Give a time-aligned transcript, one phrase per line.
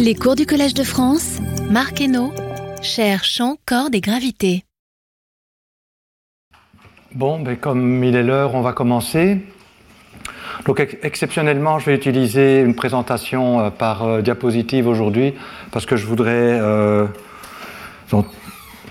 [0.00, 2.32] Les cours du Collège de France, Marc Hainaut,
[2.82, 4.62] cher champ, cordes et gravité.
[7.16, 9.40] Bon, ben comme il est l'heure, on va commencer.
[10.66, 15.34] Donc exceptionnellement, je vais utiliser une présentation euh, par euh, diapositive aujourd'hui
[15.72, 17.06] parce que je voudrais euh,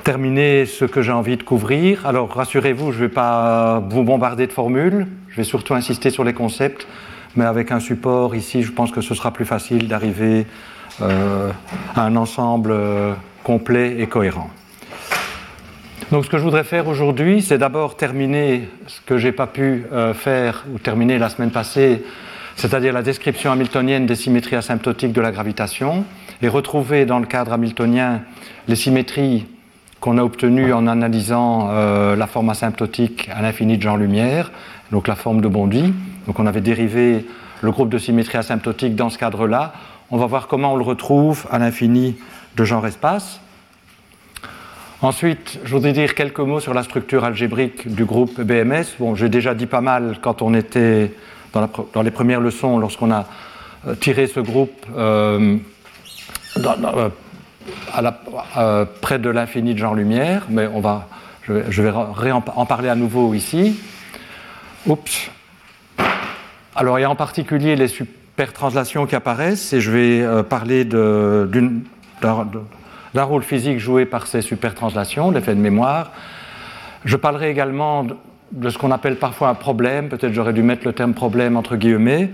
[0.04, 2.06] terminer ce que j'ai envie de couvrir.
[2.06, 6.26] Alors rassurez-vous, je ne vais pas vous bombarder de formules, je vais surtout insister sur
[6.26, 6.86] les concepts,
[7.38, 10.46] mais avec un support ici, je pense que ce sera plus facile d'arriver
[11.02, 12.74] à un ensemble
[13.44, 14.50] complet et cohérent.
[16.12, 19.86] Donc ce que je voudrais faire aujourd'hui, c'est d'abord terminer ce que j'ai pas pu
[19.92, 22.02] euh, faire ou terminer la semaine passée,
[22.56, 26.06] c'est-à-dire la description hamiltonienne des symétries asymptotiques de la gravitation,
[26.42, 28.22] et retrouver dans le cadre hamiltonien
[28.70, 29.48] les symétries
[30.00, 34.52] qu'on a obtenues en analysant euh, la forme asymptotique à l'infini de Jean-Lumière,
[34.92, 35.94] donc la forme de Bondy.
[36.26, 37.26] Donc on avait dérivé
[37.62, 39.74] le groupe de symétrie asymptotique dans ce cadre-là.
[40.10, 42.16] On va voir comment on le retrouve à l'infini
[42.56, 43.42] de genre-espace.
[45.02, 48.86] Ensuite, je voudrais dire quelques mots sur la structure algébrique du groupe BMS.
[49.00, 51.12] Bon, j'ai déjà dit pas mal quand on était
[51.52, 53.26] dans, les premières leçons, lorsqu'on a
[53.86, 55.58] euh, tiré ce groupe euh,
[58.58, 61.10] euh, près de l'infini de Jean-Lumière, mais on va,
[61.48, 61.92] je vais,
[62.32, 63.78] en parler à nouveau ici.
[64.86, 65.32] Oups.
[66.78, 67.90] Alors, il y a en particulier les
[68.38, 71.82] supertranslations qui apparaissent, et je vais parler d'une
[72.22, 76.12] d'un rôle physique joué par ces supertranslations, l'effet de mémoire.
[77.04, 78.06] Je parlerai également
[78.52, 81.78] de ce qu'on appelle parfois un problème, peut-être j'aurais dû mettre le terme problème entre
[81.78, 82.30] guillemets,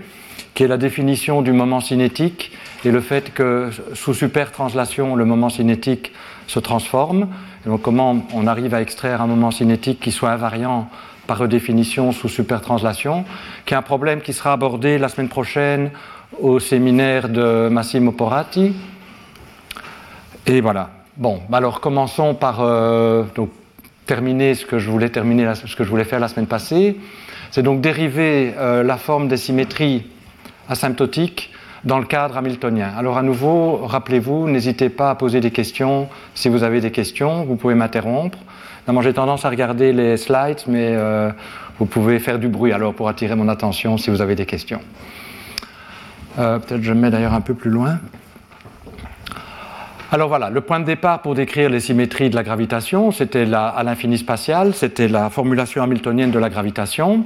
[0.52, 2.52] qui est la définition du moment cinétique
[2.84, 6.12] et le fait que sous supertranslation, le moment cinétique
[6.46, 7.28] se transforme.
[7.64, 10.90] Donc comment on arrive à extraire un moment cinétique qui soit invariant
[11.26, 13.24] par redéfinition sous supertranslation,
[13.66, 15.90] qui est un problème qui sera abordé la semaine prochaine
[16.40, 18.74] au séminaire de Massimo Porati,
[20.46, 20.90] et voilà.
[21.16, 23.24] Bon, bah alors commençons par euh,
[24.04, 26.98] terminer ce que je voulais terminer, ce que je voulais faire la semaine passée.
[27.50, 30.06] C'est donc dériver euh, la forme des symétries
[30.68, 31.50] asymptotiques
[31.84, 32.92] dans le cadre hamiltonien.
[32.96, 37.44] Alors à nouveau, rappelez-vous, n'hésitez pas à poser des questions si vous avez des questions,
[37.44, 38.38] vous pouvez m'interrompre.
[39.02, 41.30] J'ai tendance à regarder les slides, mais euh,
[41.78, 44.80] vous pouvez faire du bruit alors pour attirer mon attention si vous avez des questions.
[46.36, 47.98] Peut-être je me mets d'ailleurs un peu plus loin.
[50.14, 53.82] Alors voilà, le point de départ pour décrire les symétries de la gravitation, c'était à
[53.82, 57.24] l'infini spatial, c'était la formulation hamiltonienne de la gravitation,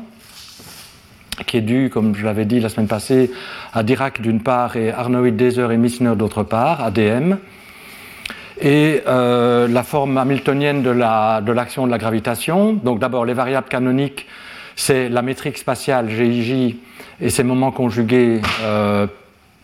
[1.47, 3.31] qui est due, comme je l'avais dit la semaine passée,
[3.75, 7.35] à Dirac d'une part et Arnold, Deser et Missner d'autre part, ADM.
[8.61, 14.27] Et euh, la forme hamiltonienne de l'action de, la gravitation, donc d'abord les variables canoniques,
[14.75, 16.77] c'est la métrique spatiale GIJ
[17.21, 19.07] et ses moments conjugués euh,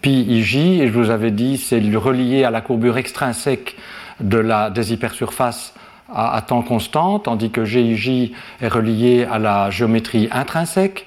[0.01, 0.43] pi et
[0.87, 3.77] je vous avais dit, c'est relié à la courbure extrinsèque
[4.21, 5.75] de la, des hypersurfaces
[6.15, 11.07] à, temps constant, tandis que GIJ est relié à la géométrie intrinsèque.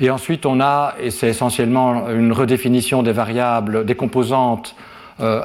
[0.00, 4.74] Et ensuite, on a, et c'est essentiellement une redéfinition des variables, des composantes
[5.20, 5.42] euh,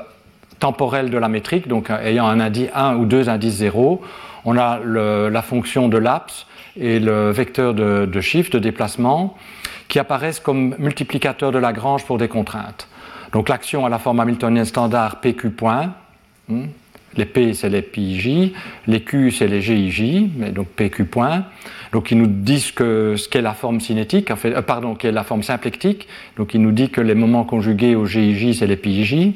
[0.60, 4.02] temporelles de la métrique, donc ayant un, indice, un ou deux indices zéro.
[4.46, 6.46] On a la fonction de laps
[6.80, 9.36] et le vecteur de, de shift, de déplacement
[9.90, 12.88] qui apparaissent comme multiplicateurs de Lagrange pour des contraintes.
[13.34, 15.94] Donc l'action à la forme hamiltonienne standard PQ point,
[16.48, 16.66] hmm,
[17.18, 18.54] les P c'est les PJ,
[18.88, 21.46] les Q c'est les GIJ, mais donc PQ point.
[21.92, 25.44] Donc ils nous disent que ce qu'est la forme cinétique, euh, pardon, qu'est la forme
[25.44, 26.08] symplectique.
[26.38, 29.34] Donc il nous dit que les moments conjugués au GIJ c'est les PJ.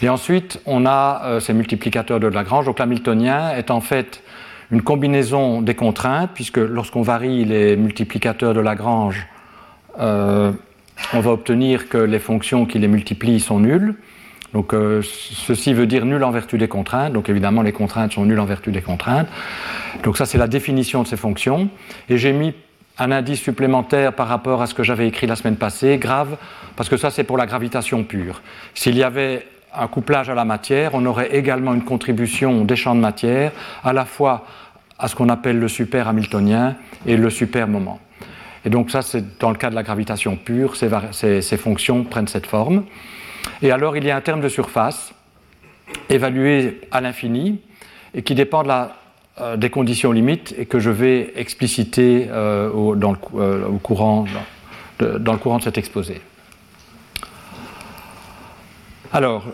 [0.00, 2.66] Et ensuite on a euh, ces multiplicateurs de Lagrange.
[2.66, 4.22] Donc l'hamiltonien est en fait
[4.70, 9.26] une combinaison des contraintes, puisque lorsqu'on varie les multiplicateurs de Lagrange,
[10.00, 10.50] euh,
[11.12, 13.94] on va obtenir que les fonctions qui les multiplient sont nulles.
[14.54, 17.12] Donc euh, ceci veut dire nul en vertu des contraintes.
[17.12, 19.28] Donc évidemment les contraintes sont nulles en vertu des contraintes.
[20.04, 21.68] Donc ça c'est la définition de ces fonctions.
[22.08, 22.54] Et j'ai mis
[22.98, 26.36] un indice supplémentaire par rapport à ce que j'avais écrit la semaine passée, grave,
[26.76, 28.42] parce que ça c'est pour la gravitation pure.
[28.74, 32.94] S'il y avait un couplage à la matière, on aurait également une contribution des champs
[32.94, 33.52] de matière,
[33.84, 34.44] à la fois
[34.98, 36.76] à ce qu'on appelle le super hamiltonien
[37.06, 37.98] et le super moment.
[38.64, 42.46] Et donc ça, c'est dans le cas de la gravitation pure, ces, fonctions prennent cette
[42.46, 42.84] forme.
[43.60, 45.12] Et alors, il y a un terme de surface
[46.08, 47.60] évalué à l'infini
[48.14, 48.62] et qui dépend
[49.40, 54.26] euh, des conditions limites et que je vais expliciter euh, dans, le, euh, courant,
[55.00, 56.20] dans le courant de cet exposé.
[59.12, 59.44] Alors,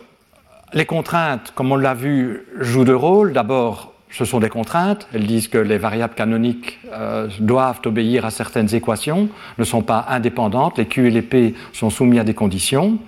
[0.73, 3.33] les contraintes, comme on l'a vu, jouent deux rôles.
[3.33, 5.07] D'abord, ce sont des contraintes.
[5.15, 9.29] Elles disent que les variables canoniques euh, doivent obéir à certaines équations,
[9.59, 10.79] ne sont pas indépendantes.
[10.79, 12.99] Les Q et les P sont soumis à des conditions.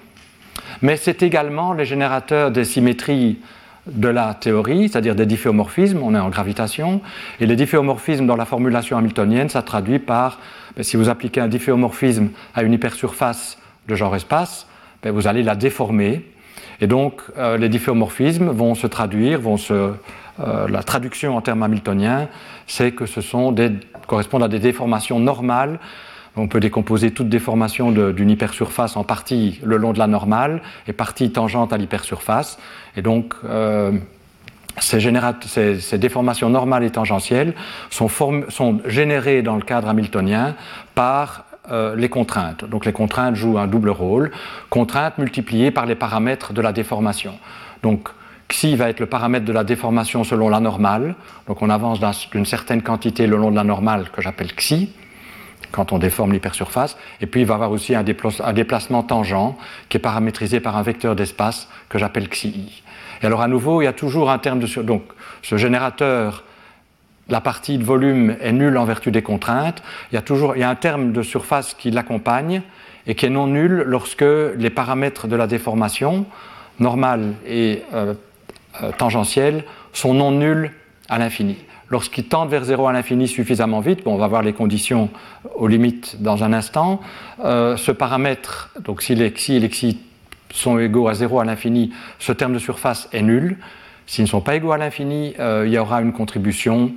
[0.83, 3.39] mais c'est également les générateurs des symétries
[3.87, 7.01] de la théorie, c'est-à-dire des difféomorphismes, on est en gravitation,
[7.41, 10.39] et les difféomorphismes dans la formulation hamiltonienne, ça traduit par,
[10.77, 13.59] ben, si vous appliquez un difféomorphisme à une hypersurface
[13.89, 14.67] de genre espace,
[15.03, 16.25] ben, vous allez la déformer,
[16.81, 21.62] et donc euh, les difféomorphismes vont se traduire, vont se, euh, la traduction en termes
[21.62, 22.29] hamiltoniens,
[22.67, 23.71] c'est que ce sont des,
[24.06, 25.79] correspondent à des déformations normales
[26.37, 30.93] on peut décomposer toute déformation d'une hypersurface en partie le long de la normale et
[30.93, 32.59] partie tangente à l'hypersurface.
[32.97, 33.93] Et donc, euh,
[34.79, 37.55] ces, déformations normales et tangentielles
[37.91, 38.09] sont,
[38.49, 40.55] sont, générées dans le cadre hamiltonien
[40.94, 42.65] par euh, les contraintes.
[42.65, 44.31] Donc les contraintes jouent un double rôle,
[44.71, 47.35] contraintes multipliées par les paramètres de la déformation.
[47.83, 48.09] Donc
[48.49, 51.15] Xi va être le paramètre de la déformation selon la normale?
[51.47, 54.91] Donc on avance d'une certaine quantité le long de la normale que j'appelle Xi
[55.73, 56.97] quand on déforme l'hypersurface.
[57.21, 59.55] Et puis il va y avoir aussi un, déplacement tangent
[59.89, 62.83] qui est paramétrisé par un vecteur d'espace que j'appelle xi.
[63.23, 65.03] Et alors à nouveau, il y a toujours un terme de donc
[65.43, 66.45] ce générateur
[67.31, 69.82] la partie de volume est nulle en vertu des contraintes.
[70.11, 72.62] Il y a toujours il y a un terme de surface qui l'accompagne
[73.06, 74.25] et qui est non nul lorsque
[74.56, 76.27] les paramètres de la déformation
[76.79, 78.15] normale et euh,
[78.82, 80.71] euh, tangentielle sont non nuls
[81.09, 81.56] à l'infini
[81.91, 85.11] lorsqu'il tend vers 0 à l'infini suffisamment vite, bon, on va voir les conditions
[85.56, 87.00] aux limites dans un instant,
[87.44, 89.99] euh, ce paramètre, donc si les xi et les xi
[90.53, 93.59] sont égaux à 0 à l'infini, ce terme de surface est nul.
[94.11, 96.91] S'ils ne sont pas égaux à l'infini, euh, il y aura une contribution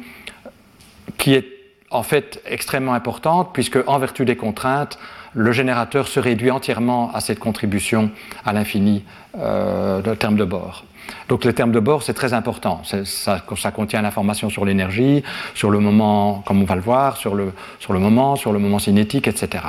[1.20, 1.46] qui est
[1.92, 4.98] en fait extrêmement importante, puisque en vertu des contraintes,
[5.36, 8.10] le générateur se réduit entièrement à cette contribution
[8.44, 9.04] à l'infini
[9.38, 10.86] euh, de terme de bord.
[11.30, 12.82] Donc les termes de bord, c'est très important.
[12.84, 15.22] Ça, ça, contient l'information sur l'énergie,
[15.54, 18.58] sur le moment, comme on va le voir, sur le, sur le moment, sur le
[18.58, 19.64] moment cinétique, etc.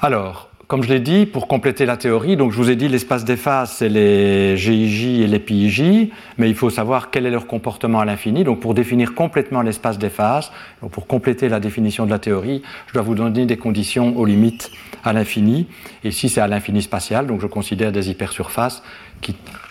[0.00, 3.24] Alors, comme je l'ai dit, pour compléter la théorie, donc je vous ai dit l'espace
[3.24, 7.46] des phases, c'est les GIJ et les PIJ, mais il faut savoir quel est leur
[7.46, 8.44] comportement à l'infini.
[8.44, 10.52] Donc pour définir complètement l'espace des phases,
[10.90, 14.70] pour compléter la définition de la théorie, je dois vous donner des conditions aux limites
[15.04, 15.68] à l'infini.
[16.04, 18.82] Et si c'est à l'infini spatial, donc je considère des hypersurfaces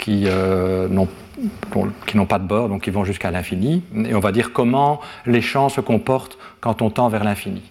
[0.07, 1.07] euh, n'ont
[2.07, 3.83] qui n'ont pas de bord, donc qui vont jusqu'à l'infini.
[3.95, 7.61] Et on va dire comment les champs se comportent quand on tend vers l'infini.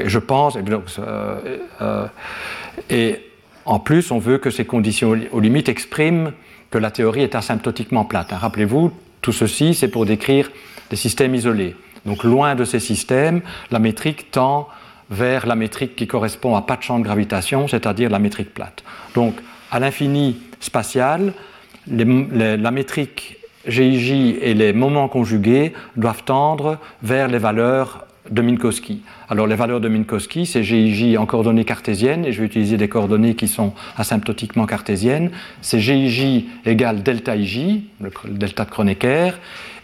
[0.00, 2.06] Et je pense, et, euh, euh,
[2.90, 3.20] et,
[3.64, 6.32] en plus, on veut que ces conditions aux limites expriment
[6.70, 8.32] que la théorie est asymptotiquement plate.
[8.32, 8.38] Hein.
[8.38, 10.50] Rappelez-vous, tout ceci, c'est pour décrire
[10.90, 11.74] des systèmes isolés.
[12.06, 14.68] Donc loin de ces systèmes, la métrique tend
[15.10, 18.84] vers la métrique qui correspond à pas de champ de gravitation, c'est-à-dire la métrique plate.
[19.14, 19.34] Donc
[19.70, 21.32] à l'infini spatial,
[21.90, 29.02] la métrique GIJ et les moments conjugués doivent tendre vers les valeurs de Minkowski.
[29.28, 32.88] Alors les valeurs de Minkowski, c'est GIJ en coordonnées cartésiennes, et je vais utiliser des
[32.88, 35.30] coordonnées qui sont asymptotiquement cartésiennes.
[35.62, 39.38] C'est GIJ égale delta IJ, le delta de Kronecker,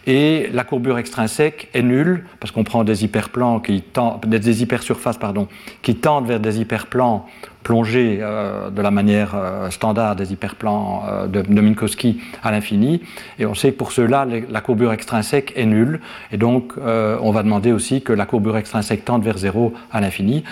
[0.07, 5.17] et la courbure extrinsèque est nulle parce qu'on prend des hyperplans qui tendent, des hypersurfaces
[5.17, 5.47] pardon,
[5.81, 7.25] qui tendent vers des hyperplans
[7.63, 13.01] plongés euh, de la manière euh, standard des hyperplans euh, de, Minkowski à l'infini.
[13.39, 15.99] Et on sait que pour cela, la courbure extrinsèque est nulle.
[16.31, 20.43] Et donc, on va demander aussi que la courbure extrinsèque tende vers zéro à l'infini.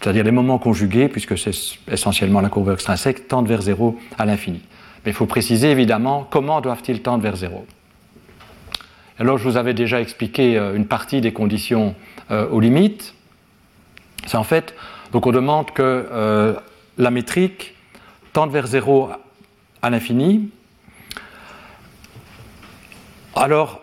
[0.00, 1.52] C'est-à-dire les moments conjugués, puisque c'est
[1.90, 4.62] essentiellement la courbure extrinsèque, tendent vers zéro à l'infini.
[5.04, 7.66] Mais il faut préciser évidemment comment doivent-ils tendre vers zéro.
[9.22, 11.94] Alors je vous avais déjà expliqué euh, une partie des conditions
[12.32, 13.14] euh, aux limites.
[14.26, 14.74] C'est en fait,
[15.12, 16.54] donc on demande que euh,
[16.98, 17.76] la métrique
[18.32, 19.10] tende vers zéro
[19.80, 20.50] à l'infini.
[23.36, 23.82] Alors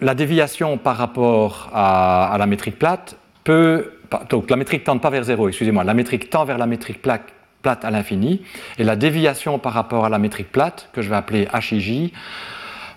[0.00, 3.92] la déviation par rapport à, la métrique plate peut...
[4.30, 7.84] Donc la métrique tend pas vers zéro, excusez-moi, la métrique tend vers la métrique plate
[7.84, 8.42] à l'infini,
[8.78, 12.10] et la déviation par rapport à la métrique plate, que je vais appeler HIJ,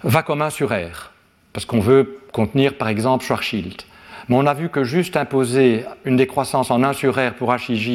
[0.03, 1.11] va comme 1 sur R
[1.55, 3.83] parce qu'on veut contenir par exemple Schwarzschild.
[4.27, 7.87] Mais on a vu que juste imposer une décroissance en 1 sur R pour HIJ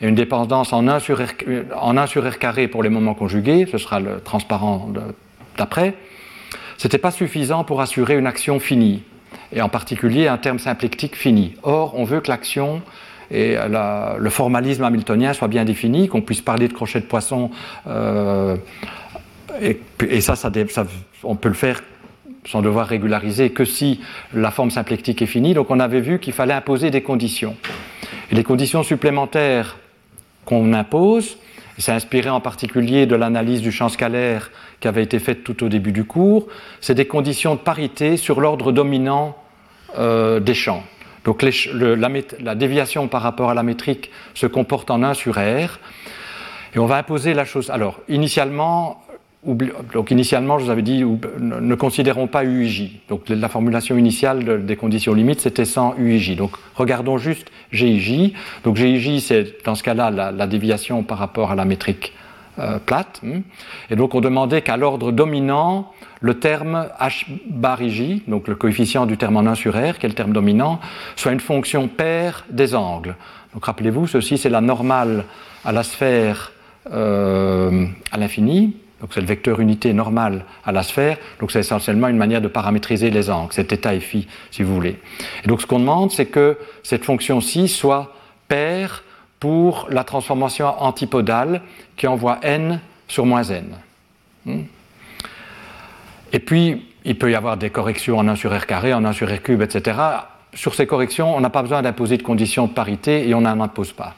[0.00, 1.28] et une dépendance en 1 sur R,
[1.78, 4.88] en 1 sur R carré pour les moments conjugués, ce sera le transparent
[5.58, 5.94] d'après,
[6.78, 9.02] ce n'était pas suffisant pour assurer une action finie,
[9.52, 11.54] et en particulier un terme symplectique fini.
[11.64, 12.80] Or, on veut que l'action
[13.30, 17.50] et le formalisme hamiltonien soit bien défini, qu'on puisse parler de crochet de poisson,
[17.86, 18.56] euh,
[19.60, 20.34] et, ça,
[21.24, 21.82] on peut le faire
[22.46, 24.00] sans devoir régulariser que si
[24.32, 25.54] la forme symplectique est finie.
[25.54, 27.56] Donc on avait vu qu'il fallait imposer des conditions.
[28.30, 29.76] Et les conditions supplémentaires
[30.44, 31.38] qu'on impose,
[31.78, 34.50] c'est inspiré en particulier de l'analyse du champ scalaire
[34.80, 36.46] qui avait été faite tout au début du cours,
[36.80, 39.36] c'est des conditions de parité sur l'ordre dominant
[39.98, 40.82] euh, des champs.
[41.24, 45.80] Donc la, déviation par rapport à la métrique se comporte en 1 sur R.
[46.74, 47.70] Et on va imposer la chose.
[47.70, 49.02] Alors, initialement,
[49.92, 51.04] donc initialement, je vous avais dit,
[51.40, 52.90] ne considérons pas UIJ.
[53.08, 56.36] Donc la formulation initiale des conditions limites, c'était sans UIJ.
[56.36, 58.32] Donc regardons juste GIJ.
[58.64, 62.12] Donc GIJ, c'est dans ce cas-là la, déviation par rapport à la métrique
[62.58, 63.20] euh, plate.
[63.24, 63.42] Hein.
[63.90, 69.06] Et donc on demandait qu'à l'ordre dominant, le terme h bar ij, donc le coefficient
[69.06, 70.80] du terme en 1 sur r, qui est le terme dominant,
[71.14, 73.14] soit une fonction paire des angles.
[73.54, 75.24] Donc rappelez-vous, ceci c'est la normale
[75.64, 76.52] à la sphère
[76.92, 82.08] euh, à l'infini, donc c'est le vecteur unité normal à la sphère, donc c'est essentiellement
[82.08, 84.98] une manière de paramétriser les angles, cet état phi, si vous voulez.
[85.44, 88.14] Et donc ce qu'on demande, c'est que cette fonction-ci soit
[88.48, 89.04] paire
[89.38, 91.60] pour la transformation antipodale
[91.96, 93.66] qui envoie n sur moins n.
[94.46, 94.62] Hmm.
[96.32, 99.12] Et puis, il peut y avoir des corrections en 1 sur r carré, en 1
[99.12, 99.98] sur r cube, etc.
[100.54, 103.60] Sur ces corrections, on n'a pas besoin d'imposer de conditions de parité et on n'en
[103.60, 104.14] impose pas.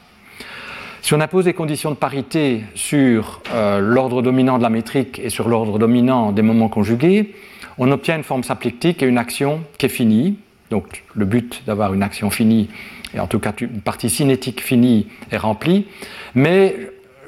[1.01, 5.29] Si on impose des conditions de parité sur euh, l'ordre dominant de la métrique et
[5.29, 7.33] sur l'ordre dominant des moments conjugués,
[7.77, 10.37] on obtient une forme symplectique et une action qui est finie.
[10.69, 12.69] Donc le but d'avoir une action finie,
[13.15, 15.87] et en tout cas une partie cinétique finie, est remplie.
[16.35, 16.75] Mais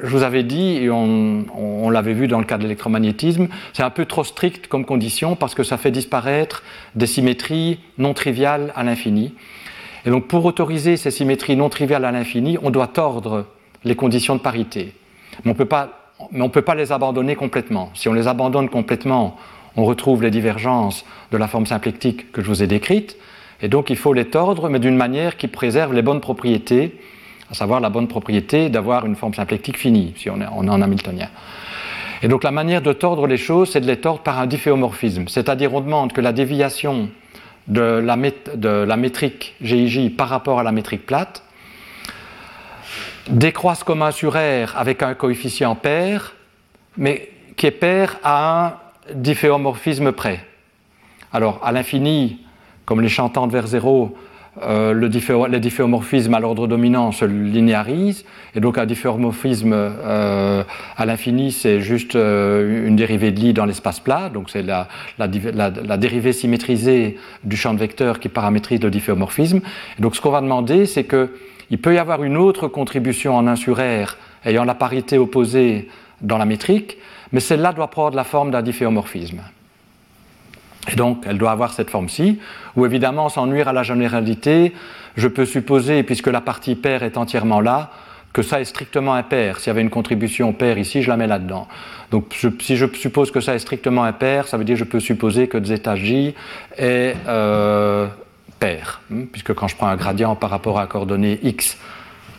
[0.03, 3.89] je vous avais dit, et on, l'avait vu dans le cas de l'électromagnétisme, c'est un
[3.89, 6.63] peu trop strict comme condition parce que ça fait disparaître
[6.95, 9.33] des symétries non triviales à l'infini.
[10.05, 13.45] Et donc pour autoriser ces symétries non triviales à l'infini, on doit tordre
[13.83, 14.93] les conditions de parité.
[15.43, 17.89] Mais on ne peut pas les abandonner complètement.
[17.93, 19.37] Si on les abandonne complètement,
[19.75, 23.17] on retrouve les divergences de la forme symplectique que je vous ai décrite,
[23.61, 26.99] et donc il faut les tordre, mais d'une manière qui préserve les bonnes propriétés,
[27.49, 31.29] à savoir la bonne propriété d'avoir une forme symplectique finie, si on est, en hamiltonien.
[32.23, 35.27] Et donc la manière de tordre les choses, c'est de les tordre par un difféomorphisme,
[35.27, 37.09] c'est-à-dire on demande que la déviation
[37.67, 38.17] de la,
[38.55, 41.43] de la métrique GIJ par rapport à la métrique plate
[43.29, 46.33] décroisse comme un sur R avec un coefficient pair,
[46.97, 48.73] mais qui est pair à un
[49.13, 50.45] difféomorphisme près.
[51.33, 52.45] Alors, à l'infini,
[52.85, 54.17] comme les chantantes vers zéro,
[54.61, 55.07] euh, le
[55.47, 60.63] les difféomorphismes à l'ordre dominant se linéarisent, et donc un difféomorphisme euh,
[60.97, 64.87] à l'infini, c'est juste euh, une dérivée de Lie dans l'espace plat, donc c'est la,
[65.97, 69.61] dérivée symétrisée du champ de vecteur qui paramétrise le difféomorphisme.
[69.97, 71.29] Et donc ce qu'on va demander, c'est que
[71.69, 75.87] il peut y avoir une autre contribution en 1 sur R ayant la parité opposée
[76.19, 76.97] dans la métrique,
[77.31, 79.41] mais celle-là doit prendre la forme d'un difféomorphisme.
[80.91, 82.39] Et donc, elle doit avoir cette forme-ci,
[82.75, 84.73] où évidemment, sans nuire à la généralité,
[85.15, 87.91] je peux supposer, puisque la partie paire est entièrement là,
[88.33, 89.59] que ça est strictement impair.
[89.59, 91.67] S'il y avait une contribution paire ici, je la mets là-dedans.
[92.11, 94.99] Donc, si je suppose que ça est strictement impair, ça veut dire que je peux
[94.99, 96.33] supposer que zeta j
[96.77, 98.07] est euh,
[98.59, 101.77] pair, hein, puisque quand je prends un gradient par rapport à la coordonnée x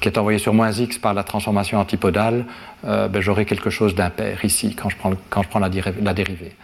[0.01, 2.45] qui est envoyé sur moins x par la transformation antipodale,
[2.85, 6.57] euh, ben, j'aurai quelque chose d'impair ici quand je prends la, dérivée.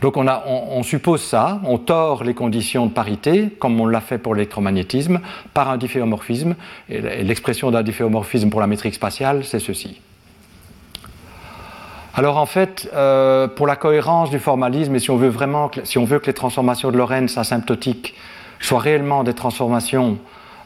[0.00, 4.34] Donc on, suppose ça, on tord les conditions de parité, comme on l'a fait pour
[4.34, 5.20] l'électromagnétisme,
[5.54, 6.54] par un difféomorphisme,
[6.88, 10.00] et l'expression d'un difféomorphisme pour la métrique spatiale, c'est ceci.
[12.14, 15.98] Alors en fait, euh, pour la cohérence du formalisme, et si on veut vraiment, si
[15.98, 18.14] on veut que les transformations de Lorentz asymptotiques
[18.60, 20.18] soient réellement des transformations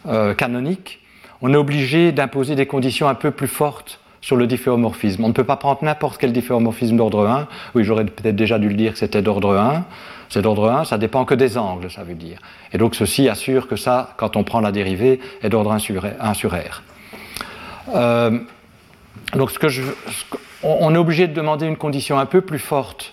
[0.08, 1.00] euh, canoniques,
[1.40, 5.24] on est obligé d'imposer des conditions un peu plus fortes sur le difféomorphisme.
[5.24, 7.48] On ne peut pas prendre n'importe quel difféomorphisme d'ordre 1.
[7.74, 9.84] Oui, j'aurais peut-être déjà dû le dire que c'était d'ordre 1.
[10.30, 12.38] C'est d'ordre 1, ça dépend que des angles, ça veut dire.
[12.72, 16.04] Et donc ceci assure que ça, quand on prend la dérivée, est d'ordre 1 sur,
[16.04, 16.82] R.
[17.94, 18.38] Euh,
[19.34, 19.82] donc ce que je,
[20.62, 23.12] on est obligé de demander une condition un peu plus forte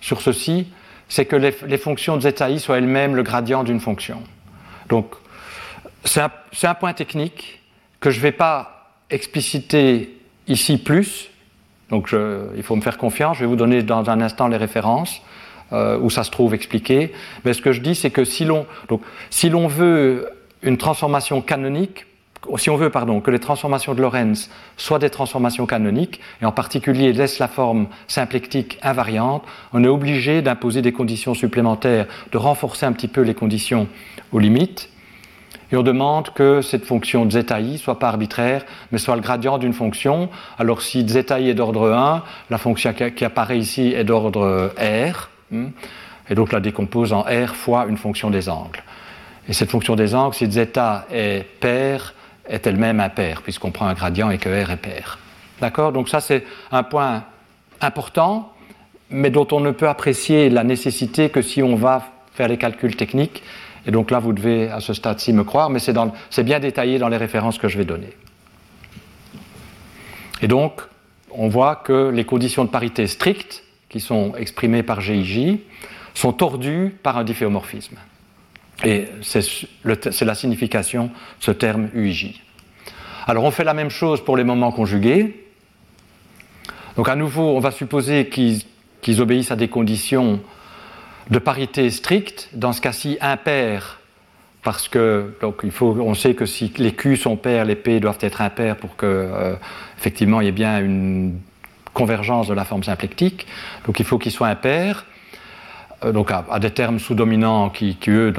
[0.00, 0.66] sur ceci,
[1.08, 4.22] c'est que les, fonctions de zeta soient elles-mêmes le gradient d'une fonction.
[4.88, 5.14] Donc,
[6.04, 7.60] c'est un, point technique
[8.00, 10.15] que je ne vais pas expliciter
[10.48, 11.30] ici plus.
[11.90, 12.14] Donc,
[12.56, 13.36] il faut me faire confiance.
[13.36, 15.22] Je vais vous donner dans un instant les références
[15.72, 17.12] euh, où ça se trouve expliqué.
[17.44, 18.66] Mais ce que je dis, c'est que si l'on,
[19.30, 20.28] si veut
[20.62, 22.06] une transformation canonique,
[22.56, 26.52] si on veut pardon, que les transformations de Lorentz soient des transformations canoniques, et en
[26.52, 32.86] particulier laissent la forme symplectique invariante, on est obligé d'imposer des conditions supplémentaires, de renforcer
[32.86, 33.88] un petit peu les conditions
[34.30, 34.88] aux limites,
[35.72, 39.72] et on demande que cette fonction i soit pas arbitraire, mais soit le gradient d'une
[39.72, 40.28] fonction.
[40.58, 45.68] Alors si i est d'ordre 1, la fonction qui apparaît ici est d'ordre r, hmm,
[46.28, 48.82] et donc la décompose en r fois une fonction des angles.
[49.48, 52.14] Et cette fonction des angles, si zeta est paire,
[52.48, 55.18] est elle-même impaire, puisqu'on prend un gradient et que R est pair.
[55.60, 55.92] D'accord?
[55.92, 57.24] Donc ça, c'est un point
[57.80, 58.52] important,
[59.10, 62.02] mais dont on ne peut apprécier la nécessité que si on va
[62.34, 63.42] faire les calculs techniques
[63.86, 67.08] Et donc là, vous devez à ce stade-ci me croire, mais c'est bien détaillé dans
[67.08, 68.12] les références que je vais donner.
[70.42, 70.82] Et donc,
[71.30, 75.58] on voit que les conditions de parité strictes, qui sont exprimées par GIJ,
[76.14, 77.96] sont tordues par un difféomorphisme.
[78.84, 82.42] Et c'est la signification de ce terme UIJ.
[83.26, 85.46] Alors on fait la même chose pour les moments conjugués.
[86.96, 90.40] Donc à nouveau, on va supposer qu'ils obéissent à des conditions
[91.30, 94.00] de parité stricte, dans ce cas-ci impair,
[94.62, 98.00] parce que donc il faut, on sait que si les Q sont pairs, les P
[98.00, 99.54] doivent être impairs pour que euh,
[99.96, 101.38] effectivement il y ait bien une
[101.94, 103.46] convergence de la forme symplectique.
[103.86, 105.06] Donc il faut qu'ils soient impairs.
[106.04, 108.34] Euh, donc à, des termes sous-dominants qui, eux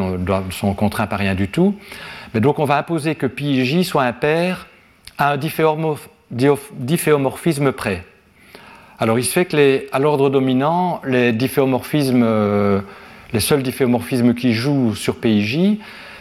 [0.51, 1.77] sont contraints par rien du tout.
[2.33, 4.67] Mais donc on va imposer que pi j soit impair
[5.17, 8.03] à un difféomorphisme près.
[8.99, 12.81] Alors il se fait que à l'ordre dominant, les difféomorphismes, euh,
[13.31, 15.77] les seuls difféomorphismes qui jouent sur PIJ,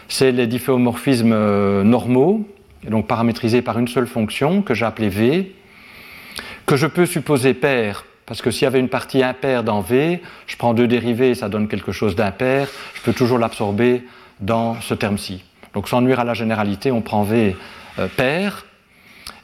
[0.08, 2.46] c'est les difféomorphismes euh, normaux,
[2.86, 5.54] donc paramétrisés par une seule fonction que j'ai appelée V,
[6.66, 10.20] que je peux supposer pair, parce que s'il y avait une partie impaire dans V,
[10.46, 14.02] je prends deux dérivés, ça donne quelque chose d'impair, je peux toujours l'absorber
[14.40, 15.42] dans ce terme-ci.
[15.72, 17.56] Donc sans nuire à la généralité, on prend V
[17.98, 18.66] euh, pair,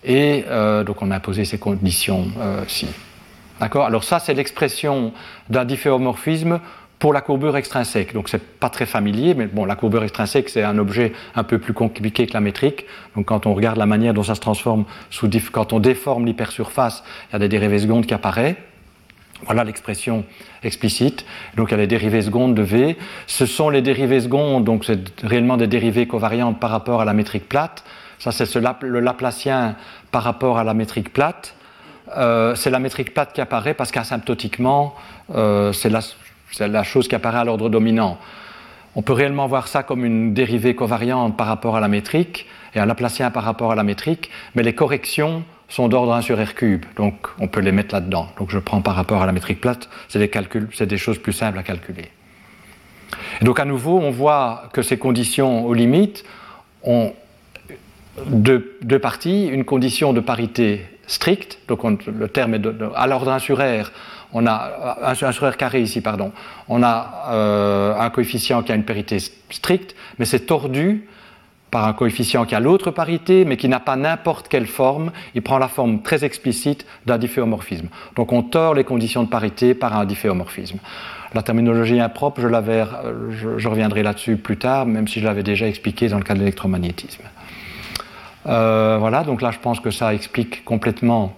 [0.04, 0.44] et
[0.84, 2.88] donc on a imposé ces conditions-ci.
[3.62, 5.12] D'accord Alors ça, c'est l'expression
[5.48, 6.58] d'un difféomorphisme
[6.98, 8.12] pour la courbure extrinsèque.
[8.12, 11.60] Donc c'est pas très familier, mais bon, la courbure extrinsèque, c'est un objet un peu
[11.60, 12.86] plus compliqué que la métrique.
[13.14, 17.04] Donc quand on regarde la manière dont ça se transforme, sous quand on déforme l'hypersurface,
[17.30, 18.56] il y a des dérivées secondes qui apparaissent.
[19.44, 20.24] Voilà l'expression
[20.64, 21.24] explicite.
[21.56, 22.96] Donc il y a les dérivées secondes de V.
[23.28, 27.12] Ce sont les dérivées secondes, donc c'est réellement des dérivées covariantes par rapport à la
[27.12, 27.84] métrique plate.
[28.18, 29.76] Ça, c'est le Laplacien
[30.10, 31.54] par rapport à la métrique plate.
[32.16, 34.94] Euh, c'est la métrique plate qui apparaît parce qu'asymptotiquement,
[35.34, 38.18] euh, c'est la, chose qui apparaît à l'ordre dominant.
[38.94, 42.80] On peut réellement voir ça comme une dérivée covariante par rapport à la métrique et
[42.80, 46.54] un laplacien par rapport à la métrique, mais les corrections sont d'ordre 1 sur R
[46.54, 48.28] cube, donc on peut les mettre là-dedans.
[48.38, 51.18] Donc je prends par rapport à la métrique plate, c'est des calculs, c'est des choses
[51.18, 52.10] plus simples à calculer.
[53.40, 56.24] Donc à nouveau, on voit que ces conditions aux limites
[56.82, 57.14] ont
[58.26, 63.38] deux parties, une condition de parité strict, donc le terme est de, à l'ordre 1
[63.38, 63.90] sur R,
[64.32, 66.32] on a 1 sur R carré ici, pardon,
[66.68, 69.18] on a euh, un coefficient qui a une parité
[69.50, 71.06] stricte, mais c'est tordu
[71.70, 75.40] par un coefficient qui a l'autre parité, mais qui n'a pas n'importe quelle forme, il
[75.40, 77.88] prend la forme très explicite d'un difféomorphisme.
[78.14, 80.78] Donc on tord les conditions de parité par un difféomorphisme.
[81.34, 82.48] La terminologie impropre, je,
[83.30, 86.34] je, je reviendrai là-dessus plus tard, même si je l'avais déjà expliqué dans le cas
[86.34, 87.24] de l'électromagnétisme.
[88.46, 91.34] Euh, voilà, donc là je pense que ça explique complètement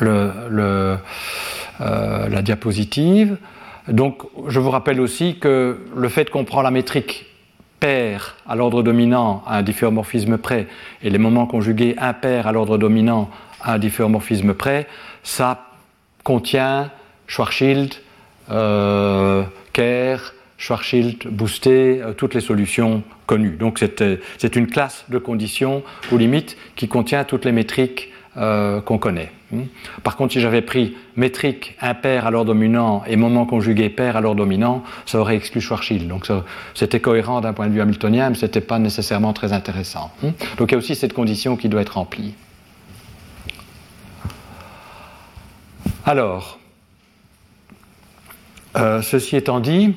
[0.00, 0.96] euh,
[1.78, 3.36] la diapositive.
[3.88, 7.26] Donc je vous rappelle aussi que le fait qu'on prend la métrique
[7.80, 10.68] paire à l'ordre dominant à un difféomorphisme près
[11.02, 13.28] et les moments conjugués impair à l'ordre dominant
[13.60, 14.86] à un difféomorphisme près,
[15.24, 15.66] ça
[16.22, 16.90] contient
[17.26, 17.94] Schwarzschild,
[18.50, 20.32] euh, Kerr,
[20.62, 23.56] Schwarzschild, Boosté, euh, toutes les solutions connues.
[23.56, 28.80] Donc euh, c'est une classe de conditions, aux limites, qui contient toutes les métriques euh,
[28.80, 29.32] qu'on connaît.
[29.50, 29.64] Hmm.
[30.04, 34.20] Par contre, si j'avais pris métrique impair à l'ordre dominant et moment conjugué pair à
[34.20, 36.06] l'ordre dominant, ça aurait exclu Schwarzschild.
[36.06, 36.28] Donc
[36.74, 40.12] c'était cohérent d'un point de vue hamiltonien, mais ce n'était pas nécessairement très intéressant.
[40.22, 40.30] Hmm.
[40.58, 42.34] Donc il y a aussi cette condition qui doit être remplie.
[46.06, 46.60] Alors,
[48.74, 49.94] ceci étant dit,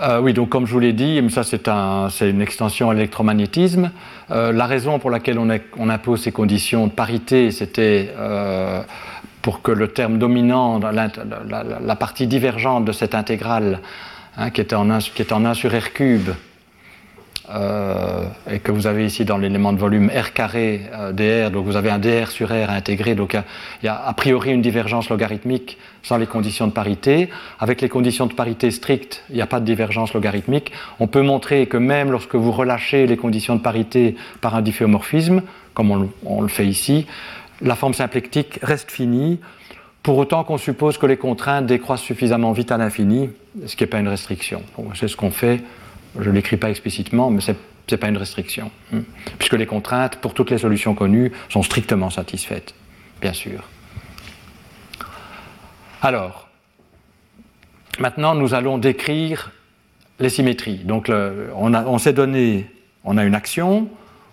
[0.00, 3.90] euh, oui, donc comme je vous l'ai dit, ça c'est une extension à l'électromagnétisme.
[4.30, 8.82] Euh, la raison pour laquelle on, impose ces conditions de parité, c'était euh,
[9.42, 13.80] pour que le terme dominant, la, partie divergente de cette intégrale,
[14.36, 16.30] hein, qui, est en 1, qui est en 1 sur R cube,
[17.50, 21.64] euh, et que vous avez ici dans l'élément de volume R carré euh, dr, donc
[21.64, 23.34] vous avez un dr sur R intégré, donc
[23.82, 27.28] il y, a, a priori une divergence logarithmique sans les conditions de parité.
[27.58, 30.72] Avec les conditions de parité strictes, il n'y a pas de divergence logarithmique.
[31.00, 35.42] On peut montrer que même lorsque vous relâchez les conditions de parité par un difféomorphisme,
[35.74, 37.06] comme on, on le fait ici,
[37.60, 39.40] la forme symplectique reste finie,
[40.02, 43.30] pour autant qu'on suppose que les contraintes décroissent suffisamment vite à l'infini,
[43.66, 44.62] ce qui n'est pas une restriction.
[44.94, 45.60] C'est ce qu'on fait
[46.18, 47.52] je ne l'écris pas explicitement, mais ce
[47.90, 49.00] n'est pas une restriction, hein.
[49.38, 52.74] puisque les contraintes, pour toutes les solutions connues, sont strictement satisfaites,
[53.20, 53.64] bien sûr.
[56.02, 56.48] Alors,
[57.98, 59.50] maintenant, nous allons décrire
[60.20, 60.78] les symétries.
[60.78, 62.70] Donc, on, s'est donné,
[63.04, 63.88] on a une action,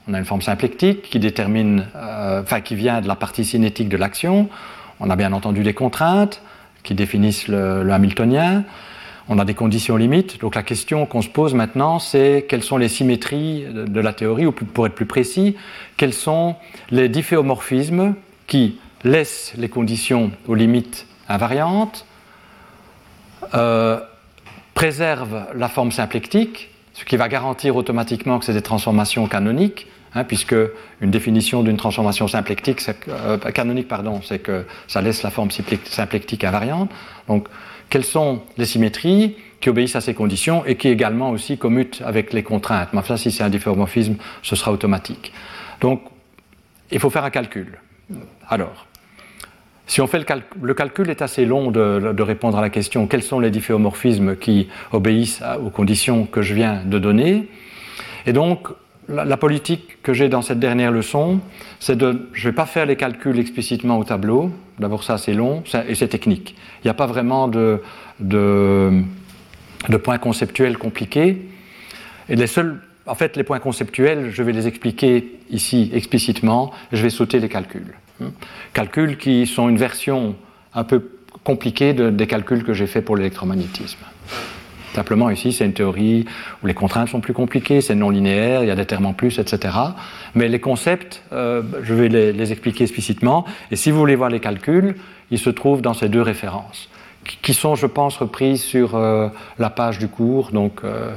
[0.08, 3.90] on a une forme symplectique qui détermine, euh, enfin, qui vient de la partie cinétique
[3.90, 4.50] de l'action.
[5.00, 6.42] On a bien entendu des contraintes
[6.84, 8.64] qui définissent le Hamiltonien.
[9.28, 10.40] On a des conditions limites.
[10.40, 14.46] Donc la question qu'on se pose maintenant, c'est quelles sont les symétries de la théorie,
[14.46, 15.56] ou pour être plus précis,
[15.98, 16.56] quels sont
[16.92, 18.16] les difféomorphismes
[18.48, 22.06] qui laissent les conditions aux limites invariantes,
[23.54, 24.00] euh,
[24.74, 30.24] préservent la forme symplectique, ce qui va garantir automatiquement que c'est des transformations canoniques, hein,
[30.24, 30.56] puisque
[31.02, 36.44] une définition d'une transformation symplectique, euh, canonique, pardon, c'est que ça laisse la forme symplectique
[36.44, 36.90] invariante.
[37.28, 37.48] Donc,
[37.89, 42.34] quelles sont les symétries qui obéissent à ces conditions et qui également aussi commutent avec
[42.34, 42.89] les contraintes.
[42.93, 45.32] Mais enfin, si c'est un difféomorphisme, ce sera automatique.
[45.82, 46.02] Donc,
[46.91, 47.80] il faut faire un calcul.
[48.48, 48.86] Alors,
[49.88, 53.08] si on fait le, calcul, le calcul est assez long de, répondre à la question
[53.08, 57.48] quels sont les difféomorphismes qui obéissent aux conditions que je viens de donner?
[58.26, 58.69] Et donc,
[59.08, 61.39] la, politique que j'ai dans cette dernière leçon,
[61.80, 62.28] c'est de.
[62.34, 64.52] Je ne vais pas faire les calculs explicitement au tableau.
[64.80, 66.56] D'abord, ça, c'est long et c'est technique.
[66.84, 67.82] Il n'y a pas vraiment de,
[70.04, 71.50] points conceptuels compliqués.
[72.30, 72.82] Et les seuls.
[73.08, 76.72] En fait, les points conceptuels, je vais les expliquer ici explicitement.
[76.91, 77.94] Je vais sauter les calculs.
[78.20, 78.32] Hein.
[78.74, 80.36] Calculs qui sont une version
[80.74, 81.12] un peu
[81.44, 84.00] compliquée des calculs que j'ai faits pour l'électromagnétisme.
[84.96, 86.24] Simplement, ici, c'est une théorie
[86.64, 89.12] où les contraintes sont plus compliquées, c'est non linéaire, il y a des termes en
[89.12, 89.78] plus, etc.
[90.36, 93.44] Mais les concepts, euh, je vais les, expliquer explicitement.
[93.72, 94.96] Et si vous voulez voir les calculs,
[95.32, 96.88] ils se trouvent dans ces deux références,
[97.42, 99.28] qui sont, je pense, reprises sur euh,
[99.60, 100.52] la page du cours.
[100.52, 101.12] Donc, euh,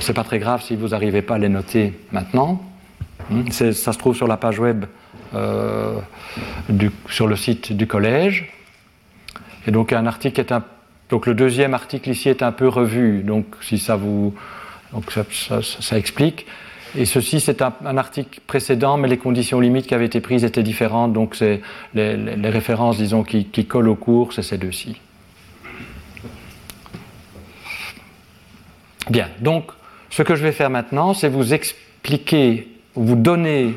[0.00, 2.62] c'est pas très grave si vous n'arrivez pas à les noter maintenant.
[3.28, 4.86] Hmm, ça se trouve sur la page web
[7.10, 8.50] sur le site du collège.
[9.66, 10.64] Et donc, un article est un
[11.08, 14.34] donc le deuxième article ici est un peu revu, donc si ça vous,
[14.92, 16.46] donc ça, explique.
[16.96, 20.62] Et ceci, c'est un, article précédent, mais les conditions limites qui avaient été prises étaient
[20.62, 21.60] différentes, donc c'est
[21.94, 22.14] les,
[22.50, 25.00] références, disons, qui, collent au cours, c'est ces deux-ci.
[29.10, 29.70] Bien, donc
[30.10, 33.74] ce que je vais faire maintenant, c'est vous expliquer, vous donner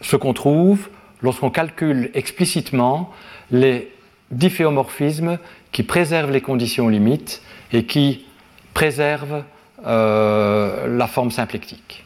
[0.00, 0.88] ce qu'on trouve
[1.22, 3.12] lorsqu'on calcule explicitement
[3.50, 3.92] les
[4.30, 5.38] difféomorphismes
[5.72, 8.26] qui préserve les conditions limites et qui
[8.74, 9.42] préserve
[9.86, 12.04] euh, la forme symplectique.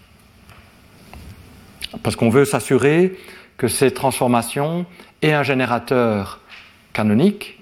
[2.02, 3.18] Parce qu'on veut s'assurer
[3.56, 4.86] que ces transformations
[5.20, 6.40] aient un générateur
[6.92, 7.58] canonique,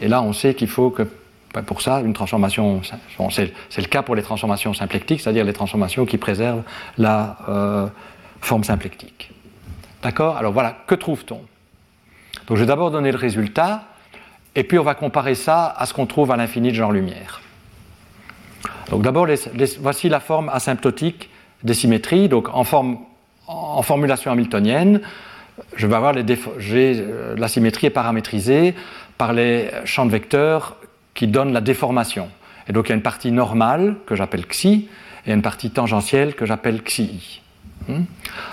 [0.00, 1.06] et là on sait qu'il faut que
[1.52, 2.80] ben, pour ça, une transformation,
[3.30, 6.62] c'est le cas pour les transformations symplectiques, c'est-à-dire les transformations qui préservent
[6.96, 7.88] la euh,
[8.40, 9.32] forme symplectique.
[10.02, 10.36] D'accord?
[10.36, 11.40] Alors voilà, que trouve-t-on?
[12.46, 13.84] Donc je vais d'abord donner le résultat,
[14.54, 17.40] et puis on va comparer ça à ce qu'on trouve à l'infini de genre-lumière.
[18.90, 19.26] Donc d'abord,
[19.80, 21.30] voici la forme asymptotique
[21.62, 22.28] des symétries.
[22.28, 22.98] Donc en, forme,
[23.46, 25.00] en formulation hamiltonienne,
[25.76, 28.74] je vais avoir euh, la symétrie est paramétrisée
[29.18, 30.76] par les champs de vecteurs
[31.14, 32.28] qui donnent la déformation.
[32.68, 34.88] Et donc il y a une partie normale que j'appelle xi
[35.26, 37.42] et une partie tangentielle que j'appelle xi.
[37.88, 38.04] Hmm?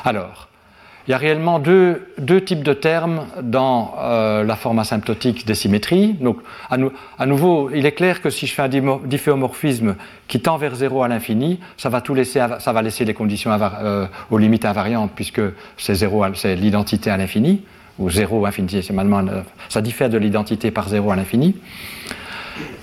[0.03, 0.49] Alors,
[1.07, 2.01] il y a réellement deux,
[2.45, 6.13] types de termes dans euh, la forme asymptotique des symétries.
[6.19, 6.39] Donc,
[6.69, 9.95] à, nouveau, il est clair que si je fais un difféomorphisme
[10.27, 13.51] qui tend vers zéro à l'infini, ça va tout laisser, ça va laisser des conditions
[13.51, 15.41] euh, aux limites invariantes puisque
[15.77, 17.61] c'est zéro, c'est l'identité à l'infini
[17.99, 19.23] ou zéro infinitésimalement,
[19.69, 21.55] ça diffère de l'identité par zéro à l'infini.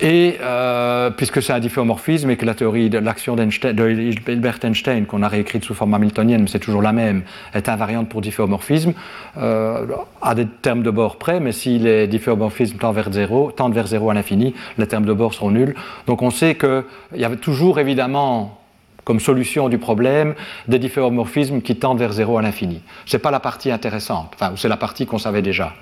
[0.01, 5.23] Et euh, puisque c'est un difféomorphisme et que la théorie de l'action d'Hilbert Einstein, qu'on
[5.23, 8.93] a réécrite sous forme hamiltonienne, mais c'est toujours la même, est invariante pour difféomorphisme,
[9.37, 9.85] euh,
[10.21, 13.87] à des termes de bord près, mais si les difféomorphismes tendent vers zéro, tendent vers
[13.87, 15.75] zéro à l'infini, les termes de bord seront nuls.
[16.07, 16.83] Donc on sait qu'il
[17.15, 18.59] y avait toujours évidemment
[19.05, 20.33] comme solution du problème
[20.67, 22.81] des difféomorphismes qui tendent vers zéro à l'infini.
[23.05, 25.73] Ce n'est pas la partie intéressante, enfin, c'est la partie qu'on savait déjà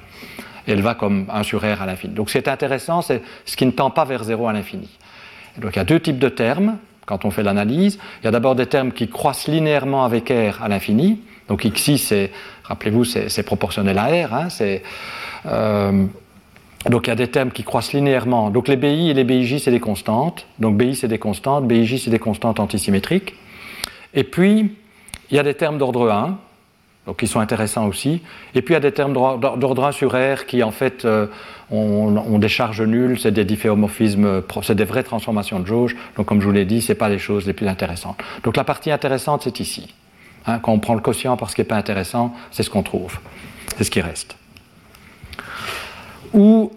[0.72, 2.14] elle va comme 1 sur R à l'infini.
[2.14, 4.90] Donc ce qui est intéressant, c'est ce qui ne tend pas vers 0 à l'infini.
[5.58, 8.00] Donc il y a deux types de termes quand on fait l'analyse.
[8.22, 11.22] Il y a d'abord des termes qui croissent linéairement avec R à l'infini.
[11.48, 12.32] Donc xi, c'est,
[12.64, 14.34] rappelez-vous, c'est, proportionnel à R.
[14.34, 14.48] Hein,
[15.46, 16.06] euh,
[16.90, 18.50] donc il y a des termes qui croissent linéairement.
[18.50, 20.48] Donc les BI et les BIJ, c'est des constantes.
[20.60, 21.68] Donc BI, c'est des constantes.
[21.68, 23.36] BIJ, c'est des constantes antisymétriques.
[24.14, 24.76] Et puis,
[25.30, 26.38] il y a des termes d'ordre 1
[27.06, 28.22] donc qui sont intéressants aussi.
[28.56, 31.28] Et puis il y a des termes d'ordre 1 sur R qui en fait euh,
[31.70, 35.96] ont, des charges nulles, c'est des difféomorphismes, c'est des vraies transformations de jauge.
[36.16, 38.18] Donc comme je vous l'ai dit, ce pas les choses les plus intéressantes.
[38.44, 39.94] Donc la partie intéressante, c'est ici.
[40.46, 42.84] Hein, quand on prend le quotient parce ce qui n'est pas intéressant, c'est ce qu'on
[42.84, 43.20] trouve.
[43.78, 44.38] C'est ce qui reste.
[46.34, 46.72] Ou,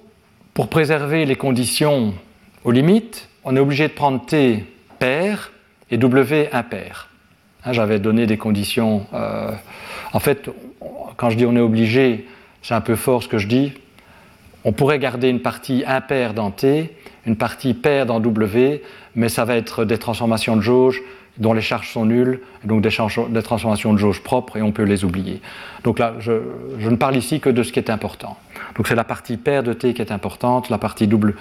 [0.55, 2.15] pour préserver les conditions
[2.65, 4.65] aux limites, on est obligé de prendre T
[4.99, 5.53] pair
[5.91, 7.11] et W impair.
[7.65, 9.07] Hein, j'avais donné des conditions...
[9.15, 9.53] Euh,
[10.17, 10.49] en fait,
[11.19, 12.27] quand je dis on est obligé,
[12.63, 13.75] c'est un peu fort ce que je dis.
[14.65, 18.83] on pourrait garder une partie impaire dans T, une partie paire dans W,
[19.15, 21.03] mais ça va être des transformations de jauge
[21.37, 25.05] dont les charges sont nulles, donc des, transformations de jauge propres, et on peut les
[25.05, 25.43] oublier.
[25.85, 26.33] Donc là, je,
[26.81, 28.39] ne parle ici que de ce qui est important.
[28.75, 31.35] Donc c'est la partie paire de T qui est importante, la partie double,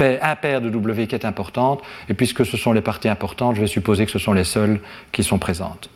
[0.00, 3.66] impaire de W qui est importante, et puisque ce sont les parties importantes, je vais
[3.66, 4.78] supposer que ce sont les seules
[5.10, 5.90] qui sont présentes.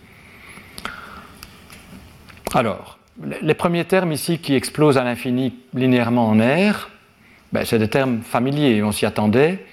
[2.53, 2.99] Alors,
[3.43, 6.91] les premiers termes ici qui explosent à l'infini linéairement en R,
[7.53, 9.65] ben, c'est des termes familiers, on s'y attendait.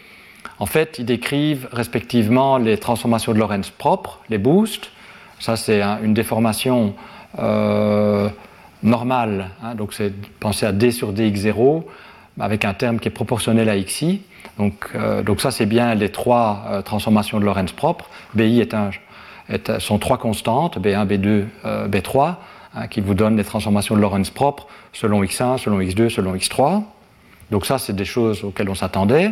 [0.59, 4.91] En fait, ils décrivent respectivement les transformations de Lorentz propres, les boosts.
[5.39, 6.93] Ça, c'est une déformation
[7.39, 8.29] euh,
[8.83, 9.49] normale.
[9.63, 9.73] Hein.
[9.73, 11.83] donc, c'est penser à d sur dx0
[12.39, 14.21] avec un terme qui est proportionnel à xi.
[14.59, 18.09] Donc, euh, donc ça, c'est bien les trois euh, transformations de Lorentz propres.
[18.35, 18.67] BI
[19.79, 21.45] sont trois constantes, B1, B2,
[21.89, 22.35] B3,
[22.89, 26.83] qui vous donnent les transformations de Lorentz propres selon x1, selon x2, selon x3.
[27.51, 29.31] Donc ça, c'est des choses auxquelles on s'attendait.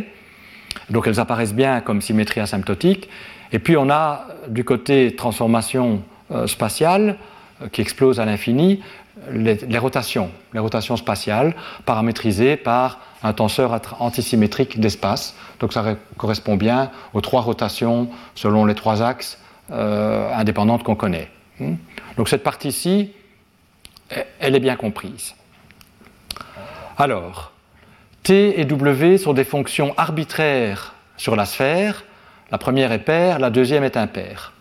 [0.89, 3.10] Donc elles apparaissent bien comme symétrie asymptotique.
[3.52, 7.17] Et puis on a du côté transformation euh, spatiale
[7.62, 8.82] euh, qui explose à l'infini
[9.32, 15.36] les, rotations, les rotations spatiales paramétrisées par un tenseur antisymétrique d'espace.
[15.60, 19.39] Donc ça correspond bien aux trois rotations selon les trois axes
[19.71, 21.30] euh, indépendantes qu'on connaît.
[21.60, 21.76] Hmm.
[22.17, 23.12] Donc cette partie-ci,
[24.39, 25.36] elle est bien comprise.
[26.98, 27.52] Alors,
[28.24, 32.04] T et W sont des fonctions arbitraires sur la sphère.
[32.52, 34.54] La première est paire, la deuxième est impaire.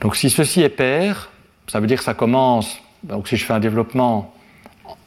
[0.00, 1.30] Donc si ceci est paire,
[1.66, 4.34] ça veut dire que ça commence, donc si je fais un développement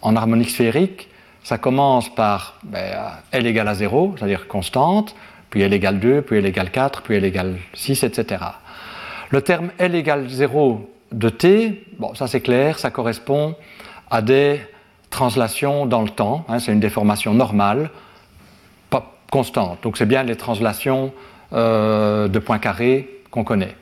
[0.01, 1.09] en harmonique sphérique,
[1.43, 2.97] ça commence par ben,
[3.31, 5.15] L égale à 0, c'est-à-dire constante,
[5.49, 8.43] puis L égale 2, puis L égale 4, puis L égale 6, etc.
[9.29, 13.55] Le terme L égale 0 de T, ça c'est clair, ça correspond
[14.09, 14.61] à des
[15.09, 17.89] translation dans le temps, hein, c'est une déformation normale,
[18.89, 19.79] pas constante.
[19.83, 21.13] Donc c'est bien les translations
[21.53, 23.75] euh, de points carrés qu'on connaît.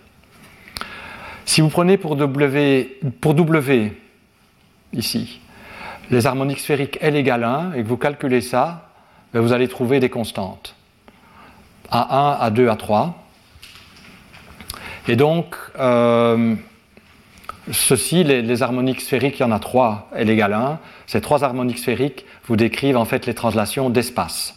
[1.45, 3.93] Si vous prenez pour W, pour w
[4.93, 5.39] ici,
[6.09, 8.89] les harmoniques sphériques L égale 1 et que vous calculez ça,
[9.33, 10.75] ben, vous allez trouver des constantes.
[11.91, 13.11] A1, A2, A3.
[15.09, 16.55] Et donc, euh,
[17.71, 20.79] Ceci, les, harmoniques sphériques, il y en a trois, L égale 1.
[21.05, 24.55] Ces trois harmoniques sphériques vous décrivent en fait les translations d'espace.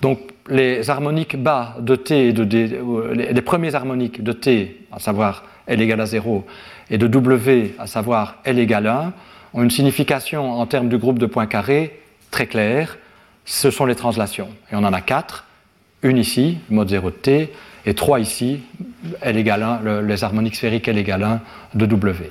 [0.00, 2.78] Donc les harmoniques bas de T et de D,
[3.14, 6.44] les, premiers harmoniques de T, à savoir L égale à 0,
[6.90, 9.12] et de W, à savoir L égale 1,
[9.54, 12.00] ont une signification en termes du groupe de points carrés
[12.30, 12.98] très claire.
[13.44, 14.48] Ce sont les translations.
[14.70, 15.46] Et on en a quatre.
[16.02, 17.52] Une ici, mode 0 de T,
[17.86, 18.60] et 3 ici,
[19.20, 21.40] L égale 1, les harmoniques sphériques L égale 1
[21.74, 22.30] de W.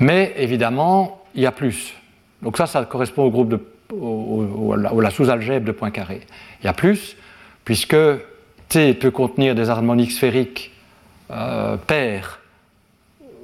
[0.00, 1.94] Mais évidemment, il y a plus.
[2.42, 3.60] Donc ça, ça correspond au groupe de,
[3.94, 6.20] au, la sous-algèbre de Poincaré.
[6.60, 7.16] Il y a plus,
[7.64, 7.96] puisque
[8.68, 10.72] T peut contenir des harmoniques sphériques
[11.30, 12.40] euh, paires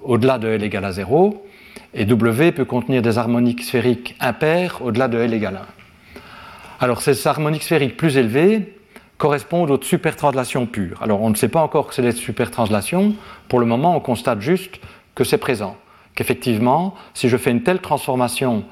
[0.02, 1.46] au-delà de L égale à 0,
[1.94, 6.84] et W peut contenir des harmoniques sphériques impaires au-delà de L égale 1.
[6.84, 8.76] Alors ces harmoniques sphériques plus élevées
[9.22, 11.00] correspondent aux supertranslations pures.
[11.00, 13.14] Alors on ne sait pas encore que c'est des supertranslations,
[13.46, 14.80] pour le moment on constate juste
[15.14, 15.76] que c'est présent,
[16.16, 18.64] qu'effectivement, si je fais une telle transformation,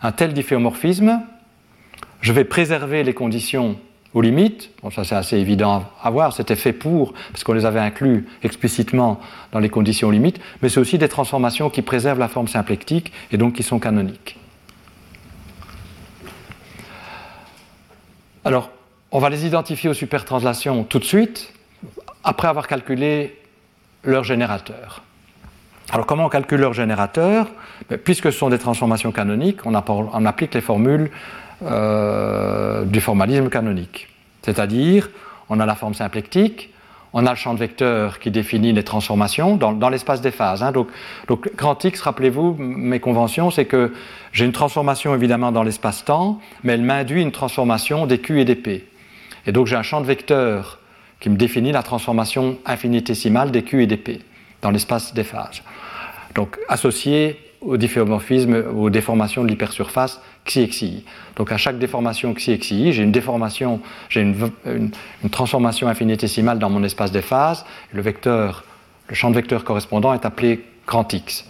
[0.00, 1.20] un tel difféomorphisme,
[2.22, 3.76] je vais préserver les conditions
[4.14, 7.66] aux limites, bon, ça c'est assez évident à voir, c'était fait pour, parce qu'on les
[7.66, 9.20] avait inclus explicitement
[9.52, 13.36] dans les conditions limites, mais c'est aussi des transformations qui préservent la forme symplectique et
[13.36, 14.38] donc qui sont canoniques.
[18.46, 18.70] Alors,
[19.10, 21.52] on va les identifier aux supertranslations tout de suite,
[22.24, 23.38] après avoir calculé
[24.04, 25.02] leur générateur.
[25.90, 27.46] Alors comment on calcule leur générateur?
[27.88, 31.10] Ben, Puisque ce sont des transformations canoniques, on, applique les formules
[31.62, 34.08] euh, du formalisme canonique.
[34.42, 35.08] C'est-à-dire,
[35.48, 36.70] on a la forme symplectique,
[37.14, 40.62] on a le champ de vecteur qui définit les transformations dans, l'espace des phases.
[40.62, 40.72] Hein.
[40.72, 40.88] Donc,
[41.26, 43.94] donc, grand X, rappelez-vous, mes conventions, c'est que
[44.32, 48.56] j'ai une transformation évidemment dans l'espace-temps, mais elle m'induit une transformation des Q et des
[48.56, 48.84] P.
[49.48, 50.78] Et donc j'ai un champ de vecteurs
[51.20, 54.20] qui me définit la transformation infinitésimale des Q et des P
[54.60, 55.62] dans l'espace des phases.
[56.34, 61.04] Donc associé au difféomorphisme, aux déformations de l'hypersurface xi xi.
[61.36, 63.80] Donc à chaque déformation xi xi, j'ai une déformation,
[64.10, 64.90] j'ai une,
[65.30, 67.64] transformation infinitésimale dans mon espace des phases.
[67.92, 68.64] Le vecteur,
[69.08, 71.46] le champ de vecteurs correspondant est appelé grand X.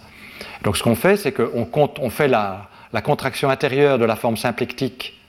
[0.63, 4.37] Donc ce qu'on fait, c'est qu'on on fait la, la contraction intérieure de la forme
[4.37, 5.19] symplectique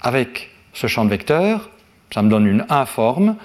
[0.00, 1.68] avec ce champ de vecteurs,
[2.12, 3.36] ça me donne une informe.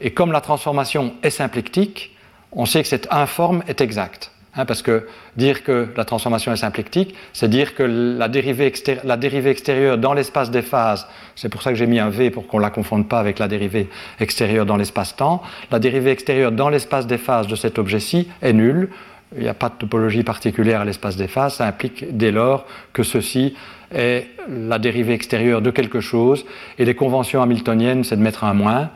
[0.00, 2.16] Et comme la transformation est symplectique,
[2.52, 4.30] on sait que cette informe est exacte.
[4.58, 8.72] Hein, parce que dire que la transformation est symplectique, c'est dire que la dérivée,
[9.04, 12.30] la dérivée extérieure dans l'espace des phases, c'est pour ça que j'ai mis un V
[12.30, 16.52] pour qu'on ne la confonde pas avec la dérivée extérieure dans l'espace-temps, la dérivée extérieure
[16.52, 18.88] dans l'espace des phases de cet objet-ci est nulle.
[19.36, 22.64] Il n'y a pas de topologie particulière à l'espace des phases, ça implique dès lors
[22.94, 23.54] que ceci
[23.94, 26.44] est la dérivée extérieure de quelque chose,
[26.78, 28.90] et les conventions hamiltoniennes, c'est de mettre un moins,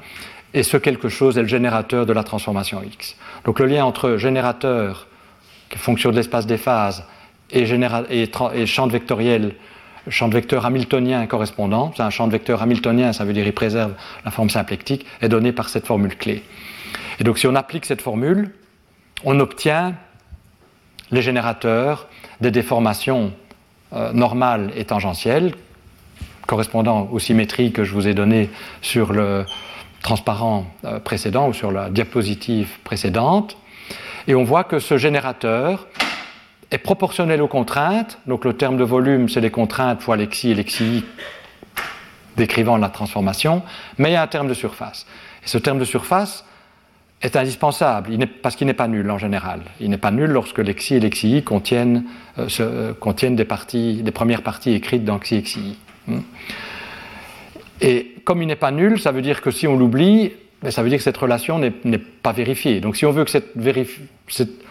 [0.55, 3.16] et ce quelque chose est le générateur de la transformation X.
[3.44, 5.07] Donc le lien entre générateur
[5.76, 7.05] fonction de l'espace des phases
[7.50, 7.66] et,
[8.66, 9.55] champ de vectoriel,
[10.09, 13.53] champ de vecteur hamiltonien correspondant, c'est un champ de vecteur hamiltonien, ça veut dire qu'il
[13.53, 16.42] préserve la forme symplectique, est donné par cette formule clé.
[17.18, 18.53] Et donc si on applique cette formule,
[19.24, 19.94] on obtient
[21.11, 22.09] les générateurs
[22.40, 23.33] des déformations
[23.92, 25.55] euh, normales et tangentielles,
[26.46, 28.50] correspondant aux symétries que je vous ai données
[28.83, 29.44] sur le
[30.03, 33.57] transparent euh, précédent ou sur la diapositive précédente.
[34.26, 35.87] Et on voit que ce générateur
[36.70, 38.18] est proportionnel aux contraintes.
[38.26, 41.05] Donc le terme de volume, c'est les contraintes fois l'exi et l'exi
[42.37, 43.62] décrivant la transformation.
[43.98, 45.07] Mais il y a un terme de surface.
[45.44, 46.44] Et ce terme de surface
[47.22, 48.11] est indispensable
[48.42, 49.61] parce qu'il n'est pas nul en général.
[49.80, 52.04] Il n'est pas nul lorsque l'exi et l'exi contiennent,
[52.38, 55.76] euh, euh, contiennent des, parties, des premières parties écrites dans xi et xi.
[56.06, 56.20] Hmm.
[57.83, 60.83] Et comme il n'est pas nul, ça veut dire que si on l'oublie, mais ça
[60.83, 62.80] veut dire que cette relation n'est pas vérifiée.
[62.80, 63.54] Donc si on veut que cette,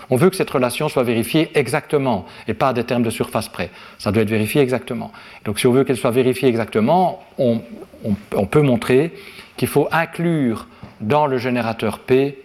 [0.10, 3.50] on veut que cette relation soit vérifiée exactement et pas à des termes de surface
[3.50, 5.12] près, ça doit être vérifié exactement.
[5.46, 9.14] Donc si on veut qu'elle soit vérifiée exactement, on peut montrer
[9.58, 10.68] qu'il faut inclure
[11.02, 12.38] dans le générateur P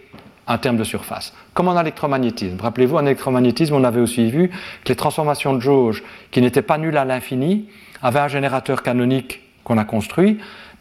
[0.47, 1.33] un terme de surface.
[1.53, 2.59] Comme en électromagnétisme.
[2.61, 6.77] Rappelez-vous, en électromagnétisme, on avait aussi vu que les transformations de jauge qui n'étaient pas
[6.77, 7.67] nulles à l'infini
[8.03, 10.37] avaient un générateur canonique qu'on a construit,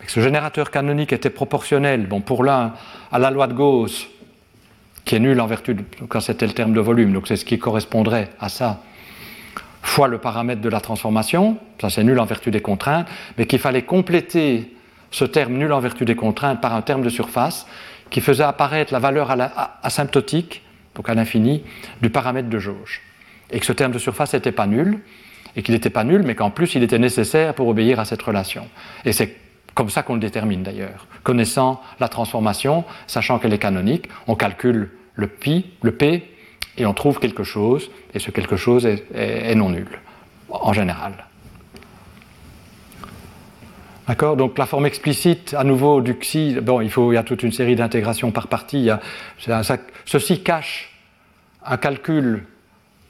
[0.07, 2.75] ce générateur canonique était proportionnel, bon, pour l'un,
[3.11, 4.07] à la loi de Gauss,
[5.05, 7.45] qui est nulle en vertu, de, quand c'était le terme de volume, donc c'est ce
[7.45, 8.83] qui correspondrait à ça,
[9.83, 13.07] fois le paramètre de la transformation, ça c'est nul en vertu des contraintes,
[13.37, 14.75] mais qu'il fallait compléter
[15.15, 17.69] ce terme nul en vertu des contraintes par un terme de surface
[18.11, 19.31] qui faisait apparaître la valeur
[19.81, 20.63] asymptotique,
[20.97, 21.63] donc à l'infini,
[22.03, 23.01] du paramètre de jauge.
[23.53, 24.99] Et que ce terme de surface n'était pas nul,
[25.55, 28.23] et qu'il n'était pas nul, mais qu'en plus il était nécessaire pour obéir à cette
[28.23, 28.67] relation.
[29.05, 29.37] Et c'est
[29.75, 31.07] comme ça qu'on le détermine d'ailleurs.
[31.23, 36.29] Connaissant la transformation, sachant qu'elle est canonique, on calcule le, pi, le p
[36.77, 40.01] et on trouve quelque chose, et ce quelque chose est, non nul,
[40.51, 41.27] en général.
[44.07, 47.53] D'accord Donc la forme explicite, à nouveau, du xi, bon, il, y a toute une
[47.53, 48.91] série d'intégrations par partie.
[50.05, 50.91] ceci cache
[51.67, 52.45] un calcul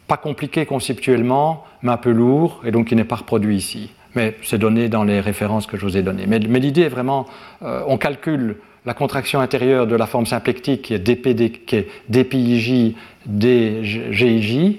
[0.07, 4.37] pas compliqué conceptuellement, mais un peu lourd, et donc qui n'est pas reproduit ici mais
[4.43, 6.27] c'est donné dans les références que je vous ai données.
[6.27, 7.27] Mais, l'idée est vraiment,
[7.63, 12.95] euh, on calcule la contraction intérieure de la forme symplectique qui est, DP, qui DPIJ,
[13.27, 14.77] DGIJ.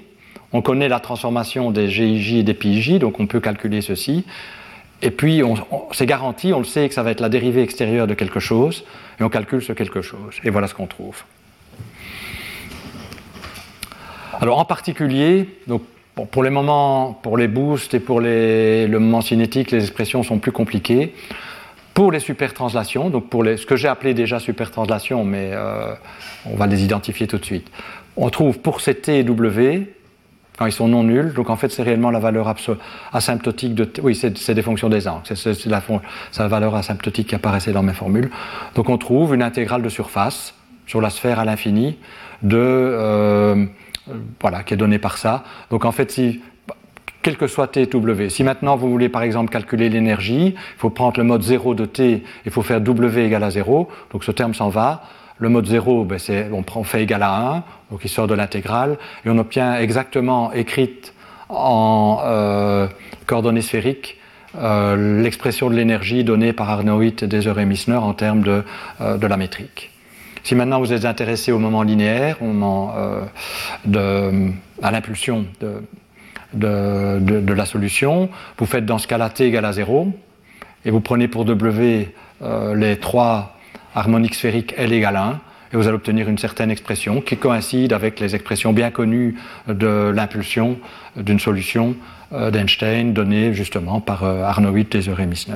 [0.53, 4.25] On connaît la transformation des GIJ et des PIJ, donc on peut calculer ceci.
[5.01, 5.41] Et puis,
[5.91, 8.85] c'est garanti, on le sait que ça va être la dérivée extérieure de quelque chose,
[9.19, 10.35] et on calcule ce quelque chose.
[10.43, 11.23] Et voilà ce qu'on trouve.
[14.39, 15.83] Alors, en particulier, donc,
[16.31, 20.51] pour les moments, pour les boosts et pour le moment cinétique, les expressions sont plus
[20.51, 21.13] compliquées.
[21.93, 25.93] Pour les supertranslations, donc pour les, ce que j'ai appelé déjà supertranslations, mais euh,
[26.45, 27.69] on va les identifier tout de suite.
[28.17, 29.93] On trouve pour ces T et W,
[30.57, 32.53] quand ils sont non nuls, donc en fait c'est réellement la valeur
[33.11, 33.89] asymptotique de.
[34.01, 35.81] Oui, c'est des fonctions des angles, c'est la,
[36.37, 38.29] la, valeur asymptotique qui apparaissait dans mes formules.
[38.75, 40.53] Donc on trouve une intégrale de surface
[40.87, 41.97] sur la sphère à l'infini
[42.41, 42.57] de.
[42.57, 43.65] Euh,
[44.39, 45.43] voilà, qui est donné par ça.
[45.71, 46.41] Donc en fait, si,
[47.21, 50.77] quel que soit t et w, si maintenant vous voulez par exemple calculer l'énergie, il
[50.77, 54.23] faut prendre le mode 0 de t, il faut faire w égale à 0, donc
[54.23, 55.03] ce terme s'en va.
[55.37, 56.19] Le mode 0, ben
[56.75, 61.13] on, fait égal à 1, donc il sort de l'intégrale, et on obtient exactement écrite
[61.49, 62.87] en euh,
[63.25, 64.17] coordonnées sphériques
[64.57, 68.63] euh, l'expression de l'énergie donnée par Arnold, Deser et Missner en termes de,
[69.01, 69.91] de la métrique.
[70.45, 74.51] Si maintenant vous êtes intéressé au moment linéaire, euh,
[74.83, 75.81] à l'impulsion de,
[76.53, 80.13] de, la solution, vous faites dans ce cas-là t égale à 0,
[80.85, 83.54] et vous prenez pour W euh, les trois
[83.95, 85.39] harmoniques sphériques L égale 1,
[85.73, 89.35] et vous allez obtenir une certaine expression qui coïncide avec les expressions bien connues
[89.67, 90.77] de l'impulsion
[91.15, 91.95] d'une solution
[92.33, 95.55] euh, d'Einstein donnée justement par Arnold, Deser et Missner.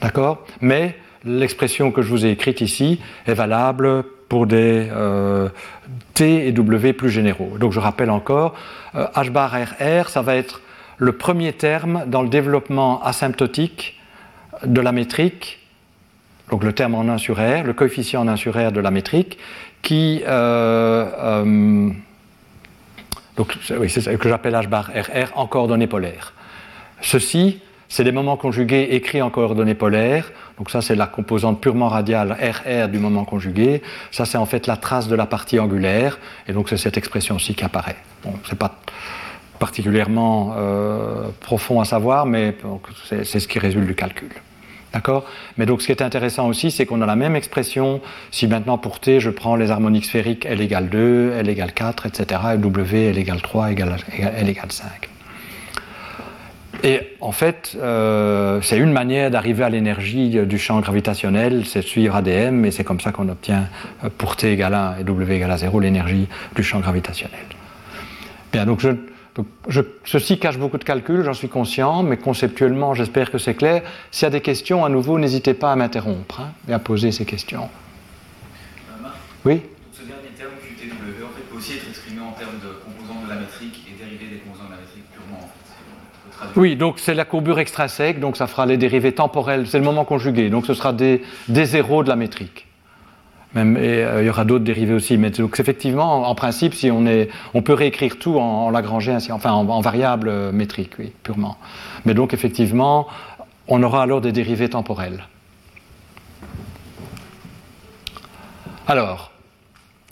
[0.00, 0.46] D'accord?
[0.60, 5.48] Mais l'expression que je vous ai écrite ici est valable pour des euh,
[6.14, 7.56] T et W plus généraux.
[7.58, 8.54] Donc je rappelle encore,
[8.94, 10.60] euh, H bar RR, ça va être
[10.98, 14.00] le premier terme dans le développement asymptotique
[14.64, 15.57] de la métrique,
[16.50, 18.90] donc le terme en 1 sur R, le coefficient en 1 sur R de la
[18.90, 19.38] métrique,
[19.82, 21.90] qui, euh,
[23.36, 26.32] Donc, c'est ça que j'appelle H bar RR en coordonnées polaires.
[27.00, 30.30] Ceci, c'est des moments conjugués écrits en coordonnées polaires.
[30.58, 33.82] Donc ça, c'est la composante purement radiale RR du moment conjugué.
[34.10, 36.18] Ça, c'est en fait la trace de la partie angulaire.
[36.48, 37.96] Et donc, c'est cette expression-ci qui apparaît.
[38.24, 38.80] Bon, c'est pas
[39.58, 42.56] particulièrement euh, profond à savoir, mais
[43.04, 44.30] c'est ce qui résulte du calcul.
[44.92, 45.24] D'accord?
[45.58, 48.78] Mais donc ce qui est intéressant aussi, c'est qu'on a la même expression si maintenant
[48.78, 52.58] pour t, je prends les harmoniques sphériques L égale 2, L égale 4, etc., et
[52.58, 55.08] W, L égale 3, L égale 5.
[56.84, 62.14] Et en fait, euh, c'est une manière d'arriver à l'énergie du champ gravitationnel, c'est suivre
[62.14, 63.68] ADM, et c'est comme ça qu'on obtient
[64.04, 67.40] euh, pour T égale 1 et W égale 0 l'énergie du champ gravitationnel.
[68.52, 68.90] Bien, donc je,
[70.04, 73.82] ceci cache beaucoup de calculs, j'en suis conscient, mais conceptuellement, j'espère que c'est clair.
[74.10, 77.12] S'il y a des questions, à nouveau, n'hésitez pas à m'interrompre hein, et à poser
[77.12, 77.68] ces questions.
[78.90, 79.08] Euh,
[79.44, 79.62] oui?
[79.92, 83.28] Ce dernier terme QTW, en fait, peut aussi être exprimé en termes de composants de
[83.28, 86.60] la métrique et dérivés des composants de la métrique purement, en fait.
[86.60, 90.04] Oui, donc c'est la courbure extrinsèque, donc ça fera les dérivés temporels, c'est le moment
[90.04, 92.67] conjugué, donc ce sera des, des zéros de la métrique.
[93.56, 95.16] Et, euh, il y aura d'autres dérivés aussi.
[95.16, 99.52] Mais donc, effectivement, en, principe, si on, est, on peut réécrire tout en, en enfin
[99.52, 101.56] en, variable euh, métrique, oui, purement.
[102.04, 103.06] Mais donc, effectivement,
[103.66, 105.24] on aura alors des dérivés temporels.
[108.86, 109.32] Alors,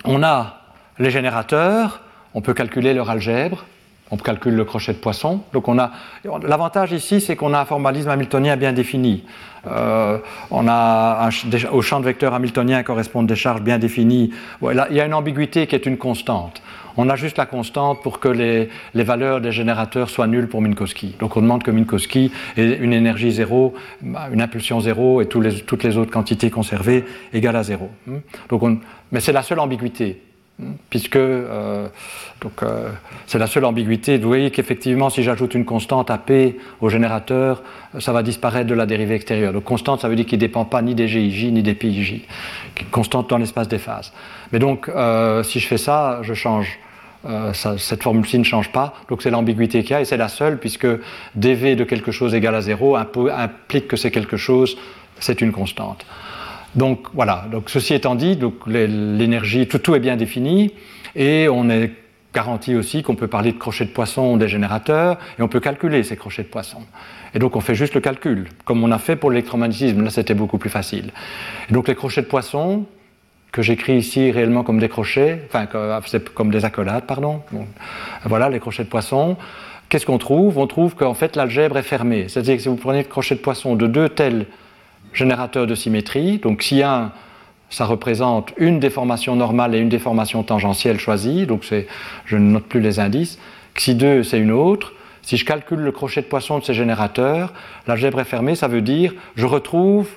[0.04, 0.60] on a
[0.98, 2.00] les générateurs,
[2.34, 3.64] on peut calculer leur algèbre,
[4.10, 5.40] on calcule le crochet de poisson.
[5.52, 5.90] Donc on a
[6.42, 9.24] l'avantage ici, c'est qu'on a un formalisme hamiltonien bien défini.
[9.66, 10.18] Euh,
[10.50, 11.28] on a
[11.72, 14.32] au champ de vecteurs hamiltonien correspondent des charges bien définies.
[14.62, 16.62] il y a une ambiguïté qui est une constante.
[16.98, 21.16] On a juste la constante pour que les, valeurs des générateurs soient nulles pour Minkowski.
[21.18, 25.96] Donc on demande que Minkowski ait une énergie zéro, une impulsion zéro et toutes les
[25.98, 27.90] autres quantités conservées égales à zéro.
[28.48, 28.62] Donc
[29.12, 30.22] mais c'est la seule ambiguïté
[30.88, 31.88] puisque euh,
[32.62, 32.88] euh,
[33.26, 34.18] c'est la seule ambiguïté.
[34.18, 37.62] Vous voyez qu'effectivement, si j'ajoute une constante à P au générateur,
[37.98, 39.52] ça va disparaître de la dérivée extérieure.
[39.52, 42.22] Donc constante, ça veut dire qu'il ne dépend pas ni des GIJ ni des PIJ,
[42.90, 44.12] constante dans l'espace des phases.
[44.52, 46.78] Mais donc, euh, si je fais ça, je change.
[47.52, 50.58] cette formule-ci ne change pas, donc c'est l'ambiguïté qu'il y a, et c'est la seule,
[50.58, 50.86] puisque
[51.34, 54.78] dV de quelque chose égale à zéro implique que c'est quelque chose,
[55.18, 56.06] c'est une constante.
[56.76, 60.72] Donc voilà, donc ceci étant dit, l'énergie, tout, est bien défini
[61.14, 61.90] et on est
[62.34, 66.02] garanti aussi qu'on peut parler de crochets de poisson des générateurs et on peut calculer
[66.02, 66.80] ces crochets de poisson.
[67.34, 70.34] Et donc on fait juste le calcul, comme on a fait pour l'électromagnétisme, là c'était
[70.34, 71.12] beaucoup plus facile.
[71.70, 72.84] Et donc les crochets de poisson,
[73.52, 75.66] que j'écris ici réellement comme des crochets, enfin
[76.34, 77.40] comme des accolades, pardon.
[78.26, 79.38] voilà les crochets de poisson.
[79.88, 80.58] Qu'est-ce qu'on trouve?
[80.58, 82.26] On trouve qu'en fait l'algèbre est fermée.
[82.28, 84.46] C'est-à-dire que si vous prenez le crochet de poisson de deux tels
[85.16, 86.38] générateur de symétrie.
[86.38, 87.10] Donc si 1,
[87.70, 91.64] ça représente une déformation normale et une déformation tangentielle choisie, donc
[92.26, 93.38] je ne note plus les indices.
[93.74, 94.92] Si 2, c'est une autre.
[95.22, 97.52] Si je calcule le crochet de poisson de ces générateurs,
[97.88, 100.08] l'algèbre est fermée, ça veut dire je retrouve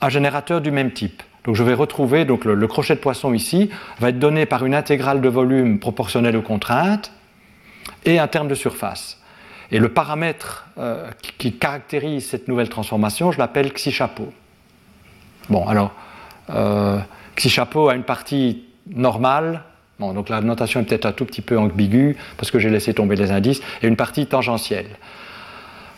[0.00, 1.22] un générateur du même type.
[1.44, 3.70] Donc je vais retrouver donc le, crochet de poisson ici
[4.00, 7.12] va être donné par une intégrale de volume proportionnelle aux contraintes
[8.04, 9.20] et un terme de surface.
[9.70, 14.32] Et le paramètre euh, qui, caractérise cette nouvelle transformation, je l'appelle xi-chapeau.
[15.50, 15.92] Bon, alors,
[16.50, 16.98] euh,
[17.36, 18.64] xi-chapeau a une partie
[18.94, 19.62] normale,
[19.98, 22.94] bon, donc la notation est peut-être un tout petit peu ambiguë parce que j'ai laissé
[22.94, 24.96] tomber les indices, et une partie tangentielle.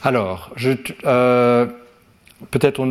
[0.02, 0.50] Alors,
[1.06, 1.66] euh,
[2.50, 2.84] peut-être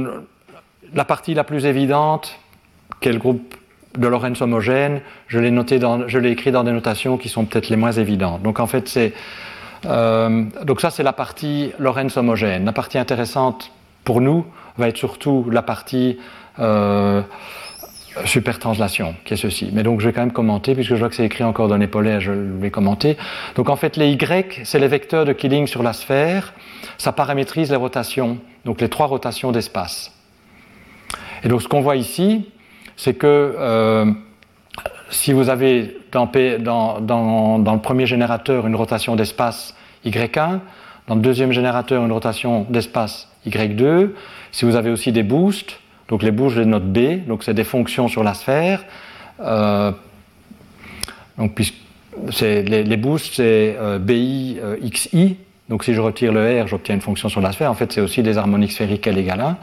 [0.93, 2.39] la partie la plus évidente,
[3.03, 3.55] le groupe
[3.97, 7.69] de Lorentz homogène, je l'ai noté je l'ai écrit dans des notations qui sont peut-être
[7.69, 8.43] les moins évidentes.
[8.43, 9.13] Donc en fait, c'est
[9.85, 12.65] euh, donc ça, c'est la partie Lorentz homogène.
[12.65, 13.71] La partie intéressante
[14.03, 14.45] pour nous
[14.77, 16.17] va être surtout la partie
[16.59, 17.21] euh,
[18.25, 19.69] supertranslation, qui est ceci.
[19.71, 21.77] Mais donc je vais quand même commenter, puisque je vois que c'est écrit encore dans
[21.77, 23.17] les polaires, je vais commenter.
[23.55, 26.53] Donc en fait, les Y, c'est les vecteurs de Killing sur la sphère.
[26.97, 30.11] Ça paramétrise les rotations, donc les trois rotations d'espace.
[31.43, 32.49] Et donc ce qu'on voit ici,
[32.97, 34.11] c'est que euh,
[35.09, 40.59] si vous avez dans, le premier générateur une rotation d'espace Y1,
[41.07, 44.09] dans le deuxième générateur une rotation d'espace Y2,
[44.51, 47.53] si vous avez aussi des boosts, donc les boosts, je les note B, donc c'est
[47.53, 48.83] des fonctions sur la sphère.
[49.41, 49.91] Euh,
[51.37, 51.59] donc
[52.41, 55.37] les, les, boosts, c'est euh, BI, euh, XI,
[55.69, 57.71] donc si je retire le R, j'obtiens une fonction sur la sphère.
[57.71, 59.55] En fait, c'est aussi des harmoniques sphériques L égale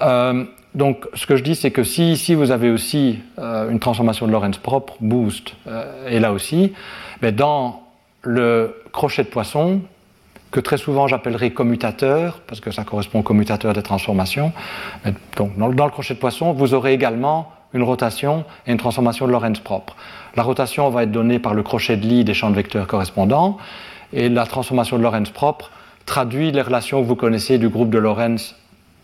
[0.00, 0.46] 1
[0.76, 4.26] donc, ce que je dis, c'est que si ici vous avez aussi euh, une transformation
[4.26, 6.74] de Lorentz propre, boost, euh, et là aussi,
[7.32, 7.80] dans
[8.20, 9.80] le crochet de poisson,
[10.50, 14.52] que très souvent j'appellerai commutateur, parce que ça correspond au commutateur des transformations.
[15.36, 19.32] Donc, dans, le crochet de poisson, vous aurez également une rotation et une transformation de
[19.32, 19.96] Lorentz propre.
[20.36, 23.56] La rotation va être donnée par le crochet de Lie des champs de vecteurs correspondants,
[24.12, 25.70] et la transformation de Lorentz propre
[26.04, 28.54] traduit les relations que vous connaissez du groupe de Lorentz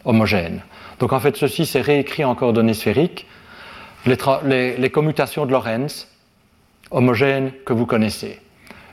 [0.04, 0.60] homogène.
[0.99, 3.26] Donc en fait, ceci c'est réécrit en coordonnées sphériques,
[4.07, 6.09] les, les commutations de Lorentz
[6.90, 8.38] homogènes que vous connaissez.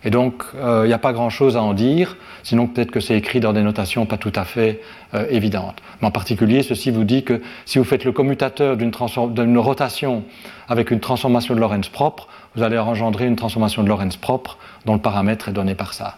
[0.03, 3.17] Et donc, il euh, n'y a pas grand-chose à en dire, sinon peut-être que c'est
[3.17, 4.81] écrit dans des notations pas tout à fait
[5.13, 5.81] euh, évidentes.
[6.01, 10.23] Mais en particulier, ceci vous dit que si vous faites le commutateur d'une rotation
[10.69, 14.93] avec une transformation de Lorentz propre, vous allez engendrer une transformation de Lorentz propre dont
[14.93, 16.17] le paramètre est donné par ça.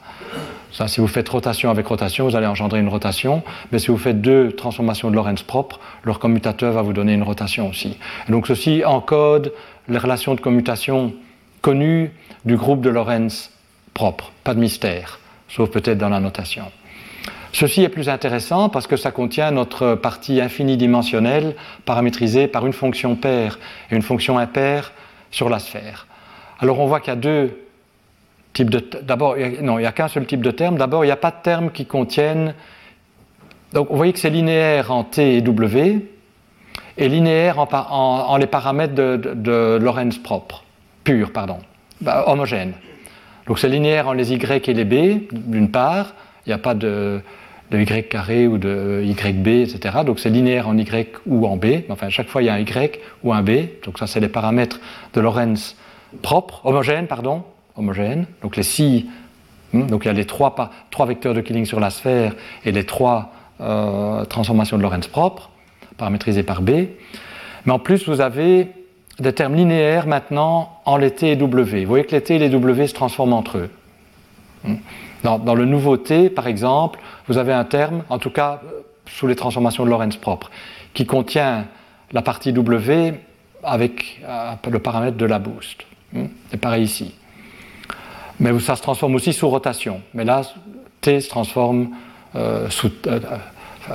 [0.88, 4.22] Si vous faites rotation avec rotation, vous allez engendrer une rotation, mais si vous faites
[4.22, 7.98] deux transformations de Lorentz propre, leur commutateur va vous donner une rotation aussi.
[8.30, 9.54] Donc ceci encode
[9.90, 11.14] les relations de commutation
[11.62, 12.12] connues
[12.46, 13.52] du groupe de Lorentz
[13.94, 15.20] propre, pas de mystère,
[15.50, 16.66] sauf peut-être dans la notation.
[17.54, 23.16] Ceci est plus intéressant parce que ça contient notre partie infinidimensionnelle paramétrisée par une fonction
[23.18, 23.60] paire
[23.92, 24.94] et une fonction impaire
[25.32, 26.08] sur la sphère.
[26.62, 27.60] Alors on voit qu'il y a deux
[28.54, 28.84] types de...
[29.02, 30.78] D'abord, non, il n'y a qu'un seul type de terme.
[30.78, 32.54] D'abord, il n'y a pas de termes qui contiennent...
[33.74, 36.06] Donc vous voyez que c'est linéaire en T et W
[36.98, 40.64] et linéaire en, les paramètres de, de, Lorentz propre,
[41.04, 41.58] pur, pardon,
[42.02, 42.74] bah, homogène.
[43.48, 46.14] Donc c'est linéaire en les y et les b, d'une part,
[46.46, 47.22] il n'y a pas de,
[47.72, 50.00] y carré ou de yb, etc.
[50.06, 52.60] Donc c'est linéaire en y ou en b, enfin chaque fois il y a un
[52.60, 52.92] y
[53.24, 53.52] ou un b,
[53.86, 54.80] donc ça c'est les paramètres
[55.14, 55.76] de Lorentz
[56.22, 57.44] propres, homogènes, pardon,
[57.76, 59.10] homogènes, donc les si,
[59.74, 60.56] hmm, donc il y a les trois,
[60.90, 62.36] trois vecteurs de Killing sur la sphère
[62.66, 63.32] et les trois
[63.62, 65.50] euh, transformations de Lorentz propres,
[65.98, 66.72] paramétrisées par b.
[67.66, 68.68] Mais en plus vous avez
[69.20, 71.84] des termes linéaires maintenant en les T et W.
[71.84, 73.70] Vous voyez que les T et les W se transforment entre eux.
[74.64, 74.76] Hmm.
[75.24, 79.28] Dans, le nouveau T, par exemple, vous avez un terme, en tout cas euh, sous
[79.28, 80.50] les transformations de Lorentz propre,
[80.96, 81.68] qui contient
[82.12, 83.14] la partie W
[83.64, 85.86] avec euh, le paramètre de la boost.
[86.14, 86.26] Hmm.
[86.50, 87.14] C'est pareil ici.
[88.40, 90.02] Mais ça se transforme aussi sous rotation.
[90.14, 90.42] Mais là,
[91.02, 91.90] T se transforme,
[92.36, 92.92] euh, sous,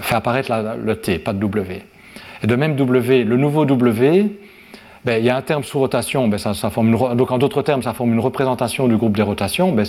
[0.00, 0.52] fait apparaître
[0.82, 1.82] le T, pas de W.
[2.42, 4.38] Et de même W, le nouveau W,
[5.06, 6.38] ben, il y a un terme sous rotation, ben,
[7.14, 9.70] donc en d'autres termes, ça forme une représentation du groupe des rotations.
[9.70, 9.84] Ben,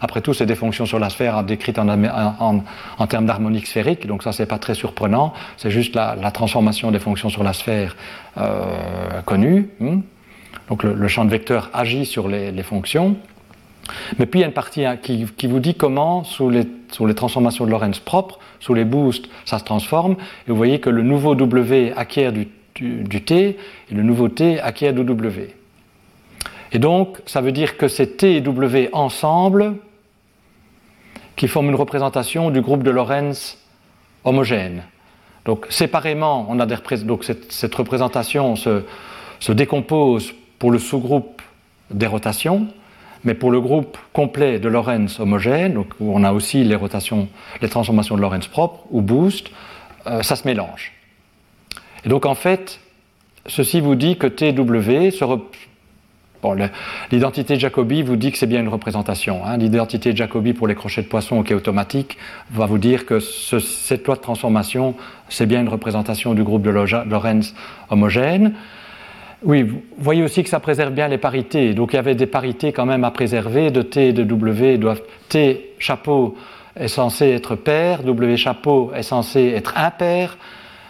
[0.00, 4.22] après tout, c'est des fonctions sur la sphère décrites en, en, termes d'harmonique sphérique, donc
[4.22, 5.34] ça, c'est pas très surprenant.
[5.58, 7.94] C'est juste la, transformation des fonctions sur la sphère
[8.38, 9.68] euh, connue.
[9.80, 10.00] Hmm.
[10.68, 13.16] Donc le, champ de vecteur agit sur les, fonctions.
[14.18, 16.66] Mais puis il y a une partie hein, qui, vous dit comment, sous les,
[17.14, 20.16] transformations de Lorentz propres, sous les boosts, ça se transforme.
[20.46, 22.46] Et vous voyez que le nouveau W acquiert du
[23.24, 23.58] T,
[23.90, 25.54] et le nouveau T acquiert du W.
[26.72, 29.76] Et donc, ça veut dire que c'est T et W ensemble
[31.36, 33.58] qui forment une représentation du groupe de Lorentz
[34.24, 34.84] homogène.
[35.44, 36.66] Donc, séparément, on a
[37.22, 38.82] cette, représentation se,
[39.40, 40.34] se, décompose
[40.64, 41.42] pour le sous-groupe
[41.90, 42.68] des rotations,
[43.22, 47.28] mais pour le groupe complet de Lorentz homogène, où on a aussi les rotations,
[47.60, 49.50] les transformations de Lorentz propres ou boost,
[50.06, 50.94] euh, ça se mélange.
[52.06, 52.80] Et donc en fait,
[53.46, 55.22] ceci vous dit que TW se
[57.12, 59.44] l'identité de Jacobi vous dit que c'est bien une représentation.
[59.44, 59.58] Hein.
[59.58, 62.16] L'identité de Jacobi pour les crochets de poisson qui est automatique
[62.50, 64.94] va vous dire que cette loi de transformation,
[65.28, 67.54] c'est bien une représentation du groupe de Lorentz
[67.90, 68.54] homogène.
[69.44, 71.74] Oui, vous voyez aussi que ça préserve bien les parités.
[71.74, 74.78] Donc il y avait des parités quand même à préserver de T et de W.
[74.78, 76.36] Doivent, T chapeau
[76.76, 80.38] est censé être pair, W chapeau est censé être impair.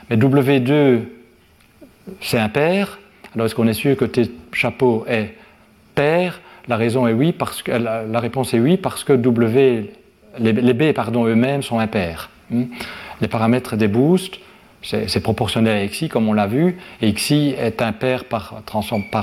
[0.08, 1.00] Mais W2,
[2.20, 3.00] c'est impair.
[3.34, 5.34] Alors est-ce qu'on est sûr que T chapeau est
[5.96, 6.40] pair?
[6.68, 9.92] La raison est oui, parce que, la, réponse est oui, parce que W,
[10.38, 12.30] les, B pardon, eux-mêmes sont impairs.
[12.50, 12.64] Hmm?
[13.20, 14.38] Les paramètres des boosts,
[14.84, 18.62] c'est proportionnel à XI comme on l'a vu, et XI est impair par,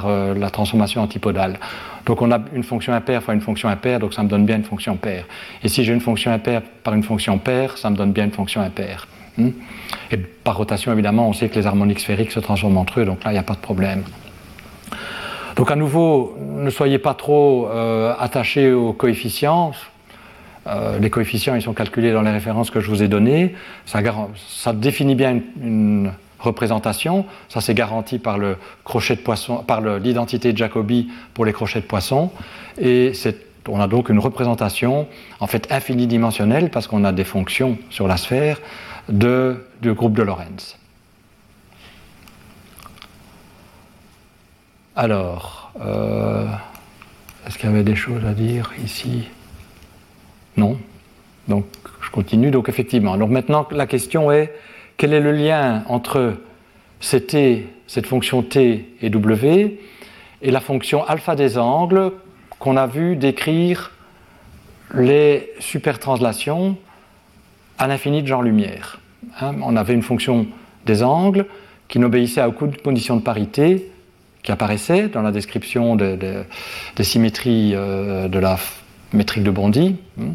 [0.05, 1.59] euh, la transformation antipodale.
[2.05, 4.57] Donc on a une fonction impaire fois une fonction impaire, donc ça me donne bien
[4.57, 5.26] une fonction paire.
[5.64, 8.32] Et si j'ai une fonction impaire par une fonction paire, ça me donne bien une
[8.32, 9.07] fonction impaire.
[9.38, 9.51] Hmm?
[10.12, 13.24] Et par rotation, évidemment, on sait que les harmoniques sphériques se transforment entre eux, donc
[13.24, 14.03] là, il n'y a pas de problème.
[15.55, 19.74] Donc à nouveau, ne soyez pas trop euh, attachés aux coefficients.
[20.68, 23.55] Euh, les coefficients, ils sont calculés dans les références que je vous ai données.
[23.86, 24.01] Ça,
[24.74, 27.26] définit bien une, représentation.
[27.49, 31.82] Ça, c'est garanti par le crochet de poisson, par l'identité de Jacobi pour les crochets
[31.82, 32.32] de poisson.
[32.80, 33.12] Et
[33.68, 35.07] on a donc une représentation
[35.39, 38.59] en fait infinidimensionnelle parce qu'on a des fonctions sur la sphère
[39.07, 40.78] du groupe de Lorentz.
[44.95, 46.47] Alors, euh,
[47.47, 49.28] est-ce qu'il y avait des choses à dire ici?
[50.62, 50.78] Non
[51.47, 51.66] Donc,
[52.01, 52.51] je continue.
[52.51, 53.18] Donc, effectivement.
[53.18, 54.53] Maintenant, la question est
[54.97, 56.36] quel est le lien entre
[56.99, 59.80] cette fonction T et W,
[60.43, 62.12] et la fonction alpha des angles
[62.59, 63.91] qu'on a vu décrire
[64.93, 66.78] les supertranslations
[67.80, 68.99] à l'infini de genre lumière.
[69.39, 70.45] Hein, on avait une fonction
[70.86, 71.47] des angles
[71.88, 73.89] qui n'obéissait à aucune condition de parité
[74.43, 78.57] qui apparaissait dans la description des symétries euh, de la
[79.14, 79.95] métrique de Bondy.
[80.20, 80.34] Hein.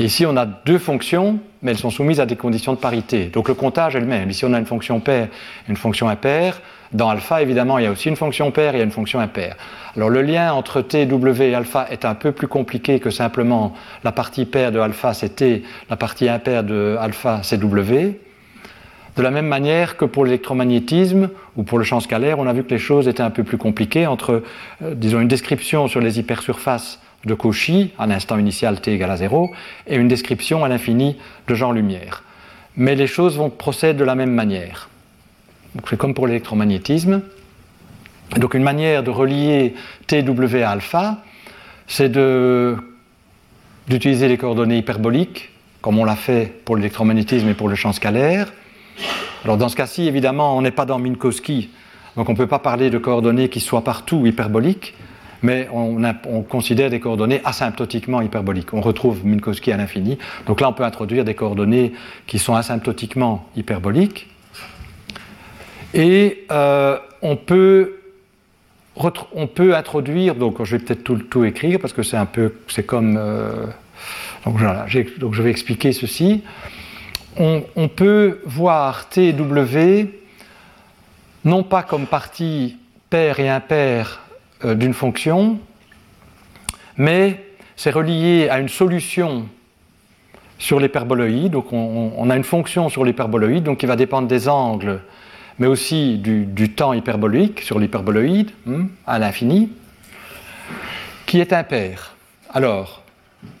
[0.00, 3.26] Et ici, on a deux fonctions, mais elles sont soumises à des conditions de parité.
[3.26, 4.30] Donc le comptage est le même.
[4.30, 6.62] Ici, on a une fonction paire et une fonction impaire.
[6.94, 9.56] Dans alpha, évidemment, il y a aussi une fonction paire et une fonction impaire.
[9.94, 13.74] Alors le lien entre t, w et alpha est un peu plus compliqué que simplement
[14.02, 18.18] la partie paire de alpha c'est t, la partie impaire de alpha c'est w.
[19.16, 22.64] De la même manière que pour l'électromagnétisme ou pour le champ scalaire, on a vu
[22.64, 24.42] que les choses étaient un peu plus compliquées entre,
[24.82, 29.16] euh, disons, une description sur les hypersurfaces de Cauchy, à l'instant initial t égale à
[29.16, 29.50] 0,
[29.86, 31.16] et une description à l'infini
[31.48, 32.22] de Jean-Lumière.
[32.76, 34.88] Mais les choses vont procéder de la même manière.
[35.88, 37.22] C'est comme pour l'électromagnétisme.
[38.36, 39.74] Donc une manière de relier
[40.06, 41.18] TW à alpha,
[41.86, 42.10] c'est
[43.88, 45.50] d'utiliser les coordonnées hyperboliques,
[45.82, 48.52] comme on l'a fait pour l'électromagnétisme et pour le champ scalaire.
[49.44, 51.70] Alors dans ce cas-ci, évidemment, on n'est pas dans Minkowski,
[52.16, 54.94] donc on ne peut pas parler de coordonnées qui soient partout hyperboliques,
[55.42, 58.72] mais on, on, considère des coordonnées asymptotiquement hyperboliques.
[58.74, 60.18] On retrouve Minkowski à l'infini.
[60.46, 61.92] Donc là, on peut introduire des coordonnées
[62.26, 64.28] qui sont asymptotiquement hyperboliques.
[65.94, 67.96] Et euh, on, peut,
[68.96, 72.54] on peut introduire, donc je vais peut-être tout, tout, écrire parce que c'est un peu,
[72.68, 73.66] c'est comme, euh,
[74.44, 74.86] donc, voilà,
[75.18, 76.42] donc, je vais expliquer ceci.
[77.36, 80.08] On, peut voir TW
[81.44, 82.76] non pas comme partie
[83.08, 84.20] paire et impaire
[84.64, 85.58] d'une fonction,
[86.96, 87.44] mais
[87.76, 89.46] c'est relié à une solution
[90.58, 91.52] sur l'hyperboloïde.
[91.52, 95.00] Donc on, a une fonction sur l'hyperboloïde, donc qui va dépendre des angles
[95.60, 99.70] mais aussi du, temps hyperbolique sur l'hyperboloïde, hmm, à l'infini,
[101.26, 102.16] qui est impair.
[102.48, 103.02] Alors,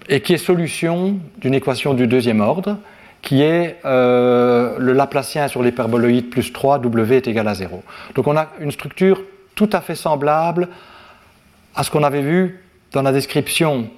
[0.08, 2.78] et qui est solution d'une équation du deuxième ordre,
[3.20, 7.82] qui est euh, le Laplacien sur l'hyperboloïde plus 3, W est égal à 0.
[8.14, 9.22] Donc on a une structure
[9.60, 10.68] tout à fait semblable
[11.74, 12.60] à ce qu'on avait vu
[12.92, 13.90] dans la description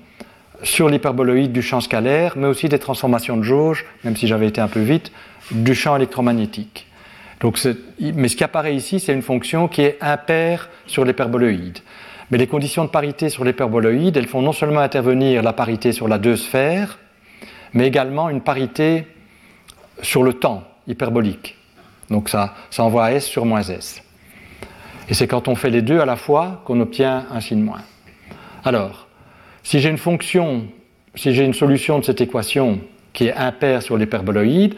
[0.63, 4.61] sur l'hyperboloïde du champ scalaire, mais aussi des transformations de jauge, même si j'avais été
[4.61, 5.13] un peu vite,
[5.51, 6.87] du champ électromagnétique
[7.99, 11.79] mais ce qui apparaît ici, c'est une fonction qui est impaire sur l'hyperboloïde.
[12.31, 16.09] Mais les conditions de parité sur l'hyperboloïde, elles font non seulement intervenir la parité sur
[16.09, 16.99] la deux sphères,
[17.75, 19.07] mais également une parité
[20.03, 21.57] sur le temps hyperbolique.
[22.11, 24.03] Donc ça, ça envoie S sur moins S.
[25.13, 27.83] Et c'est quand on fait les deux à la fois qu'on obtient un signe moins.
[28.65, 29.09] Alors,
[29.63, 30.65] si j'ai une fonction,
[31.15, 32.79] si j'ai une solution de cette équation
[33.13, 34.75] qui est impaire sur l'hyperboloïde,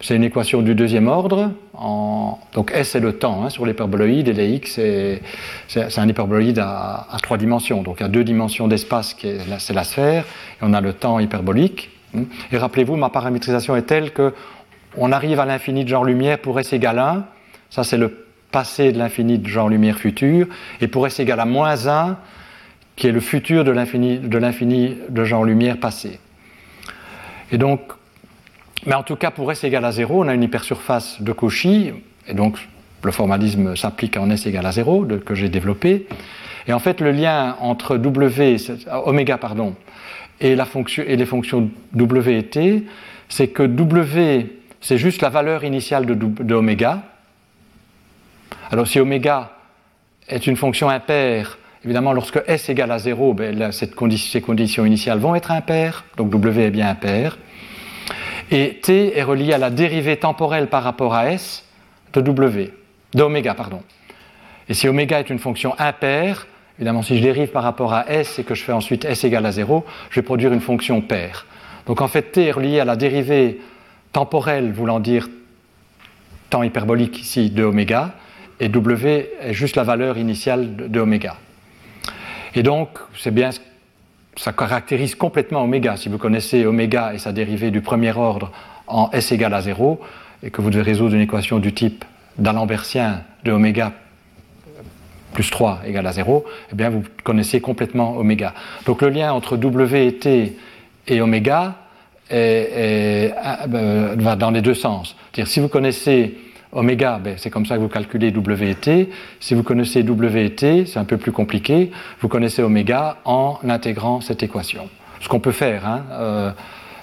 [0.00, 1.52] c'est une équation du deuxième ordre.
[2.52, 4.80] Donc S c'est le temps hein, sur l'hyperboloïde et les X
[5.68, 7.84] c'est un hyperboloïde à, trois dimensions.
[7.84, 11.90] Donc a deux dimensions d'espace, c'est la sphère, et on a le temps hyperbolique.
[12.50, 14.34] Et rappelez-vous, ma paramétrisation est telle que
[14.96, 17.24] on arrive à l'infini de genre-lumière pour S égale 1.
[17.70, 18.25] Ça c'est le
[18.56, 20.46] passé de l'infini de genre-lumière futur.
[20.80, 22.16] Et pour S égale à moins 1,
[22.96, 26.18] qui est le futur de l'infini de, de genre-lumière passé.
[27.52, 27.80] Et donc,
[28.86, 31.90] mais en tout cas, pour S égale à 0, on a une hypersurface de Cauchy,
[32.26, 32.56] et donc
[33.02, 36.06] le formalisme s'applique en S égale à 0, que j'ai développé.
[36.66, 38.56] Et en fait, le lien entre W,
[39.04, 39.74] oméga, pardon,
[40.40, 42.86] et, la fonction, et les fonctions W et T,
[43.28, 44.46] c'est que W,
[44.80, 47.02] c'est juste la valeur initiale de, de oméga.
[48.70, 49.52] Alors si oméga
[50.28, 55.36] est une fonction impaire, évidemment, lorsque S égale à 0, ben, ces conditions initiales vont
[55.36, 57.38] être impaires, donc W est bien impair.
[58.50, 61.64] Et t est relié à la dérivée temporelle par rapport à s
[62.12, 62.72] de w,
[63.14, 63.82] de oméga, pardon.
[64.68, 66.48] Et si oméga est une fonction impaire,
[66.78, 69.46] évidemment, si je dérive par rapport à s et que je fais ensuite s égale
[69.46, 71.46] à 0, je vais produire une fonction paire.
[71.86, 73.60] Donc en fait, t est relié à la dérivée
[74.12, 75.28] temporelle, voulant dire
[76.50, 78.14] temps hyperbolique ici de oméga,
[78.60, 81.36] et w est juste la valeur initiale de oméga.
[82.54, 83.50] Et donc, c'est bien
[84.36, 85.96] ça caractérise complètement oméga.
[85.96, 88.52] Si vous connaissez oméga et sa dérivée du premier ordre
[88.86, 90.00] en s égale à 0,
[90.42, 92.04] et que vous devez résoudre une équation du type
[92.38, 93.92] d'Alembertien de oméga
[95.32, 98.54] plus 3 égale à 0, eh bien vous connaissez complètement oméga.
[98.86, 100.56] Donc le lien entre W et T
[101.08, 101.74] et oméga
[102.32, 103.30] euh,
[104.16, 105.16] va dans les deux sens.
[105.32, 106.36] C'est-à-dire si vous connaissez
[106.76, 109.08] Oméga, ben, c'est comme ça que vous calculez W et T.
[109.40, 111.90] Si vous connaissez W et T, c'est un peu plus compliqué.
[112.20, 114.90] Vous connaissez oméga en intégrant cette équation.
[115.22, 116.50] Ce qu'on peut faire, hein, euh,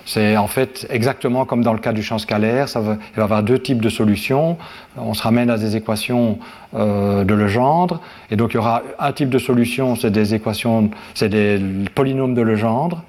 [0.05, 3.41] C'est en fait exactement comme dans le cas du champ scalaire, il va y avoir
[3.41, 4.59] deux types de solutions.
[4.95, 6.37] On se ramène à des équations
[6.75, 7.99] euh, de Legendre,
[8.29, 11.59] et donc il y aura un type de solution, c'est des équations, c'est des
[11.95, 13.01] polynômes de Legendre.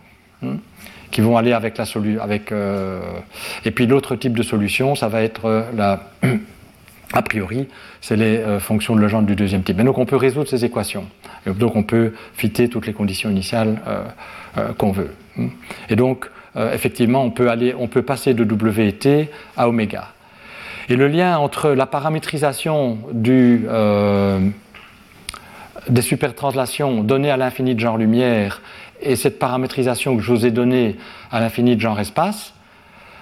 [0.43, 0.57] Hein,
[1.11, 2.23] qui vont aller avec la solution.
[2.51, 3.01] Euh,
[3.65, 6.11] et puis l'autre type de solution, ça va être la,
[7.13, 7.69] a priori,
[8.01, 9.79] c'est les fonctions de Legendre du deuxième type.
[9.79, 11.07] Et donc on peut résoudre ces équations.
[11.47, 13.81] Et donc on peut fitter toutes les conditions initiales
[14.79, 15.11] qu'on veut.
[15.39, 15.49] Hein.
[15.89, 19.69] Et donc euh, effectivement, on peut, aller, on peut passer de W et T à
[19.69, 20.09] oméga.
[20.89, 24.39] Et le lien entre la paramétrisation du, euh,
[25.89, 28.61] des supertranslations données à l'infini de genre lumière
[29.01, 30.97] et cette paramétrisation que je vous ai donnée
[31.33, 32.55] à l'infini de genre espace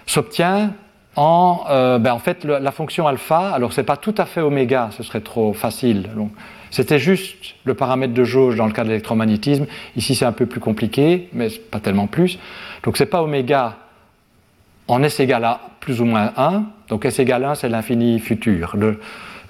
[0.07, 0.75] s'obtient
[1.17, 3.51] en, euh, ben en fait, la fonction alpha.
[3.51, 6.09] Alors, ce n'est pas tout à fait oméga, ce serait trop facile.
[6.71, 9.67] C'était juste le paramètre de jauge dans le cas de l'électromagnétisme.
[9.95, 12.39] Ici, c'est un peu plus compliqué, mais pas tellement plus.
[12.83, 13.77] Donc c'est pas oméga
[14.89, 16.65] en S égale à plus ou moins 1.
[16.89, 18.75] Donc S égale 1, c'est l'infini futur.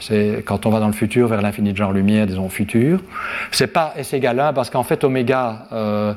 [0.00, 3.00] C'est quand on va dans le futur vers l'infini de genre lumière, disons futur.
[3.52, 6.14] C'est pas S égale 1 parce qu'en fait oméga euh,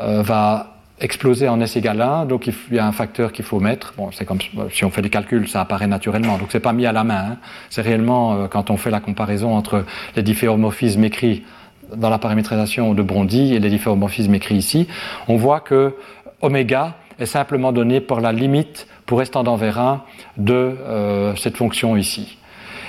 [0.00, 3.60] euh, va exploser en S égale 1, donc il y a un facteur qu'il faut
[3.60, 3.94] mettre.
[3.96, 4.38] Bon, c'est comme
[4.70, 6.38] si on fait des calculs, ça apparaît naturellement.
[6.38, 7.32] Donc c'est pas mis à la main.
[7.32, 7.36] Hein.
[7.70, 9.84] C'est réellement euh, quand on fait la comparaison entre
[10.16, 11.44] les différents morphismes écrits
[11.96, 14.86] dans la paramétrisation de Brondy et les différents morphismes écrits ici,
[15.28, 15.94] on voit que
[16.40, 20.04] oméga est simplement donné par la limite pour estendant vers 1
[20.36, 22.38] de euh, cette fonction ici.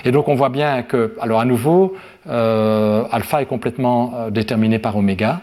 [0.05, 1.95] Et donc on voit bien que, alors à nouveau,
[2.29, 5.41] euh, alpha est complètement euh, déterminé par oméga.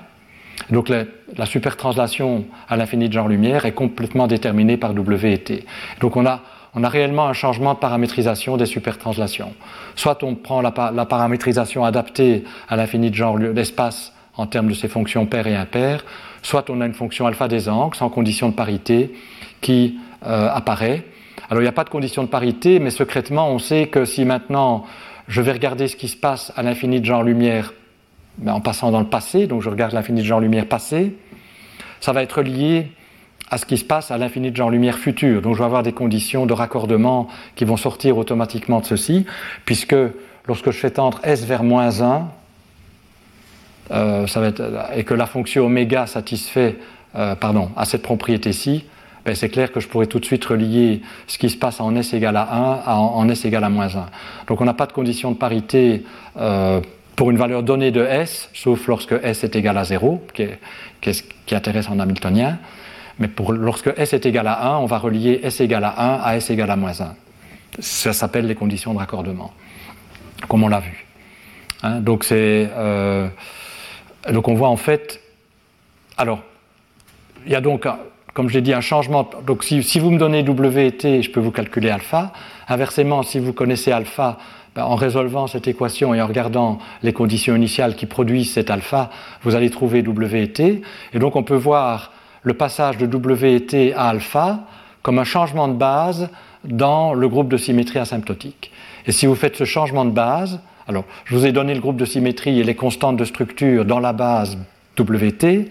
[0.71, 1.05] Donc la,
[1.37, 5.65] la supertranslation à l'infini de genre lumière est complètement déterminée par W et T.
[6.01, 6.43] Donc on a,
[6.75, 9.53] on a réellement un changement de paramétrisation des supertranslations.
[9.97, 14.75] Soit on prend la, la paramétrisation adaptée à l'infini de genre l'espace en termes de
[14.75, 16.05] ses fonctions paires et impaires,
[16.43, 19.13] soit on a une fonction alpha des angles sans condition de parité
[19.61, 21.05] qui euh, apparaît.
[21.51, 24.25] Alors il n'y a pas de condition de parité, mais secrètement on sait que si
[24.25, 24.85] maintenant
[25.27, 27.73] je vais regarder ce qui se passe à l'infini de genre lumière
[28.39, 31.15] ben, en passant dans le passé, donc je regarde l'infini de genre lumière passé,
[32.01, 32.93] ça va être lié
[33.51, 35.43] à ce qui se passe à l'infini de genre lumière futur.
[35.43, 39.27] Donc je vais avoir des conditions de raccordement qui vont sortir automatiquement de ceci,
[39.65, 39.97] puisque
[40.47, 42.29] lorsque je fais tendre S vers moins 1,
[43.91, 44.63] euh, ça va être,
[44.95, 46.77] et que la fonction oméga satisfait
[47.17, 48.85] euh, pardon, à cette propriété-ci,
[49.25, 51.95] ben c'est clair que je pourrais tout de suite relier ce qui se passe en
[51.97, 54.07] S égale à 1 à en, S égale à moins 1.
[54.47, 56.05] Donc on n'a pas de condition de parité
[56.39, 56.81] euh,
[57.19, 60.61] pour une valeur donnée de S, sauf lorsque S est égal à 0, qui, est,
[61.01, 62.59] qui, est, qui intéresse en hamiltonien.
[63.19, 66.21] Mais pour, lorsque S est égal à 1, on va relier S égale à 1
[66.23, 67.15] à S égale à moins 1.
[67.81, 69.53] Ça s'appelle les conditions de raccordement,
[70.47, 71.07] comme on l'a vu.
[71.83, 72.25] Hein, donc.
[72.31, 73.27] Euh,
[74.31, 75.21] donc on voit en fait,
[76.17, 76.41] alors,
[77.47, 77.89] il y a donc,
[78.33, 79.29] comme j'ai dit, un changement.
[79.45, 82.33] Donc si, vous me donnez W et T, je peux vous calculer alpha.
[82.69, 84.39] Inversement, si vous connaissez alpha,
[84.79, 89.11] en résolvant cette équation et en regardant les conditions initiales qui produisent cet alpha,
[89.43, 90.83] vous allez trouver W et T.
[91.13, 92.13] Et donc on peut voir
[92.43, 94.61] le passage de W T à alpha
[95.03, 96.29] comme un changement de base
[96.65, 98.73] dans le groupe de symétrie asymptotique.
[99.07, 101.99] Et si vous faites ce changement de base, alors, je vous ai donné le groupe
[101.99, 104.57] de symétrie et les constantes de structure dans la base
[104.99, 105.71] WT.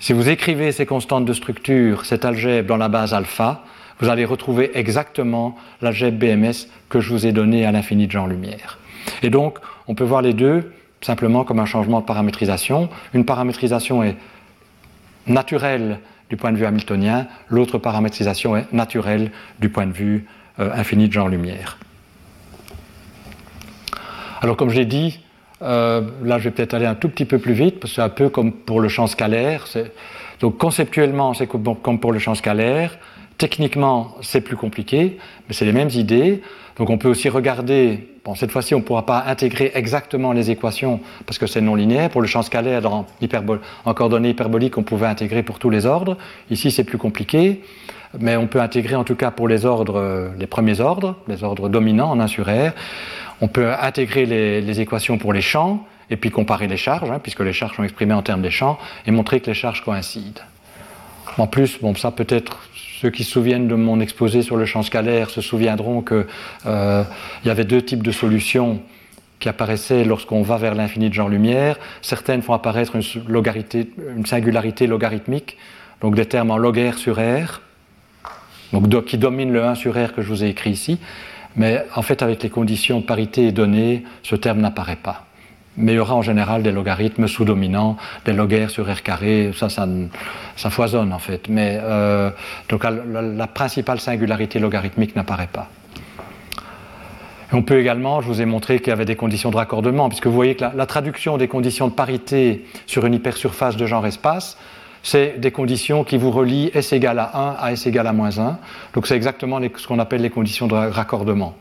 [0.00, 3.62] Si vous écrivez ces constantes de structure, cette algèbre dans la base alpha,
[4.00, 8.78] vous allez retrouver exactement l'algèbre BMS que je vous ai donnée à l'infini de genre-lumière.
[9.22, 12.88] Et donc, on peut voir les deux simplement comme un changement de paramétrisation.
[13.14, 14.16] Une paramétrisation est
[15.26, 19.30] naturelle du point de vue hamiltonien, l'autre paramétrisation est naturelle
[19.60, 20.26] du point de vue
[20.58, 21.78] euh, infini de genre-lumière.
[24.40, 25.20] Alors comme je l'ai dit,
[25.62, 28.02] euh, là je vais peut-être aller un tout petit peu plus vite, parce que c'est
[28.02, 29.66] un peu comme pour le champ scalaire.
[30.40, 32.98] Donc conceptuellement c'est comme pour le champ scalaire,
[33.38, 35.18] techniquement c'est plus compliqué,
[35.48, 36.42] mais c'est les mêmes idées.
[36.76, 40.50] Donc on peut aussi regarder, bon cette fois-ci on ne pourra pas intégrer exactement les
[40.50, 42.10] équations parce que c'est non linéaire.
[42.10, 43.06] Pour le champ scalaire en,
[43.94, 46.16] coordonnées hyperboliques on pouvait intégrer pour tous les ordres.
[46.50, 47.62] Ici c'est plus compliqué
[48.18, 51.68] mais on peut intégrer en tout cas pour les ordres, les premiers ordres, les ordres
[51.68, 52.72] dominants en 1 sur R.
[53.40, 57.40] On peut intégrer les, équations pour les champs et puis comparer les charges, hein, puisque
[57.40, 60.40] les charges sont exprimées en termes des champs, et montrer que les charges coïncident.
[61.36, 62.60] En plus, bon, ça peut-être
[63.00, 66.24] ceux qui se souviennent de mon exposé sur le champ scalaire se souviendront qu'il
[66.66, 67.04] euh,
[67.44, 68.80] y avait deux types de solutions
[69.38, 71.78] qui apparaissaient lorsqu'on va vers l'infini de genre lumière.
[72.00, 75.58] Certaines font apparaître une, singularité logarithmique,
[76.00, 77.60] donc des termes en log R sur R,
[79.06, 80.98] qui dominent le 1 sur R que je vous ai écrit ici.
[81.54, 85.26] Mais en fait, avec les conditions parité et données, ce terme n'apparaît pas.
[85.76, 89.68] Mais il y aura en général des logarithmes sous-dominants, des log sur R carré, ça,
[89.68, 91.48] ça, foisonne en fait.
[91.48, 92.30] Mais euh,
[92.68, 95.68] donc la, principale singularité logarithmique n'apparaît pas.
[97.52, 100.26] on peut également, je vous ai montré qu'il y avait des conditions de raccordement, puisque
[100.26, 104.56] vous voyez que la, traduction des conditions de parité sur une hypersurface de genre espace,
[105.02, 108.38] c'est des conditions qui vous relient S égale à 1 à S égale à moins
[108.38, 108.58] 1.
[108.94, 111.54] Donc c'est exactement ce qu'on appelle les conditions de raccordement.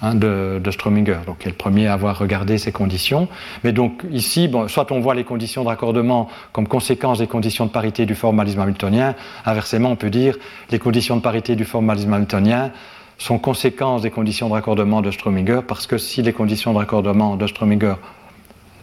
[0.00, 3.26] Hein, de, Strominger, donc qui est le premier à avoir regardé ces conditions.
[3.64, 7.70] Mais donc ici, soit on voit les conditions de raccordement comme conséquence des conditions de
[7.70, 10.36] parité du formalisme hamiltonien, inversement on peut dire
[10.70, 12.70] les conditions de parité du formalisme hamiltonien
[13.18, 17.34] sont conséquences des conditions de raccordement de Strominger, parce que si les conditions de raccordement
[17.34, 17.94] de Strominger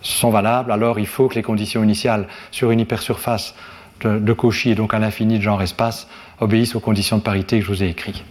[0.01, 3.55] sont valables, alors il faut que les conditions initiales sur une hypersurface
[4.01, 6.09] de, de Cauchy et donc à l'infini de genre espace
[6.41, 8.25] obéissent aux conditions de parité que je vous ai écrites.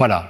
[0.00, 0.28] Voilà.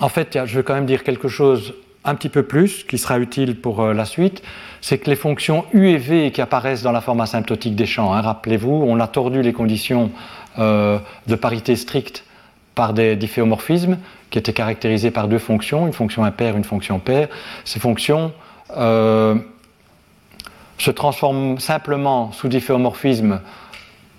[0.00, 1.74] En fait, je vais quand même dire quelque chose
[2.06, 4.42] un petit peu plus qui sera utile pour euh, la suite,
[4.80, 8.14] c'est que les fonctions U et V qui apparaissent dans la forme asymptotique des champs,
[8.14, 10.10] hein, rappelez-vous, on a tordu les conditions
[10.58, 12.24] euh, de parité stricte
[12.74, 13.98] par des difféomorphismes
[14.30, 17.28] qui étaient caractérisés par deux fonctions, une fonction impaire, une fonction paire.
[17.66, 18.32] Ces fonctions
[18.74, 19.34] euh,
[20.78, 23.42] se transforment simplement sous difféomorphisme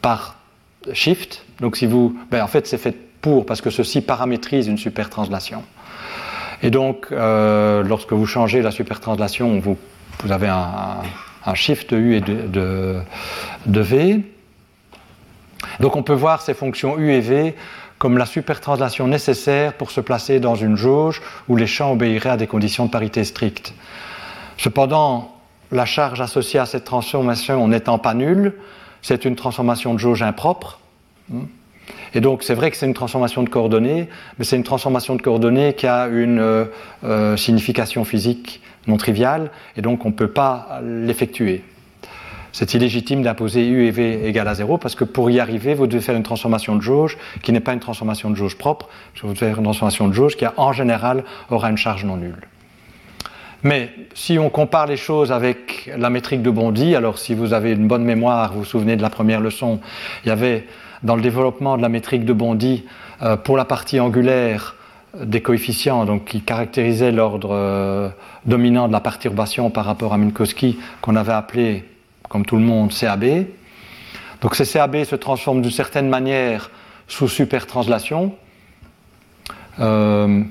[0.04, 0.36] par
[0.94, 1.44] shift.
[1.60, 3.07] Donc si vous, ben, en fait, c'est fait
[3.46, 5.64] parce que ceci paramétrise une supertranslation.
[6.64, 9.78] Et donc, euh, lorsque vous changez la supertranslation, vous,
[10.32, 13.00] avez un, shift de U et de,
[13.66, 14.22] de, V.
[15.80, 17.56] Donc on peut voir ces fonctions U et V
[18.00, 22.38] comme la supertranslation nécessaire pour se placer dans une jauge où les champs obéiraient à
[22.38, 23.74] des conditions de parité stricte.
[24.58, 25.36] Cependant,
[25.72, 28.54] la charge associée à cette transformation n'étant pas nulle,
[29.02, 30.80] c'est une transformation de jauge impropre.
[32.14, 34.08] Et donc c'est vrai que c'est une transformation de coordonnées,
[34.38, 36.66] mais c'est une transformation de coordonnées qui a une euh,
[37.04, 41.64] euh, signification physique non triviale, et donc on ne peut pas l'effectuer.
[42.54, 45.86] C'est illégitime d'imposer U et V égale à 0 parce que pour y arriver, vous
[45.86, 48.90] devez faire une transformation de jauge qui n'est pas une transformation de jauge propre,
[49.22, 52.48] vous devez faire une transformation de jauge qui en général aura une charge non nulle.
[53.64, 57.74] Mais si on compare les choses avec la métrique de Bondy, alors si vous avez
[57.74, 59.80] une bonne mémoire, vous vous souvenez de la première leçon,
[60.24, 60.66] il y avait
[61.04, 62.86] dans le développement de la métrique de Bondy
[63.22, 64.76] euh, pour la partie angulaire
[65.24, 68.10] des coefficients, donc qui caractérisait l'ordre euh,
[68.46, 71.86] dominant de la perturbation par rapport à Minkowski, qu'on avait appelé,
[72.30, 73.46] comme tout le monde, CAB.
[74.42, 76.70] Donc ces CAB se transforment d'une certaine manière
[77.08, 78.36] sous supertranslation.
[79.80, 80.44] Euh,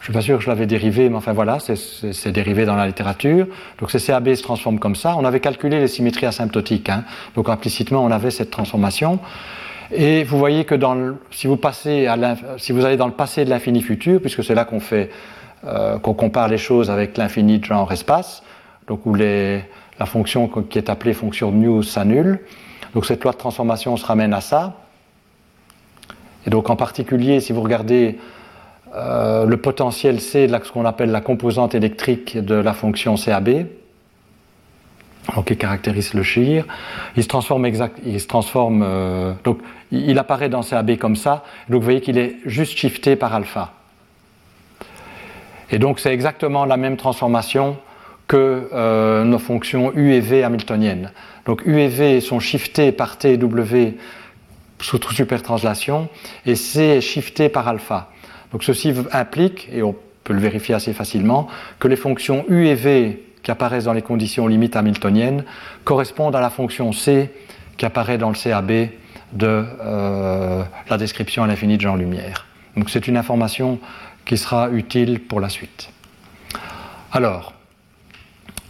[0.00, 2.76] je ne suis pas sûr que je l'avais dérivé, mais enfin voilà, c'est dérivé dans
[2.76, 3.46] la littérature.
[3.80, 5.16] Donc ces CAB se transforment comme ça.
[5.16, 7.04] On avait calculé les symétries asymptotiques, hein.
[7.34, 9.18] donc implicitement on avait cette transformation.
[9.90, 10.74] Et vous voyez que
[11.30, 12.08] si, vous passez
[12.56, 15.10] si vous allez dans le passé de l'infini futur, puisque c'est là qu'on fait,
[15.66, 18.42] euh, qu'on compare les choses avec l'infini de genre espace,
[18.86, 22.40] donc où la fonction qui est appelée fonction de news s'annule.
[22.94, 24.74] Donc cette loi de transformation se ramène à ça.
[26.46, 28.18] Et donc en particulier, si vous regardez
[28.94, 33.66] euh, le potentiel C de ce qu'on appelle la composante électrique de la fonction CAB,
[35.34, 36.64] donc qui caractérise le chir.
[37.16, 39.58] Il se transforme exact, il se transforme, euh, donc
[39.90, 41.44] il apparaît dans CAB comme ça.
[41.68, 43.72] Donc vous voyez qu'il est juste shifté par alpha.
[45.70, 47.78] Et donc c'est exactement la même transformation
[48.26, 51.10] que euh, nos fonctions U et V hamiltoniennes.
[51.46, 53.96] Donc U et V sont shiftés par T et W
[54.80, 56.08] sous supertranslation
[56.44, 58.10] et C est shifté par alpha.
[58.52, 61.48] Donc ceci implique, et on peut le vérifier assez facilement,
[61.78, 65.44] que les fonctions U et V qui apparaissent dans les conditions limites hamiltoniennes
[65.84, 67.30] correspondent à la fonction C
[67.76, 68.88] qui apparaît dans le CAB
[69.32, 72.46] de euh, la description à l'infini de Jean Lumière.
[72.76, 73.78] Donc c'est une information
[74.24, 75.90] qui sera utile pour la suite.
[77.12, 77.52] Alors,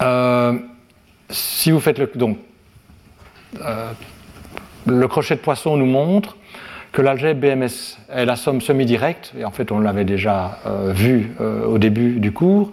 [0.02, 0.58] euh,
[1.30, 2.38] si vous faites le donc
[3.62, 3.92] euh,
[4.86, 6.36] le crochet de poisson nous montre
[6.92, 10.58] que l'algèbre BMS est la somme semi-directe, et en fait on l'avait déjà
[10.90, 11.32] vu
[11.66, 12.70] au début du cours,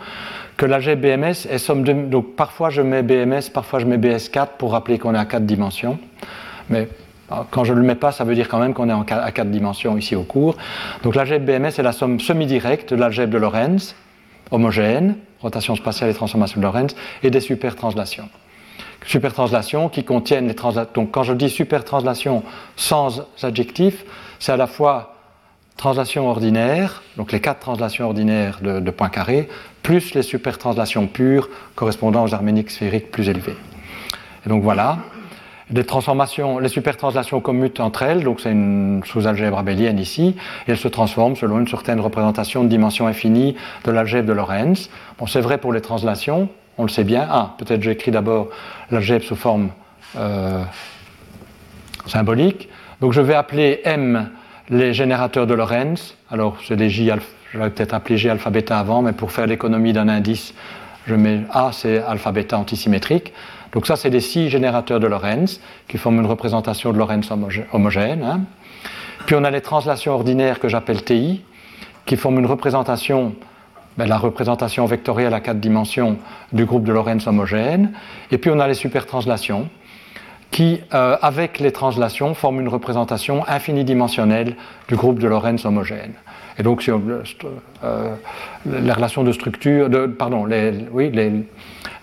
[0.57, 1.93] que l'algèbre BMS est somme de.
[1.93, 5.45] Donc parfois je mets BMS, parfois je mets BS4 pour rappeler qu'on est à 4
[5.45, 5.97] dimensions.
[6.69, 6.87] Mais
[7.29, 9.31] ah, quand je ne le mets pas, ça veut dire quand même qu'on est à
[9.31, 10.57] 4 dimensions ici au cours.
[11.03, 13.95] Donc l'algèbre BMS est la somme semi-directe de l'algèbre de Lorentz,
[14.51, 18.29] homogène, rotation spatiale et transformation de Lorentz, et des supertranslations.
[19.05, 20.91] Supertranslations qui contiennent les translations.
[20.93, 22.43] Donc quand je dis supertranslation
[22.75, 24.05] sans adjectif,
[24.39, 25.15] c'est à la fois
[25.77, 29.47] translation ordinaire, donc les quatre translations ordinaires de, de points carrés,
[29.83, 33.57] plus les supertranslations pures correspondant aux harmoniques sphériques plus élevées.
[34.45, 34.99] Et donc voilà.
[35.71, 40.35] des transformations, les supertranslations commutent entre elles, donc c'est une sous-algèbre abélienne ici,
[40.67, 43.55] et elles se transforment selon une certaine représentation de dimension infinie
[43.85, 44.89] de l'algèbre de Lorentz.
[45.17, 47.25] Bon, c'est vrai pour les translations, on le sait bien.
[47.29, 48.49] Ah, peut-être j'écris d'abord
[48.91, 49.69] l'algèbre sous forme
[50.17, 50.63] euh,
[52.05, 52.69] symbolique.
[52.99, 54.29] Donc je vais appeler M
[54.69, 56.15] les générateurs de Lorentz.
[56.29, 59.93] Alors c'est des J alpha, j'aurais peut-être J alpha bêta avant, mais pour faire l'économie
[59.93, 60.53] d'un indice,
[61.07, 63.33] je mets A, c'est alpha bêta antisymétrique.
[63.73, 67.29] Donc ça, c'est des six générateurs de Lorentz qui forment une représentation de Lorentz
[67.71, 68.23] homogène.
[68.23, 68.41] Hein.
[69.25, 71.41] Puis on a les translations ordinaires que j'appelle TI,
[72.05, 73.33] qui forment une représentation,
[73.97, 76.17] ben, la représentation vectorielle à quatre dimensions
[76.51, 77.93] du groupe de Lorentz homogène.
[78.31, 79.69] Et puis on a les supertranslations,
[80.51, 84.55] qui, euh, avec les translations, forment une représentation infinidimensionnelle
[84.87, 86.13] du groupe de Lorentz homogène.
[86.57, 87.23] Et donc, euh,
[87.83, 88.15] euh,
[88.65, 90.47] les relations de structure, pardon,
[90.91, 91.11] oui,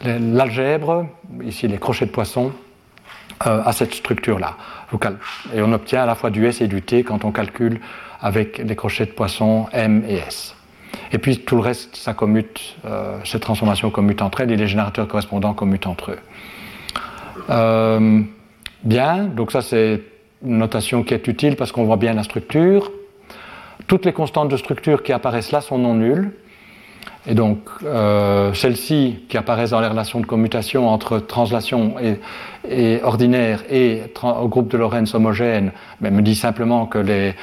[0.03, 1.07] l'algèbre,
[1.45, 2.53] ici les crochets de poisson,
[3.47, 4.57] euh, à cette structure-là.
[5.55, 7.81] Et on obtient à la fois du S et du T quand on calcule
[8.21, 10.57] avec les crochets de poisson M et S.
[11.13, 12.77] Et puis tout le reste, ça commute,
[13.25, 16.19] ces transformations commutent entre elles et les générateurs correspondants commutent entre eux.
[18.83, 20.03] Bien, donc ça c'est
[20.45, 22.93] une notation qui est utile parce qu'on voit bien la structure.
[23.87, 26.31] Toutes les constantes de structure qui apparaissent là sont non nulles.
[27.27, 33.62] Et donc, euh, celles-ci qui apparaissent dans les relations de commutation entre translation et, ordinaire
[33.71, 37.35] et au groupe de Lorentz homogène, ben, me dit simplement que les,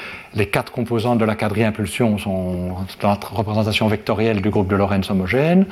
[0.47, 5.65] quatre composantes de la quadrille impulsion sont la représentation vectorielle du groupe de Lorentz homogène.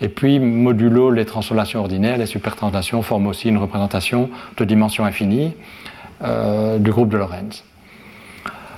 [0.00, 5.54] Et puis, modulo les translations ordinaires, les supertranslations forment aussi une représentation de dimension infinie
[6.22, 7.64] euh, du groupe de Lorentz.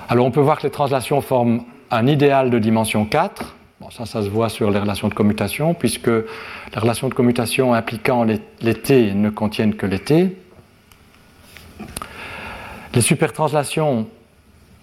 [0.09, 3.57] Alors, on peut voir que les translations forment un idéal de dimension 4
[3.91, 8.25] ça, ça se voit sur les relations de commutation, puisque les relations de commutation impliquant
[8.25, 10.37] les, T ne contiennent que les T.
[12.95, 14.07] Les supertranslations,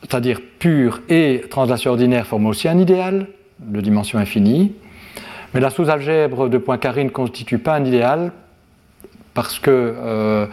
[0.02, 3.28] c'est-à-dire pures et translations ordinaires, forment aussi un idéal
[3.60, 4.74] de dimension infinie.
[5.54, 8.32] Mais la sous-algèbre de Poincaré ne constitue pas un idéal
[9.34, 10.46] parce que euh,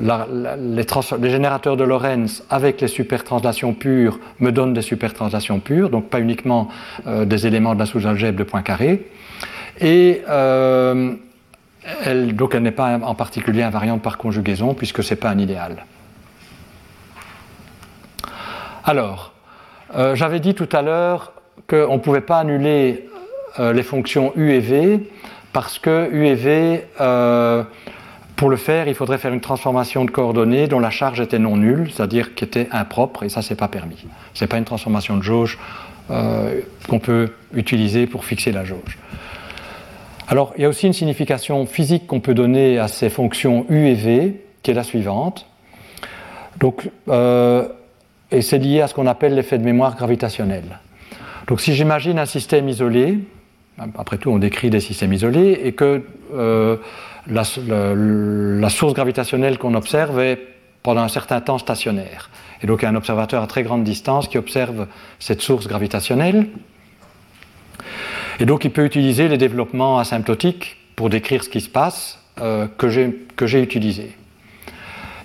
[0.00, 6.20] les, générateurs de Lorentz avec les supertranslations pures me donnent des supertranslations pures, donc pas
[6.20, 6.68] uniquement
[7.06, 9.06] euh, des éléments de la sous-algèbre de Poincaré.
[9.80, 11.14] Et euh,
[12.32, 15.84] donc elle n'est pas en particulier invariante par conjugaison puisque ce n'est pas un idéal.
[18.84, 19.32] Alors,
[20.14, 21.32] j'avais dit tout à l'heure
[21.68, 23.08] qu'on ne pouvait pas annuler
[23.58, 25.00] les fonctions u et v
[25.52, 26.84] parce que u et v
[28.38, 31.56] pour le faire, il faudrait faire une transformation de coordonnées dont la charge était non
[31.56, 34.06] nulle, c'est-à-dire qui était impropre, et ça, c'est pas permis.
[34.32, 35.58] Ce n'est pas une transformation de jauge
[36.12, 38.96] euh, qu'on peut utiliser pour fixer la jauge.
[40.28, 43.88] Alors, il y a aussi une signification physique qu'on peut donner à ces fonctions U
[43.88, 45.44] et V, qui est la suivante.
[46.60, 47.66] Donc, euh,
[48.30, 50.78] et c'est lié à ce qu'on appelle l'effet de mémoire gravitationnelle.
[51.48, 53.18] Donc, si j'imagine un système isolé,
[53.96, 56.76] après tout, on décrit des systèmes isolés, et que euh,
[57.28, 60.38] la, source gravitationnelle qu'on observe est
[60.82, 62.30] pendant un certain temps stationnaire.
[62.62, 64.86] Et donc il y a un observateur à très grande distance qui observe
[65.18, 66.46] cette source gravitationnelle.
[68.40, 72.66] Et donc il peut utiliser les développements asymptotiques pour décrire ce qui se passe euh,
[72.78, 74.16] que j'ai utilisé.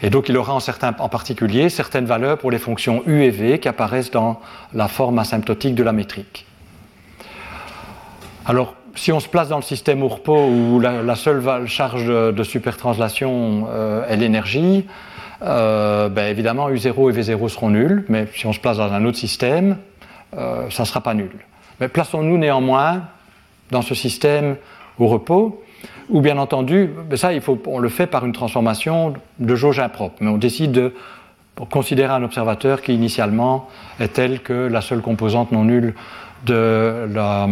[0.01, 3.60] Et donc il aura en, en particulier certaines valeurs pour les fonctions U et V
[3.60, 4.41] qui apparaissent dans
[4.74, 6.45] la forme asymptotique de la métrique.
[8.45, 13.68] Alors si on se place dans le système Ourpo où la, seule charge de, supertranslation
[13.70, 14.86] euh, est l'énergie,
[15.41, 19.04] euh, ben évidemment U0 et V0 seront nuls, mais si on se place dans un
[19.06, 19.78] autre système,
[20.38, 21.32] euh, ça ne sera pas nul.
[21.80, 23.04] Mais plaçons-nous néanmoins
[23.72, 24.58] dans ce système
[25.00, 25.64] au repos,
[26.10, 29.80] où bien entendu, ben ça il faut, on le fait par une transformation de jauge
[29.80, 30.94] impropre, mais on décide de
[31.70, 33.70] considérer un observateur qui initialement
[34.00, 35.94] est tel que la seule composante non nulle
[36.46, 37.48] de la,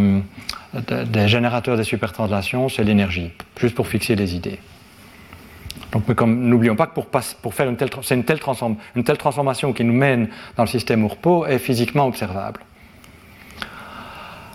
[0.74, 4.60] des générateurs des supertranslations, c'est l'énergie, juste pour fixer les idées.
[5.92, 7.00] Donc, n'oublions pas que
[7.42, 8.24] pour, faire une telle, une,
[8.96, 12.62] une telle transformation qui nous mène dans le système Ourpo est physiquement observable.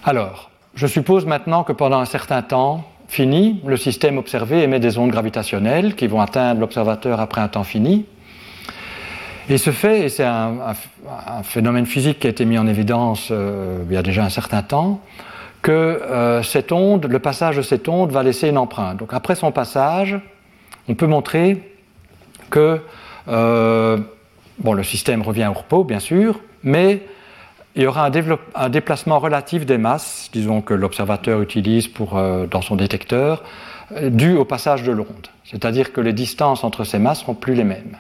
[0.05, 4.99] Alors, je suppose maintenant que pendant un certain temps fini, le système observé émet des
[4.99, 8.07] ondes gravitationnelles qui vont atteindre l'observateur après un temps fini.
[9.49, 10.75] Et ce fait, et c'est un,
[11.45, 14.63] phénomène physique qui a été mis en évidence euh, il y a déjà un certain
[14.63, 15.01] temps,
[15.67, 18.99] que euh, cette onde, le passage de cette onde va laisser une empreinte.
[18.99, 20.17] Donc après son passage,
[20.89, 21.61] on peut montrer
[22.51, 22.81] que
[23.27, 23.99] euh,
[24.61, 27.03] bon, le système revient au repos, bien sûr, mais
[27.75, 32.63] il y aura un, déplacement relatif des masses, disons que l'observateur utilise pour, euh, dans
[32.63, 33.43] son détecteur,
[34.01, 35.27] dû au passage de l'onde.
[35.45, 37.97] C'est-à-dire que les distances entre ces masses seront plus les mêmes.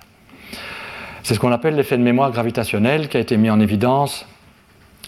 [1.24, 4.24] C'est ce qu'on appelle l'effet de mémoire gravitationnel qui a été mis en évidence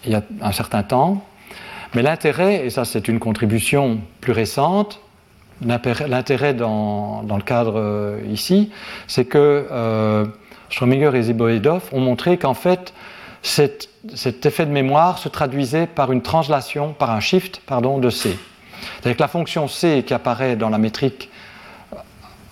[0.05, 1.25] il y a un certain temps.
[1.95, 5.01] Mais l'intérêt, et ça c'est une contribution plus récente,
[5.61, 8.71] l'intérêt dans, dans, le cadre euh, ici,
[9.07, 10.27] c'est que euh,
[10.71, 12.93] Schrödinger et Ziboedov ont montré qu'en fait,
[13.43, 13.89] cet,
[14.45, 18.37] effet de mémoire se traduisait par une translation, par un shift pardon, de C.
[18.81, 21.31] C'est-à-dire que la fonction C qui apparaît dans la métrique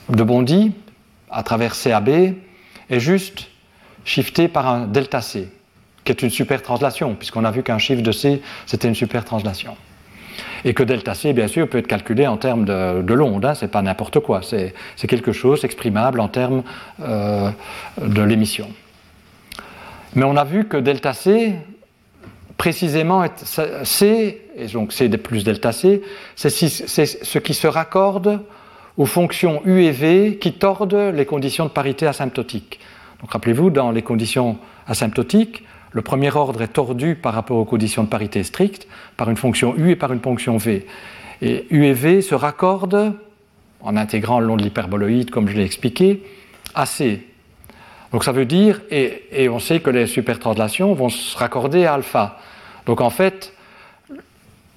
[0.09, 0.73] de Bondy,
[1.31, 3.49] à travers CAB, est juste
[4.05, 5.53] shiftée par un delta C,
[6.07, 9.25] qui est une super translation, puisqu'on a vu qu'un chiffre de C, c'était une super
[9.25, 9.77] translation.
[10.65, 13.55] Et que delta C, bien sûr, peut être calculé en termes de, de l'onde, hein,
[13.55, 14.73] c'est pas n'importe quoi, c'est
[15.07, 16.63] quelque chose exprimable en termes
[17.01, 17.51] euh,
[18.01, 18.71] de l'émission.
[20.15, 21.55] Mais on a vu que delta C,
[22.57, 23.25] précisément,
[23.85, 26.03] C, et donc C plus delta C,
[26.37, 28.41] c'est ce qui se raccorde
[28.97, 32.81] aux fonctions U et V qui tordent les conditions de parité asymptotique.
[33.21, 35.65] Donc rappelez-vous, dans les conditions asymptotiques,
[35.97, 38.87] le premier ordre est tordu par rapport aux conditions de parité stricte
[39.17, 40.85] par une fonction U et par une fonction V.
[41.41, 43.15] Et U et V se raccordent,
[43.81, 46.23] en intégrant le long de l'hyperboloïde, comme je l'ai expliqué,
[46.75, 47.27] à C.
[48.13, 52.41] Donc ça veut dire, et, on sait que les supertranslations vont se raccorder à alpha.
[52.85, 53.55] Donc en fait,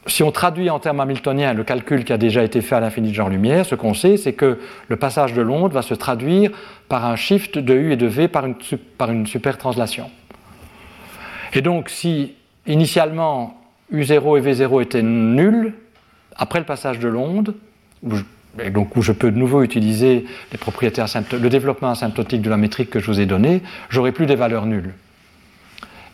[0.07, 3.09] si on traduit en termes hamiltoniens le calcul qui a déjà été fait à l'infini
[3.09, 4.57] de genre-lumière, ce qu'on sait, c'est que
[4.87, 6.51] le passage de l'onde va se traduire
[6.87, 8.45] par un shift de U et de V par
[9.11, 10.09] une supertranslation.
[11.53, 12.33] Et donc, si
[12.67, 13.59] initialement
[13.93, 15.73] U0 et V0 étaient nuls,
[16.35, 17.55] après le passage de l'onde,
[18.71, 22.89] donc où je peux de nouveau utiliser les propriétés le développement asymptotique de la métrique
[22.89, 24.93] que je vous ai donné, j'aurai plus des valeurs nulles.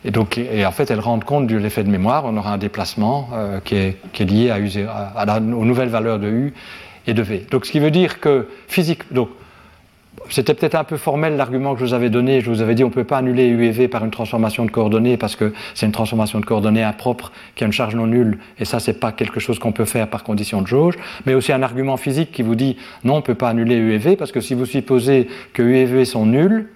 [0.04, 2.24] Et, donc, en fait, elles rendent compte de l'effet de mémoire.
[2.26, 6.54] On aura un déplacement euh, qui, est, lié à, aux nouvelles valeurs de U
[7.08, 7.46] et de V.
[7.50, 9.12] Donc, ce qui veut dire que physique.
[9.12, 9.30] Donc,
[10.30, 12.40] c'était peut-être un peu formel l'argument que je vous avais donné.
[12.40, 14.64] Je vous avais dit on ne peut pas annuler U et V par une transformation
[14.64, 18.06] de coordonnées parce que c'est une transformation de coordonnées impropre qui a une charge non
[18.06, 20.94] nulle et ça c'est pas quelque chose qu'on peut faire par condition de jauge.
[21.26, 23.92] Mais aussi un argument physique qui vous dit non on ne peut pas annuler U
[23.92, 26.70] et V parce que si vous supposez que U et V sont nuls,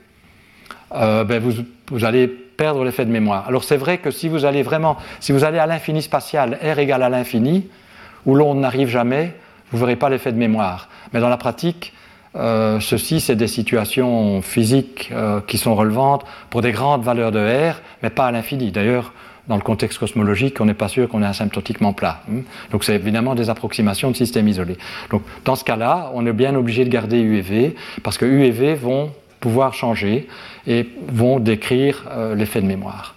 [0.94, 1.53] euh, ben vous,
[1.90, 2.28] vous allez
[2.61, 3.46] perdre l'effet de mémoire.
[3.48, 6.78] Alors c'est vrai que si vous allez vraiment, si vous allez à l'infini spatial, R
[6.78, 7.68] égale à l'infini,
[8.26, 9.34] où l'on n'arrive jamais,
[9.70, 10.88] vous ne verrez pas l'effet de mémoire.
[11.12, 11.94] Mais dans la pratique,
[12.37, 17.41] euh, ceci, c'est des situations physiques euh, qui sont relevantes pour des grandes valeurs de
[17.41, 18.70] R, mais pas à l'infini.
[18.70, 19.12] D'ailleurs,
[19.49, 22.22] dans le contexte cosmologique, on n'est pas sûr qu'on est asymptotiquement plat.
[22.31, 22.43] Hein.
[22.70, 24.78] Donc c'est évidemment des approximations de systèmes isolés.
[25.11, 27.74] Donc dans ce cas-là, on est bien obligé de garder U et V,
[28.05, 29.11] parce que U et V vont
[29.41, 30.28] pouvoir changer
[30.66, 33.16] et vont décrire euh, l'effet de mémoire.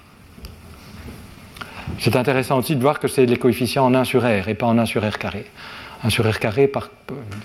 [2.00, 4.66] C'est intéressant aussi de voir que c'est les coefficients en 1 sur R et pas
[4.66, 5.46] en 1 sur R carré.
[6.04, 6.90] 1 sur R carré, par,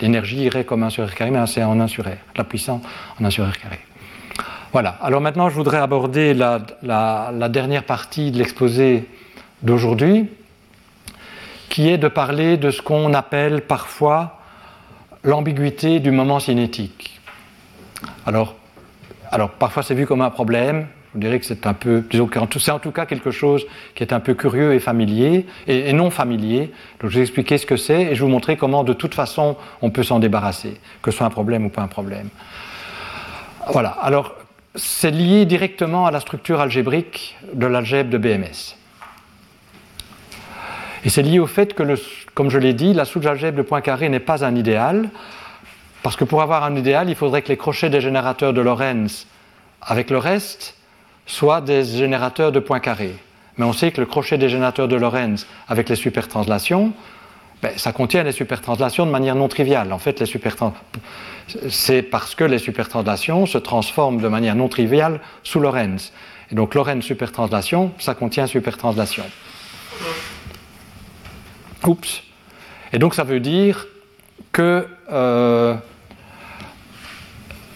[0.01, 2.83] l'énergie irait comme 1 sur R carré, mais c'est en 1 sur R, la puissance
[3.21, 3.79] en 1 sur R carré.
[4.73, 9.09] Voilà, alors maintenant je voudrais aborder la, la dernière partie de l'exposé
[9.63, 10.29] d'aujourd'hui,
[11.69, 14.41] qui est de parler de ce qu'on appelle parfois
[15.25, 17.21] l'ambiguïté du moment cinétique.
[18.27, 18.57] Alors,
[19.31, 22.79] alors parfois c'est vu comme un problème, je dirais que c'est un peu, c'est en
[22.79, 26.71] tout cas quelque chose qui est un peu curieux et familier, et, non familier.
[27.01, 29.15] Donc je vais expliquer ce que c'est et je vais vous montrer comment de toute
[29.15, 32.29] façon on peut s'en débarrasser, que ce soit un problème ou pas un problème.
[33.71, 34.35] Voilà, alors
[34.75, 38.77] c'est lié directement à la structure algébrique de l'algèbre de BMS.
[41.05, 41.83] Et c'est lié au fait que,
[42.35, 45.11] comme je l'ai dit, la sous-algèbre de Poincaré n'est pas un idéal,
[46.03, 49.27] parce que pour avoir un idéal, il faudrait que les crochets des générateurs de Lorentz
[49.81, 50.78] avec le reste
[51.29, 53.15] soient des générateurs de points carrés.
[53.57, 56.93] Mais on sait que le crochet des générateurs de Lorentz avec les supertranslations,
[57.63, 59.93] ben, ça contient les supertranslations de manière non triviale.
[59.93, 60.27] En fait, les
[61.71, 66.13] c'est parce que les supertranslations se transforment de manière non triviale sous Lorentz.
[66.51, 69.25] Et donc Lorentz supertranslation, ça contient supertranslation.
[71.87, 72.23] Oups.
[72.93, 73.87] Et donc ça veut dire
[74.53, 75.75] que euh,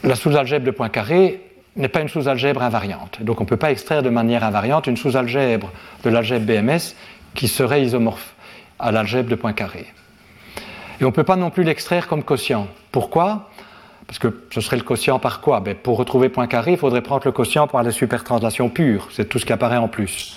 [0.05, 3.23] la sous-algèbre de Poincaré n'est pas une sous-algèbre invariante.
[3.23, 5.71] Donc on ne peut pas extraire de manière invariante une sous-algèbre
[6.05, 6.95] de l'algèbre BMS
[7.35, 8.35] qui serait isomorphe
[8.79, 9.87] à l'algèbre de Poincaré.
[11.01, 12.67] Et on ne peut pas non plus l'extraire comme quotient.
[12.91, 13.51] Pourquoi?
[14.07, 15.61] Parce que ce serait le quotient par quoi?
[15.61, 19.09] Ben, Pour retrouver Poincaré, il faudrait prendre le quotient par les supertranslations pures.
[19.11, 20.37] C'est tout ce qui apparaît en plus.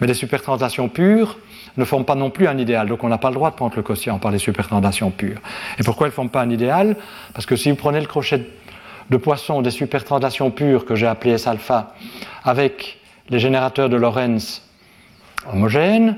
[0.00, 1.38] Mais les supertranslations pures
[1.76, 2.86] ne forment pas non plus un idéal.
[2.86, 5.40] Donc on n'a pas le droit de prendre le quotient par les supertranslations pures.
[5.78, 6.96] Et pourquoi elles ne forment pas un idéal?
[7.34, 8.46] Parce que si vous prenez le crochet de
[9.16, 11.94] poissons des supertranslations pures que j'ai appelées S-alpha
[12.44, 14.62] avec les générateurs de Lorentz
[15.52, 16.16] homogènes,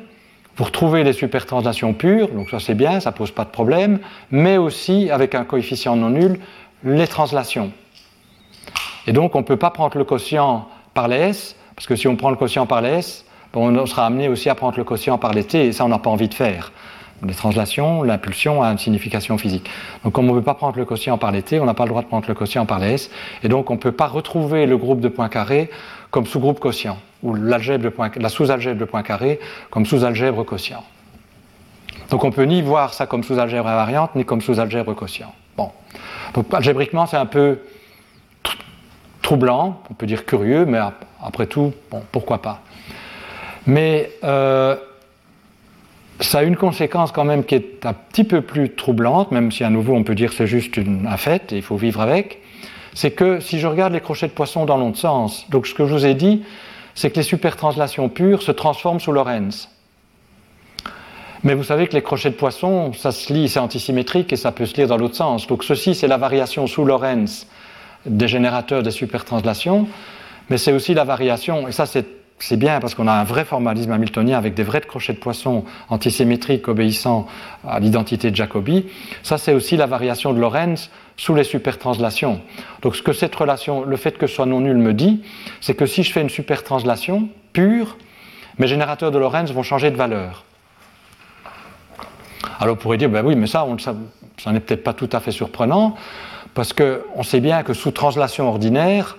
[0.56, 4.00] pour trouver les supertranslations pures, donc ça c'est bien, ça pose pas de problème,
[4.32, 6.40] mais aussi avec un coefficient non nul,
[6.82, 7.70] les translations.
[9.06, 12.08] Et donc on ne peut pas prendre le quotient par les S, parce que si
[12.08, 13.24] on prend le quotient par les S,
[13.54, 16.00] on sera amené aussi à prendre le quotient par les T, et ça on n'a
[16.00, 16.72] pas envie de faire.
[17.26, 19.68] Les translations, l'impulsion a une signification physique.
[20.04, 21.84] Donc comme on ne peut pas prendre le quotient par les T, on n'a pas
[21.84, 23.10] le droit de prendre le quotient par les S,
[23.42, 25.70] et donc on ne peut pas retrouver le groupe de points carrés
[26.10, 27.58] comme sous-groupe quotient ou la
[28.28, 29.40] sous-algèbre de Poincaré
[29.70, 30.84] comme sous-algèbre quotient.
[32.10, 35.34] Donc on peut ni voir ça comme sous-algèbre invariante, ni comme sous-algèbre quotient.
[35.56, 35.70] Bon.
[36.34, 37.58] Donc algébriquement, c'est un peu
[39.20, 40.78] troublant, on peut dire curieux, mais
[41.22, 42.62] après tout, bon, pourquoi pas.
[43.66, 44.76] Mais euh,
[46.20, 49.64] ça a une conséquence quand même qui est un petit peu plus troublante, même si
[49.64, 52.40] à nouveau on peut dire c'est juste un fait et il faut vivre avec,
[52.94, 55.86] c'est que si je regarde les crochets de poisson dans l'autre sens, donc ce que
[55.86, 56.42] je vous ai dit,
[56.94, 59.68] c'est que les supertranslations pures se transforment sous Lorentz.
[61.44, 64.50] Mais vous savez que les crochets de poisson, ça se lit, c'est antisymétrique et ça
[64.50, 65.46] peut se lire dans l'autre sens.
[65.46, 67.46] Donc ceci, c'est la variation sous Lorentz
[68.06, 69.86] des générateurs des supertranslations,
[70.50, 73.44] mais c'est aussi la variation, et ça c'est c'est bien parce qu'on a un vrai
[73.44, 77.26] formalisme hamiltonien avec des vrais crochets de poisson antisymétriques obéissant
[77.66, 78.86] à l'identité de Jacobi.
[79.22, 82.40] Ça, c'est aussi la variation de Lorentz sous les supertranslations.
[82.82, 85.22] Donc, ce que cette relation, le fait que ce soit non nul me dit,
[85.60, 87.96] c'est que si je fais une supertranslation pure,
[88.58, 90.44] mes générateurs de Lorentz vont changer de valeur.
[92.60, 93.66] Alors, on pourrait dire, ben oui, mais ça,
[94.38, 95.96] ça n'est peut-être pas tout à fait surprenant,
[96.54, 99.16] parce qu'on sait bien que sous translation ordinaire,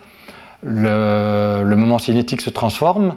[0.64, 3.16] le, moment cinétique se transforme.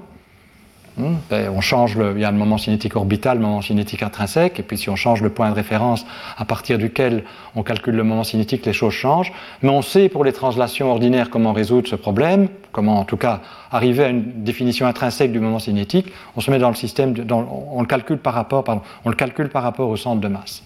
[0.98, 4.60] Hmm, ben, on change il y a le moment cinétique orbital, le moment cinétique intrinsèque,
[4.60, 6.04] et puis si on change le point de référence
[6.36, 7.24] à partir duquel
[7.56, 9.32] on calcule le moment cinétique, les choses changent.
[9.62, 13.40] Mais on sait pour les translations ordinaires comment résoudre ce problème, comment en tout cas
[13.70, 16.12] arriver à une définition intrinsèque du moment cinétique.
[16.36, 18.62] On se met dans le système, on, le calcule par rapport,
[19.04, 20.62] on le calcule par rapport au centre de masse.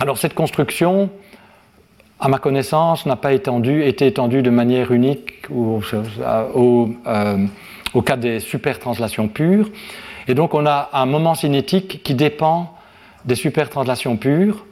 [0.00, 1.08] Alors cette construction,
[2.20, 5.80] à ma connaissance, n'a pas été étendue de manière unique au,
[6.20, 7.46] euh,
[7.92, 9.68] au, cas des supertranslations pures.
[10.28, 12.74] Et donc on a un moment cinétique qui dépend
[13.24, 14.64] des supertranslations pures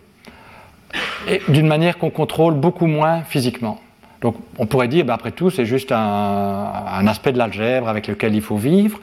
[1.49, 3.81] d'une manière qu'on contrôle beaucoup moins physiquement.
[4.21, 8.35] Donc on pourrait dire, bah, après tout, c'est juste un aspect de l'algèbre avec lequel
[8.35, 8.99] il faut vivre.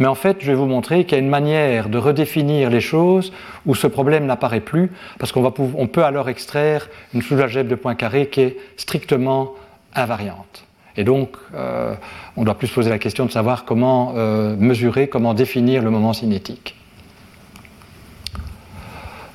[0.00, 2.80] Mais en fait, je vais vous montrer qu'il y a une manière de redéfinir les
[2.80, 3.32] choses
[3.66, 8.28] où ce problème n'apparaît plus, parce qu'on on peut alors extraire une sous-algèbre de Poincaré
[8.28, 9.52] qui est strictement
[9.94, 10.64] invariante.
[10.96, 11.94] Et donc, euh,
[12.36, 16.14] on doit plus poser la question de savoir comment euh, mesurer, comment définir le moment
[16.14, 16.76] cinétique.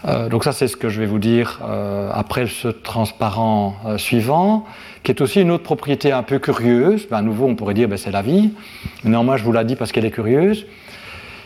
[0.08, 1.60] Euh, donc ça, c'est ce que je vais vous dire
[2.12, 4.66] après ce transparent suivant
[5.06, 7.88] qui est aussi une autre propriété un peu curieuse, ben, à nouveau on pourrait dire
[7.88, 8.52] ben, c'est la vie,
[9.04, 10.66] néanmoins je vous l'ai dit parce qu'elle est curieuse,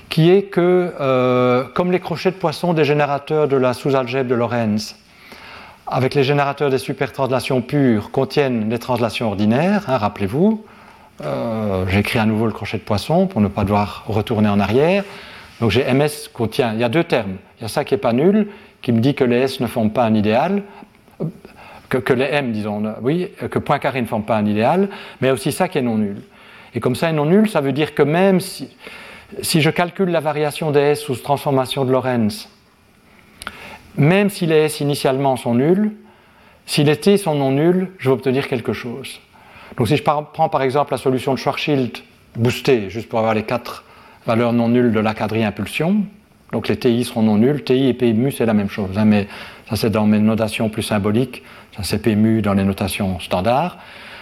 [0.07, 4.35] qui est que euh, comme les crochets de poisson des générateurs de la sous-algèbre de
[4.35, 4.95] Lorentz,
[5.85, 10.63] avec les générateurs des supertranslations pures contiennent des translations ordinaires, hein, rappelez-vous,
[11.21, 15.03] euh, j'écris à nouveau le crochet de poisson pour ne pas devoir retourner en arrière.
[15.59, 17.35] Donc j'ai MS contient, il y a deux termes.
[17.59, 18.47] Il y a ça qui n'est pas nul,
[18.81, 20.63] qui me dit que les S ne forment pas un idéal
[21.89, 24.89] que, les M, disons, oui, que Poincaré ne forme pas un idéal,
[25.21, 26.21] mais aussi ça qui est non nul.
[26.75, 28.69] Et comme ça est non nul, ça veut dire que même si,
[29.41, 32.49] si je calcule la variation des S sous transformation de Lorentz,
[33.97, 35.91] même si les S initialement sont nuls,
[36.65, 39.19] si les T sont non nuls, je vais obtenir quelque chose.
[39.77, 41.97] Donc si je prends par exemple la solution de Schwarzschild
[42.35, 43.83] boostée, juste pour avoir les quatre
[44.27, 46.03] valeurs non nulles de la quadrille impulsion,
[46.51, 49.27] donc les TI seront non nuls, TI et PMU c'est la même chose, hein, mais
[49.67, 51.43] ça c'est dans mes notations plus symboliques,
[51.79, 53.77] ça c'est PMU dans les notations standards.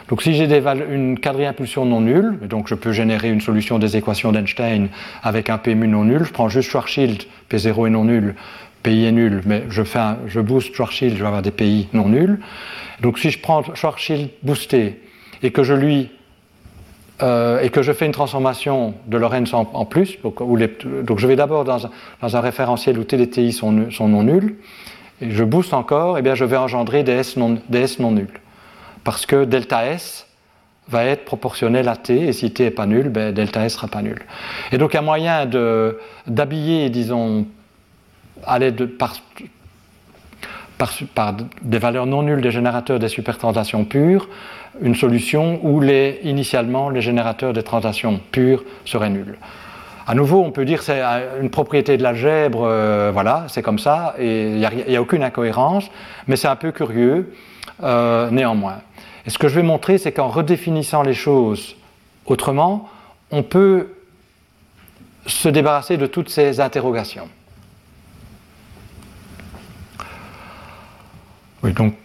[0.10, 0.46] Donc si j'ai
[0.90, 4.90] une quadrille impulsion non nulle, donc je peux générer une solution des équations d'Einstein
[5.22, 8.36] avec un PMU non nul, je prends juste Schwarzschild, P0 est non nul,
[8.84, 10.00] PI est nul, mais je, fais
[10.44, 12.40] booste Schwarzschild, je vais avoir des PI non nuls.
[13.02, 15.02] Donc si je prends Schwarzschild boosté
[15.44, 15.74] et que je
[17.24, 21.90] euh, et fais une transformation de Lorentz en, plus, donc, je vais d'abord dans,
[22.22, 24.56] un référentiel où TDTI sont, sont non nuls,
[25.22, 27.60] et je booste encore, eh bien je vais engendrer des S non,
[28.12, 28.40] nuls.
[29.04, 30.28] Parce que delta S
[30.90, 33.88] va être proportionnel à T, et si T n'est pas nul, ben delta S sera
[33.88, 34.22] pas nul.
[34.72, 35.46] Et donc a moyen
[36.28, 37.46] d'habiller, disons,
[38.46, 39.16] à l'aide de, par,
[41.14, 44.30] par, des valeurs non nulles des générateurs des supertranslations pures,
[44.82, 49.38] une solution où les, initialement les générateurs des translations pures seraient nuls.
[50.10, 51.02] À nouveau, on peut dire c'est
[51.42, 55.92] une propriété de l'algèbre, euh, voilà, c'est comme ça, et il n'y a, aucune incohérence,
[56.28, 57.34] mais c'est un peu curieux
[57.84, 58.78] euh, néanmoins.
[59.26, 61.76] Et ce que je vais montrer, c'est qu'en redéfinissant les choses
[62.26, 62.88] autrement,
[63.32, 63.90] on peut
[65.26, 67.28] se débarrasser de toutes ces interrogations.
[71.64, 71.96] Oui, donc,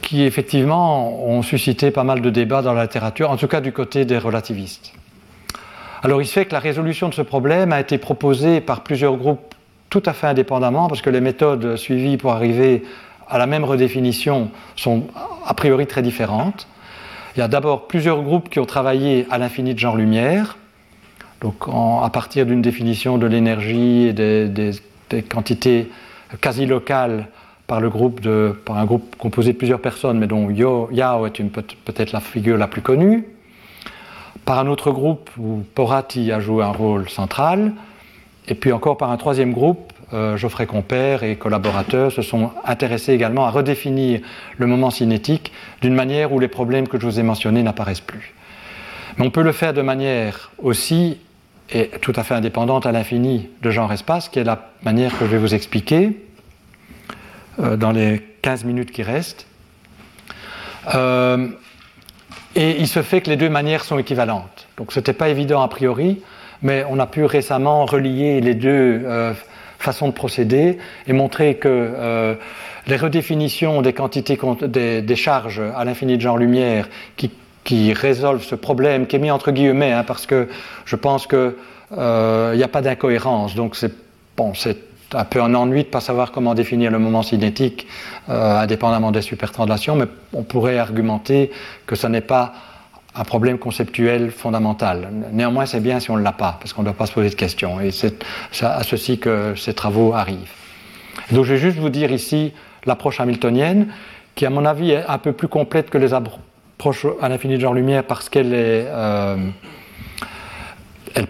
[0.00, 3.72] qui effectivement ont suscité pas mal de débats dans la littérature, en tout cas du
[3.72, 4.92] côté des relativistes.
[6.04, 9.16] Alors il se fait que la résolution de ce problème a été proposée par plusieurs
[9.16, 9.54] groupes
[9.88, 12.82] tout à fait indépendamment, parce que les méthodes suivies pour arriver
[13.28, 15.04] à la même redéfinition sont
[15.46, 16.66] a priori très différentes.
[17.36, 20.56] Il y a d'abord plusieurs groupes qui ont travaillé à l'infini de genre-lumière,
[21.40, 24.72] donc à partir d'une définition de l'énergie et des,
[25.28, 25.90] quantités
[26.40, 27.28] quasi locales
[27.66, 31.42] par, le groupe de, par un groupe composé de plusieurs personnes, mais dont Yao est
[31.84, 33.24] peut-être la figure la plus connue,
[34.44, 37.72] par un autre groupe où Porati a joué un rôle central,
[38.48, 43.12] et puis encore par un troisième groupe euh, Geoffrey Compère et collaborateurs se sont intéressés
[43.12, 44.20] également à redéfinir
[44.58, 48.34] le moment cinétique d'une manière où les problèmes que je vous ai mentionnés n'apparaissent plus.
[49.16, 51.18] Mais on peut le faire de manière aussi
[51.70, 55.30] et tout à fait indépendante à l'infini de genre-espace, qui est la manière que je
[55.30, 56.20] vais vous expliquer
[57.58, 59.46] euh, dans les 15 minutes qui restent.
[60.94, 61.48] Euh,
[62.54, 64.66] et il se fait que les deux manières sont équivalentes.
[64.76, 66.20] Donc ce n'était pas évident a priori,
[66.62, 69.04] mais on a pu récemment relier les deux
[69.82, 72.34] façon de procéder et montrer que euh,
[72.86, 79.16] les redéfinitions des quantités, des, charges à l'infini de genre-lumière qui, résolvent ce problème, qui
[79.16, 80.48] est mis entre guillemets, hein, parce que
[80.84, 81.54] je pense qu'il
[81.92, 83.54] n'y euh, a pas d'incohérence.
[83.54, 83.92] Donc c'est
[84.36, 84.78] bon, c'est
[85.14, 87.86] un peu un ennui de ne pas savoir comment définir le moment cinétique
[88.28, 91.50] euh, indépendamment des supertranslations, mais on pourrait argumenter
[91.86, 92.52] que ce n'est pas
[93.14, 95.10] un problème conceptuel fondamental.
[95.32, 97.28] Néanmoins, c'est bien si on ne l'a pas, parce qu'on ne doit pas se poser
[97.28, 97.80] de questions.
[97.80, 98.24] Et c'est
[98.62, 100.38] à ceci que ces travaux arrivent.
[101.30, 102.52] Donc, je vais juste vous dire ici
[102.86, 103.88] l'approche hamiltonienne,
[104.34, 107.60] qui, à mon avis, est un peu plus complète que les approches à l'infini de
[107.60, 108.52] genre-lumière, parce qu'elle.
[108.52, 109.36] Euh,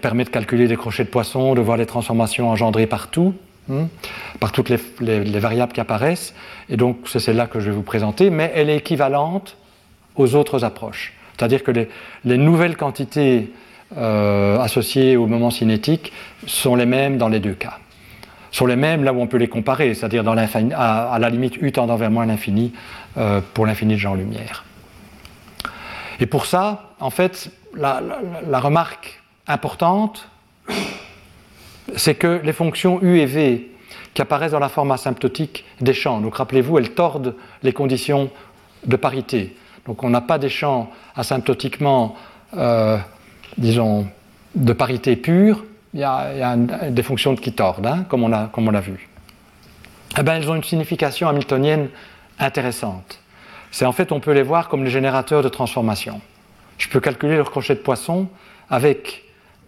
[0.00, 3.34] permet de calculer des crochets de poisson, de voir les transformations engendrées partout,
[3.70, 3.88] hein,
[4.40, 6.34] par toutes les, les variables qui apparaissent.
[6.68, 9.56] Et donc, c'est celle-là que je vais vous présenter, mais elle est équivalente
[10.16, 11.12] aux autres approches.
[11.36, 11.72] C'est-à-dire que
[12.24, 13.52] les, nouvelles quantités
[13.96, 16.12] euh, associées au moment cinétique
[16.46, 17.78] sont les mêmes dans les deux cas.
[18.50, 21.96] Sont les mêmes là où on peut les comparer, c'est-à-dire à, la limite u tendant
[21.96, 22.72] vers moins l'infini
[23.16, 24.64] euh, pour l'infini de genre-lumière.
[26.20, 30.28] Et pour ça, en fait, la remarque importante,
[31.96, 33.68] c'est que les fonctions u et v
[34.14, 38.30] qui apparaissent dans la forme asymptotique des champs, donc rappelez-vous, elles tordent les conditions
[38.84, 39.56] de parité.
[39.86, 42.14] Donc on n'a pas des champs asymptotiquement,
[42.56, 42.98] euh,
[43.56, 44.06] disons,
[44.54, 45.64] de parité pure,
[45.94, 49.08] il y a, des fonctions qui tordent, hein, comme on l'a vu.
[50.18, 51.88] Eh bien, elles ont une signification hamiltonienne
[52.38, 53.18] intéressante.
[53.70, 56.20] C'est en fait, on peut les voir comme les générateurs de transformation.
[56.78, 58.28] Je peux calculer leur crochet de poisson
[58.68, 59.24] avec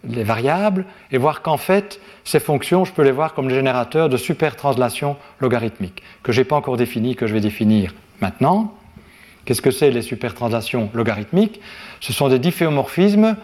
[0.09, 4.09] les variables et voir qu'en fait, ces fonctions, je peux les voir comme les générateurs
[4.09, 8.74] de supertranslations logarithmiques, que je n'ai pas encore définies, que je vais définir maintenant.
[9.44, 11.60] Qu'est-ce que c'est les supertranslations logarithmiques?
[12.01, 13.36] Ce sont des difféomorphismes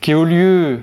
[0.00, 0.80] qui, au lieu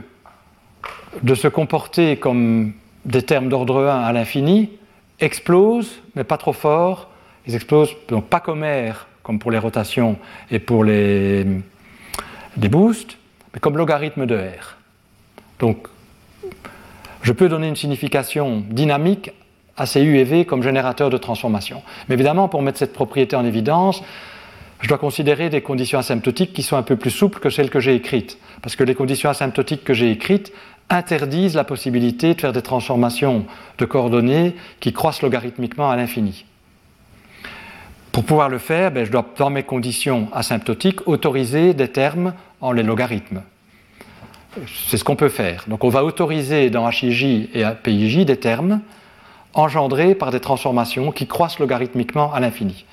[1.24, 2.74] de se comporter comme
[3.06, 4.72] des termes d'ordre 1 à l'infini,
[5.20, 7.10] explosent, mais pas trop fort.
[7.48, 10.18] Ils explosent donc pas comme R, comme pour les rotations
[10.52, 11.46] et pour les,
[12.58, 13.18] les boosts,
[13.54, 14.78] mais comme logarithme de R.
[15.60, 15.88] Donc,
[17.22, 19.32] je peux donner une signification dynamique
[19.78, 21.82] à ces U et V comme générateur de transformation.
[22.08, 24.04] Mais évidemment, pour mettre cette propriété en évidence,
[24.82, 27.80] je dois considérer des conditions asymptotiques qui sont un peu plus souples que celles que
[27.80, 28.38] j'ai écrites.
[28.62, 30.52] Parce que les conditions asymptotiques que j'ai écrites
[30.90, 33.46] interdisent la possibilité de faire des transformations
[33.78, 36.46] de coordonnées qui croissent logarithmiquement à l'infini.
[38.12, 42.72] Pour pouvoir le faire, ben, je dois, dans mes conditions asymptotiques, autoriser des termes en
[42.72, 43.42] les logarithmes.
[44.90, 45.66] C'est ce qu'on peut faire.
[45.68, 48.82] Donc on va autoriser dans HIJ et PIJ des termes
[49.54, 52.86] engendrés par des transformations qui croissent logarithmiquement à l'infini.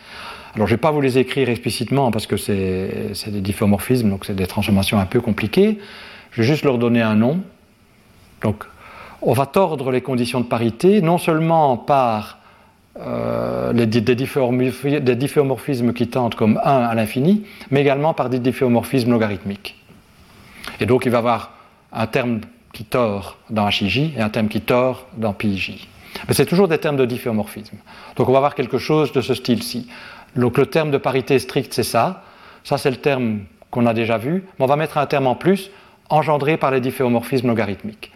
[0.55, 4.25] Alors je ne vais pas vous les écrire explicitement parce que c'est des difféomorphismes, donc
[4.25, 5.79] c'est des transformations un peu compliquées.
[6.33, 7.41] Je vais juste leur donner un nom.
[8.43, 8.65] Donc
[9.23, 12.39] on va tordre les conditions de parité non seulement par
[13.01, 13.87] euh, des,
[15.17, 19.83] difféomorphismes qui tendent comme 1 à l'infini, mais également par des difféomorphismes logarithmiques.
[20.81, 21.52] Et donc il va y avoir
[21.93, 22.41] un terme
[22.73, 25.89] qui tord dans HIJ et un terme qui tord dans PIJ.
[26.27, 27.77] Mais c'est toujours des termes de difféomorphisme.
[28.17, 29.89] Donc on va avoir quelque chose de ce style-ci.
[30.37, 32.25] Donc le terme de parité stricte, c'est ça.
[32.65, 33.41] Ça, c'est le terme
[33.71, 34.45] qu'on a déjà vu.
[34.59, 35.71] Mais on va mettre un terme en plus,
[36.09, 38.13] engendré par les difféomorphismes logarithmiques.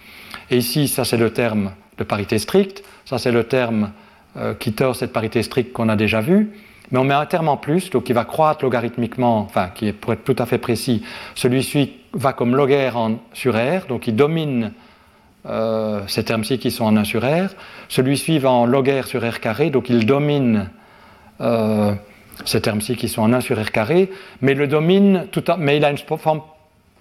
[0.50, 2.84] Et ici, ça, c'est le terme de parité stricte.
[3.04, 3.92] Ça, c'est le terme
[4.36, 6.52] euh, qui tord cette parité stricte qu'on a déjà vu.
[6.90, 9.92] Mais on met un terme en plus, donc qui va croître logarithmiquement, enfin, qui est,
[9.92, 11.02] pour être tout à fait précis,
[11.34, 14.72] celui-ci va comme log R sur R, donc il domine
[15.46, 17.50] euh, ces termes-ci qui sont en 1 sur R,
[17.88, 20.70] celui suivant en log R sur R carré, donc il domine
[21.40, 21.92] euh,
[22.44, 24.10] ces termes-ci qui sont en 1 sur R carré,
[24.40, 26.40] mais le domine tout en, mais il a une forme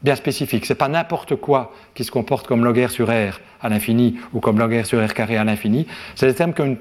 [0.01, 0.65] bien spécifique.
[0.65, 4.17] Ce n'est pas n'importe quoi qui se comporte comme log R sur R à l'infini
[4.33, 5.87] ou comme log R sur R carré à l'infini.
[6.15, 6.77] C'est des termes qui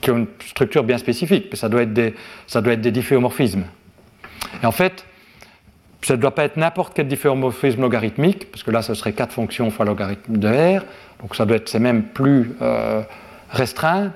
[0.00, 2.14] qui ont, une, structure bien spécifique, ça doit être des,
[2.46, 3.64] ça doit être des difféomorphismes.
[4.62, 5.04] Et en fait,
[6.02, 9.32] ça ne doit pas être n'importe quel difféomorphisme logarithmique, parce que là, ce serait 4
[9.32, 10.84] fonctions fois logarithme de R,
[11.20, 13.02] donc ça doit être, c'est même plus euh,
[13.50, 14.12] restreint.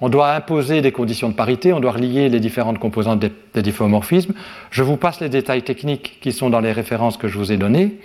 [0.00, 3.62] On doit imposer des conditions de parité, on doit relier les différentes composantes des, des,
[3.62, 4.32] difféomorphismes.
[4.70, 7.56] Je vous passe les détails techniques qui sont dans les références que je vous ai
[7.56, 7.98] données.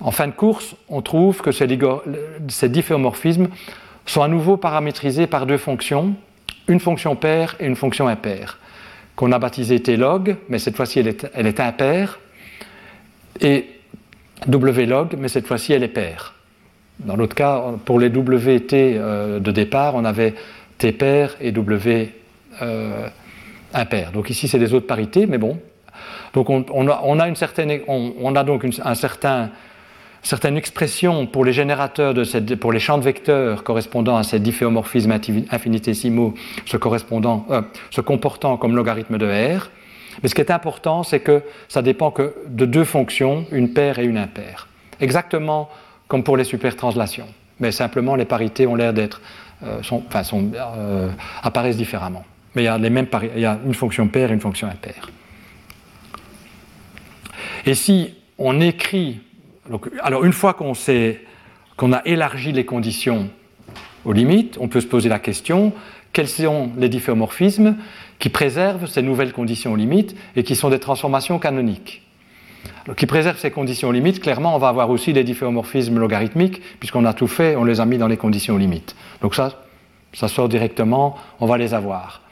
[0.00, 1.66] En fin de course, on trouve que ces,
[2.48, 3.48] ces difféomorphismes
[4.04, 6.14] sont à nouveau paramétrisés par deux fonctions,
[6.68, 8.58] une fonction paire et une fonction impaire,
[9.14, 11.08] qu'on a baptisée t-log, mais cette fois-ci elle
[11.46, 12.18] est, impaire,
[13.40, 13.66] et
[14.48, 16.34] wlog, mais cette fois-ci elle est paire.
[17.00, 20.34] Dans l'autre cas, pour les wt euh, de départ, on avait
[20.78, 22.10] t pair et w
[22.62, 23.08] euh,
[23.74, 24.12] impair.
[24.12, 25.58] Donc ici, c'est des autres parités, mais bon.
[26.32, 29.50] Donc on, a, donc un certain,
[30.26, 34.40] certaine expression pour les générateurs de cette, pour les champs de vecteurs correspondant à ces
[34.40, 35.12] difféomorphismes
[35.50, 36.34] infinitésimaux
[36.74, 39.70] euh, se comportant comme logarithme de R.
[40.22, 44.00] Mais ce qui est important, c'est que ça dépend que de deux fonctions, une paire
[44.00, 44.66] et une impaire.
[45.00, 45.68] Exactement
[46.08, 47.28] comme pour les supertranslations.
[47.60, 49.20] Mais simplement, les parités ont l'air d'être,
[49.62, 51.08] euh, enfin, euh,
[51.42, 52.24] apparaissent différemment.
[52.54, 54.66] Mais il y a les mêmes il y a une fonction paire et une fonction
[54.66, 55.08] impaire.
[57.64, 59.20] Et si on écrit,
[60.02, 63.28] alors une fois qu'on a élargi les conditions
[64.04, 65.72] aux limites, on peut se poser la question
[66.12, 67.76] quels sont les difféomorphismes
[68.18, 72.02] qui préservent ces nouvelles conditions limites et qui sont des transformations canoniques.
[72.84, 77.04] Alors, qui préservent ces conditions limites, clairement, on va avoir aussi des difféomorphismes logarithmiques, puisqu'on
[77.04, 78.96] a tout fait, on les a mis dans les conditions limites.
[79.20, 79.62] Donc ça,
[80.14, 82.22] ça sort directement, on va les avoir.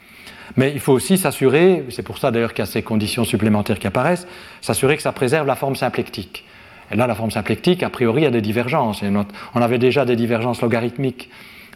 [0.57, 3.77] Mais il faut aussi s'assurer, c'est pour ça d'ailleurs qu'il y a ces conditions supplémentaires
[3.77, 4.27] qui apparaissent,
[4.61, 6.45] s'assurer que ça préserve la forme symplectique.
[6.91, 9.03] Et là, la forme symplectique, a priori, a des divergences.
[9.53, 11.29] On avait déjà des divergences logarithmiques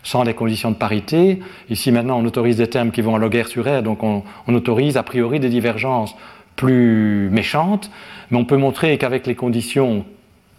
[0.04, 1.40] sans les conditions de parité.
[1.70, 4.56] Ici maintenant, on autorise des termes qui vont en log sur R, donc on, on
[4.56, 6.16] autorise a priori des divergences
[6.56, 7.92] plus méchantes,
[8.32, 10.06] mais on peut montrer qu'avec les conditions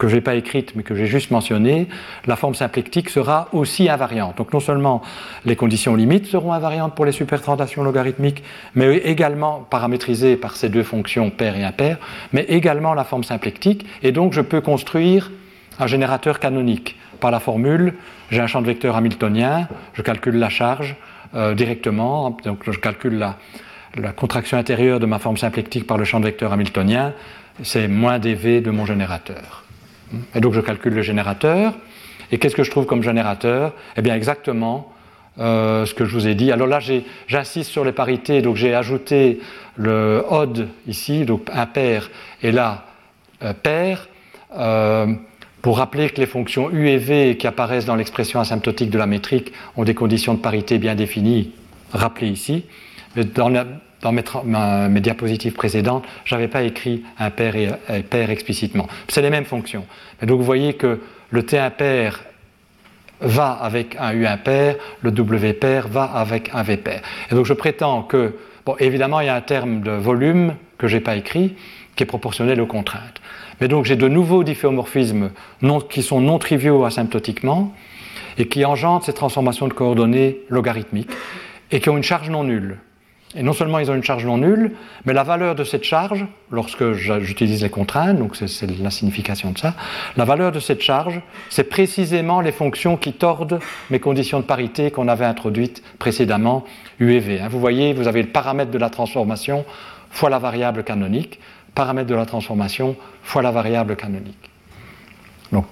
[0.01, 1.86] que je n'ai pas écrites mais que j'ai juste mentionnées,
[2.27, 4.39] la forme symplectique sera aussi invariante.
[4.39, 5.02] Donc non seulement
[5.44, 8.43] les conditions limites seront invariantes pour les supertranslations logarithmiques,
[8.74, 11.98] mais également paramétrisées par ces deux fonctions pair et impair,
[12.32, 15.31] mais également la forme symplectique, et donc je peux construire
[15.78, 17.94] un générateur canonique par la formule,
[18.31, 20.97] j'ai un champ de vecteur hamiltonien, je calcule la charge
[21.35, 23.36] euh, directement, donc je calcule la,
[23.97, 27.12] la, contraction intérieure de ma forme symplectique par le champ de vecteur hamiltonien,
[27.62, 29.64] c'est moins dv de mon générateur.
[30.35, 31.74] Et donc je calcule le générateur,
[32.32, 33.74] et qu'est-ce que je trouve comme générateur?
[33.97, 34.93] Eh bien exactement
[35.39, 36.53] euh, ce que je vous ai dit.
[36.53, 36.81] Alors là
[37.28, 39.41] j'insiste sur les parités, donc j'ai ajouté
[39.77, 42.11] le odd ici, donc impair,
[42.43, 42.87] et là
[43.43, 44.09] euh, pair.
[44.57, 45.07] Euh,
[45.62, 49.07] pour rappeler que les fonctions u et v qui apparaissent dans l'expression asymptotique de la
[49.07, 51.53] métrique ont des conditions de parité bien définies,
[51.93, 52.65] rappelées ici.
[53.15, 53.66] Mais dans, la,
[54.02, 58.89] dans mes, diapositives précédentes, je n'avais pas écrit impair et, et pair explicitement.
[59.09, 59.85] C'est les mêmes fonctions.
[60.22, 61.01] Donc vous voyez que
[61.31, 62.24] le t impair
[63.20, 67.02] va avec un u impair, le w pair va avec un v pair.
[67.31, 70.89] Et donc je prétends que, bon, évidemment, il y a un terme de volume que
[70.89, 71.55] je n'ai pas écrit,
[71.94, 73.20] qui est proportionnel aux contraintes.
[73.60, 75.31] Mais donc j'ai de nouveaux difféomorphismes
[75.90, 77.74] qui sont non triviaux asymptotiquement
[78.39, 81.10] et qui engendrent ces transformations de coordonnées logarithmiques
[81.70, 82.78] et qui ont une charge non nulle.
[83.36, 84.73] Et non seulement ils ont une charge non nulle,
[85.05, 89.59] mais la valeur de cette charge, lorsque j'utilise les contraintes, donc c'est la signification de
[89.59, 89.74] ça,
[90.16, 94.90] la valeur de cette charge, c'est précisément les fonctions qui tordent mes conditions de parité
[94.90, 96.65] qu'on avait introduites précédemment,
[96.98, 97.40] U et V.
[97.40, 97.48] Hein.
[97.48, 99.65] Vous voyez, vous avez le paramètre de la transformation
[100.11, 101.39] fois la variable canonique
[101.74, 104.51] paramètre de la transformation fois la variable canonique.
[105.52, 105.66] Donc,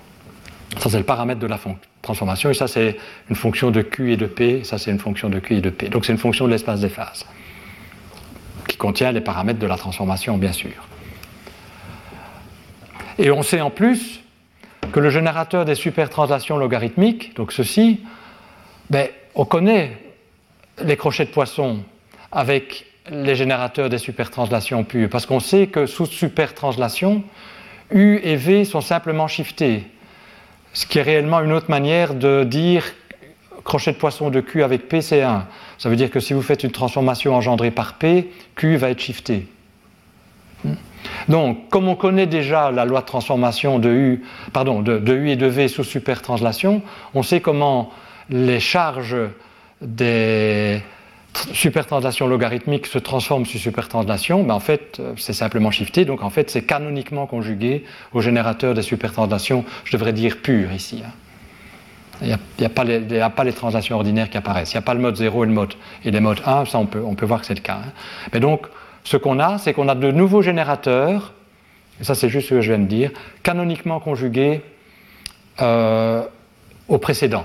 [0.79, 1.59] ça c'est le paramètre de la
[2.03, 2.97] transformation, et ça c'est
[3.29, 5.71] une fonction de Q et de P, ça c'est une fonction de Q et de
[5.71, 5.89] P.
[5.89, 7.27] Donc c'est une fonction de l'espace des phases,
[8.69, 10.87] qui contient les paramètres de la transformation, bien sûr.
[13.19, 14.21] Et on sait en plus
[14.93, 18.01] que le générateur des supertranslations logarithmiques, donc ceci,
[18.91, 19.99] ben, on connaît
[20.85, 21.81] les crochets de poisson
[22.31, 27.25] avec les générateurs des supertranslations pures, parce qu'on sait que sous supertranslation,
[27.91, 29.85] U et V sont simplement shiftés,
[30.73, 32.85] ce qui est réellement une autre manière de dire
[33.65, 35.47] crochet de poisson de Q avec P, c'est 1.
[35.79, 39.01] Ça veut dire que si vous faites une transformation engendrée par P, Q va être
[39.01, 39.47] shifté.
[41.29, 44.25] Donc, comme on connaît déjà la loi de transformation de U,
[44.55, 46.83] et de V sous supertranslation,
[47.15, 47.91] on sait comment
[48.29, 49.17] les charges
[49.81, 50.83] des
[51.53, 56.51] supertranslations logarithmiques se transforment sur supertranslation, ben en fait, c'est simplement shifté, donc en fait,
[56.51, 61.05] c'est canoniquement conjugué au générateur des supertranslations, je devrais dire pur ici.
[62.23, 62.69] Il n'y a,
[63.31, 64.73] pas les translations ordinaires qui apparaissent.
[64.73, 65.75] Il n'y a pas le mode 0 et le mode,
[66.05, 67.79] et les modes 1, ça on peut, voir que c'est le cas.
[67.85, 67.93] Hein.
[68.33, 68.67] Mais donc,
[69.05, 71.33] ce qu'on a, c'est qu'on a de nouveaux générateurs,
[72.01, 73.11] et ça c'est juste ce que je viens de dire,
[73.43, 74.63] canoniquement conjugués
[75.61, 76.25] euh,
[76.89, 77.45] au précédent.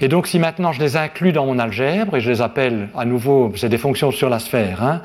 [0.00, 3.04] Et donc si maintenant je les inclus dans mon algèbre, et je les appelle à
[3.04, 5.02] nouveau, c'est des fonctions sur la sphère, hein,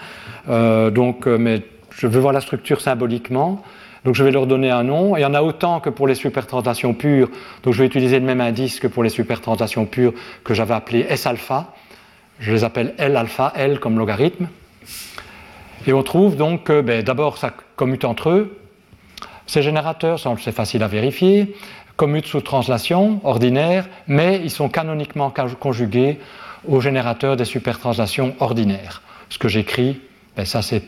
[0.50, 1.62] euh, donc, euh, mais
[1.92, 3.64] je veux voir la structure symboliquement,
[4.06, 5.18] donc je vais leur donner un nom.
[5.18, 7.30] Il y en a autant que pour les supertranslations pures.
[7.64, 10.14] Donc je vais utiliser le même indice que pour les supertranslations pures
[10.44, 11.74] que j'avais appelé S-alpha.
[12.40, 14.48] Je les appelle L-alpha, L comme logarithme.
[15.88, 18.60] Et on trouve donc que ben, d'abord ça commute entre eux.
[19.48, 21.56] Ces générateurs, c'est facile à vérifier,
[21.96, 26.20] commutent sous translation ordinaire, mais ils sont canoniquement conjugués
[26.68, 29.02] aux générateurs des supertranslations ordinaires.
[29.30, 30.02] Ce que j'écris,
[30.36, 30.84] ben, ça c'est,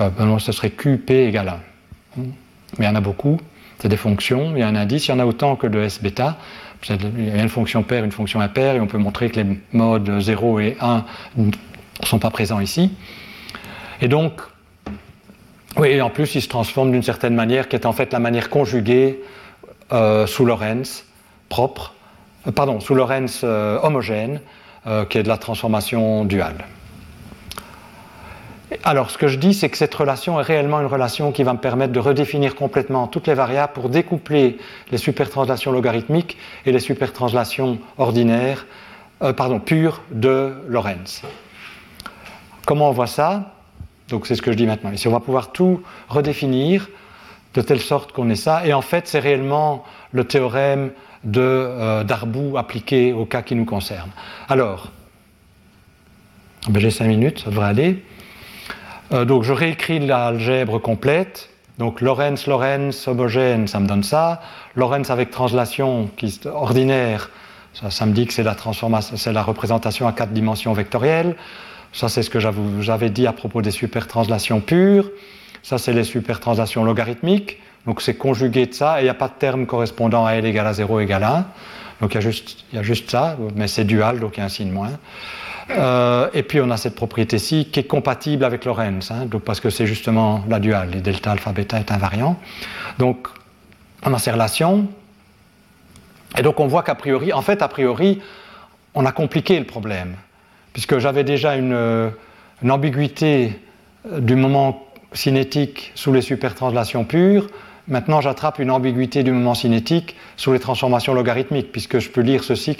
[0.00, 1.71] euh, ben ce serait QP égale 1.
[2.16, 2.26] Mais
[2.78, 3.38] il y en a beaucoup.
[3.78, 5.80] C'est des fonctions, il y a un indice, il y en a autant que de
[5.80, 6.38] S bêta.
[6.88, 9.60] Il y a une fonction paire, une fonction impaire, et on peut montrer que les
[9.72, 11.04] modes 0 et 1
[11.36, 11.50] ne
[12.04, 12.92] sont pas présents ici.
[14.00, 14.40] Et donc,
[15.76, 18.50] oui, en plus, ils se transforment d'une certaine manière, qui est en fait la manière
[18.50, 19.20] conjuguée
[19.92, 21.04] euh, sous Lorentz
[21.48, 21.94] propre,
[22.46, 24.40] euh, pardon, sous Lorentz euh, homogène,
[25.08, 26.64] qui est de la transformation duale.
[28.84, 31.52] Alors, ce que je dis, c'est que cette relation est réellement une relation qui va
[31.52, 34.58] me permettre de redéfinir complètement toutes les variables pour découpler
[34.90, 36.36] les supertranslations logarithmiques
[36.66, 38.66] et les supertranslations ordinaires,
[39.22, 41.22] euh, pardon, pures de Lorentz.
[42.66, 43.54] Comment on voit ça?
[44.08, 44.92] Donc, c'est ce que je dis maintenant.
[44.92, 46.88] Ici, on va pouvoir tout redéfinir
[47.54, 48.66] de telle sorte qu'on ait ça.
[48.66, 50.90] Et en fait, c'est réellement le théorème
[51.24, 54.10] de euh, Darboux appliqué au cas qui nous concerne.
[54.48, 54.90] Alors,
[56.74, 58.04] j'ai cinq minutes, ça devrait aller.
[59.12, 61.50] Euh, donc je réécris l'algèbre complète.
[61.78, 64.40] Donc Lorentz, Lorentz, homogène, ça me donne ça.
[64.76, 67.30] Lorentz avec translation qui ordinaire,
[67.72, 71.36] ça, me dit que c'est la transformation, c'est la représentation à quatre dimensions vectorielles.
[71.92, 75.10] Ça c'est ce que j'avais dit à propos des supertranslations pures.
[75.62, 77.58] Ça c'est les supertranslations logarithmiques.
[77.86, 80.44] Donc c'est conjugué de ça et il n'y a pas de terme correspondant à L
[80.44, 81.46] égale à 0 égale 1.
[82.00, 84.48] Donc il y, y a juste ça, mais c'est dual, donc il y a un
[84.48, 84.90] signe moins.
[85.76, 89.60] Euh, et puis on a cette propriété-ci qui est compatible avec Lorentz, hein, donc parce
[89.60, 92.38] que c'est justement la duale, les delta alpha beta est invariant.
[92.98, 93.28] Donc
[94.04, 94.88] on a ces relations,
[96.36, 98.20] et donc on voit qu'a priori, en fait a priori,
[98.94, 100.16] on a compliqué le problème,
[100.72, 102.12] puisque j'avais déjà une,
[102.62, 103.58] une ambiguïté
[104.18, 107.48] du moment cinétique sous les supertranslations pures,
[107.88, 112.44] Maintenant, j'attrape une ambiguïté du moment cinétique sous les transformations logarithmiques, puisque je peux lire
[112.44, 112.76] ceci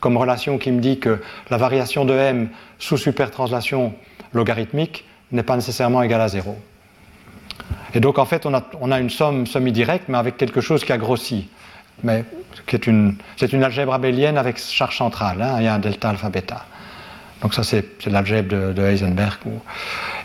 [0.00, 2.48] comme relation qui me dit que la variation de m
[2.78, 3.94] sous supertranslation
[4.34, 6.56] logarithmique n'est pas nécessairement égale à 0.
[7.94, 8.52] Et donc, en fait, on
[8.90, 11.48] a, une somme semi-directe, mais avec quelque chose qui a grossi.
[12.02, 12.24] Mais
[12.68, 13.16] c'est une,
[13.62, 15.40] algèbre abélienne avec charge centrale.
[15.40, 16.66] Hein, il y a un delta alpha bêta.
[17.42, 19.38] Donc ça, c'est l'algèbre de, Heisenberg.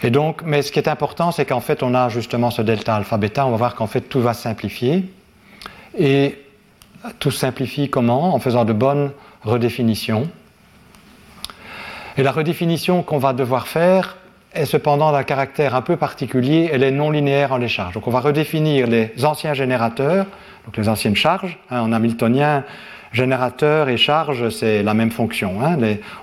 [0.04, 2.96] Et donc, mais ce qui est important, c'est qu'en fait, on a justement ce delta
[2.96, 3.46] alpha bêta.
[3.46, 5.04] On va voir qu'en fait, tout va simplifier.
[5.98, 6.38] Et
[7.20, 8.34] tout simplifie comment?
[8.34, 9.12] En faisant de bonnes
[9.44, 10.30] redéfinitions.
[12.18, 14.18] Et la redéfinition qu'on va devoir faire
[14.54, 17.94] est cependant d'un caractère un peu particulier, elle est non linéaire en les charges.
[17.94, 20.26] Donc on va redéfinir les anciens générateurs,
[20.66, 21.60] donc les anciennes charges.
[21.70, 22.64] Hein, en hamiltonien,
[23.12, 25.64] Générateur et charge, c'est la même fonction.
[25.64, 25.78] Hein.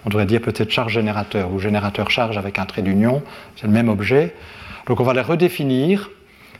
[0.05, 3.23] on devrait dire peut-être charge générateur ou générateur charge avec un trait d'union,
[3.57, 4.35] c'est le même objet.
[4.87, 6.11] Donc on va les redéfinir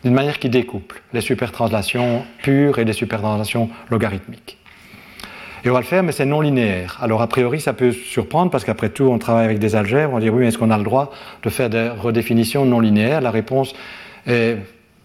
[0.03, 4.59] d'une manière qui découple les supertranslations pures et les supertranslations logarithmiques.
[5.65, 6.99] Et on va le faire, mais c'est non linéaire.
[7.01, 10.15] Alors a priori, ça peut surprendre parce qu'après tout, on travaille avec des algèbres.
[10.15, 11.13] On dit oui, est-ce qu'on a le droit
[11.43, 13.21] de faire des redéfinitions non linéaires?
[13.21, 13.75] La réponse
[14.27, 14.59] est,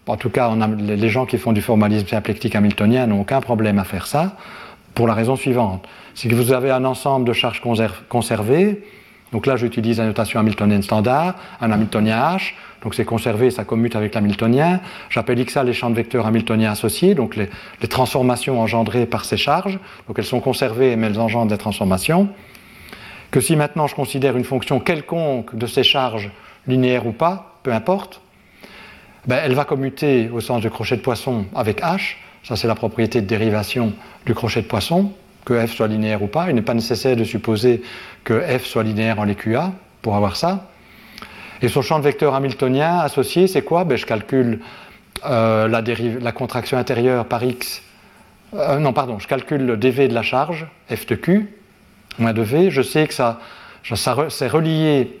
[0.06, 3.84] en tout cas, les gens qui font du formalisme symplectique hamiltonien n'ont aucun problème à
[3.84, 4.36] faire ça
[4.94, 5.86] pour la raison suivante.
[6.14, 7.62] C'est que vous avez un ensemble de charges
[8.08, 8.82] conservées.
[9.32, 12.52] Donc là, j'utilise la notation hamiltonienne standard, un hamiltonien H.
[12.82, 14.80] Donc c'est conservé, ça commute avec l'hamiltonien.
[15.08, 17.48] J'appelle ça les champs de vecteurs hamiltoniens associés, donc les,
[17.88, 19.78] transformations engendrées par ces charges.
[20.08, 22.28] Donc elles sont conservées, mais elles engendrent des transformations.
[23.30, 26.30] Que si maintenant je considère une fonction quelconque de ces charges,
[26.66, 28.20] linéaire ou pas, peu importe,
[29.26, 32.16] ben, elle va commuter au sens du crochet de poisson avec H.
[32.44, 33.92] Ça, c'est la propriété de dérivation
[34.26, 35.12] du crochet de poisson,
[35.44, 36.48] que f soit linéaire ou pas.
[36.48, 37.82] Il n'est pas nécessaire de supposer
[38.24, 40.68] que f soit linéaire en LQA pour avoir ça.
[41.60, 43.84] Et son champ de vecteur hamiltonien associé, c'est quoi?
[43.84, 44.60] Ben, Je calcule
[45.24, 47.82] euh, la, la, contraction intérieure par x.
[48.54, 51.48] Euh, non, pardon, je calcule le dv de la charge, f de q,
[52.18, 52.70] moins de v.
[52.70, 53.40] Je sais que ça,
[53.94, 55.20] ça c'est relié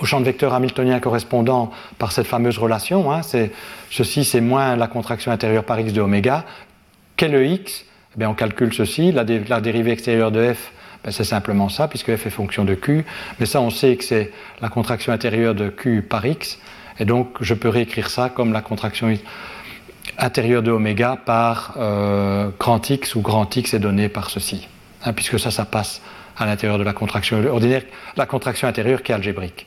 [0.00, 3.12] au champ de vecteur hamiltonien correspondant par cette fameuse relation.
[3.12, 3.20] Hein,
[3.90, 6.44] ceci, c'est moins la contraction intérieure par x de oméga.
[7.16, 7.84] Quel est le x
[8.20, 10.72] eh On calcule ceci, la, dérivée extérieure de f,
[11.04, 13.04] ben, c'est simplement ça, puisque f est fonction de q.
[13.40, 16.58] Mais ça, on sait que c'est la contraction intérieure de q par x.
[16.98, 19.16] Et donc, je peux réécrire ça comme la contraction
[20.18, 24.68] intérieure de oméga par euh, grand x, où grand x est donné par ceci.
[25.04, 26.00] Hein, puisque ça, ça passe
[26.36, 27.82] à l'intérieur de la contraction ordinaire,
[28.16, 29.66] la contraction intérieure qui est algébrique.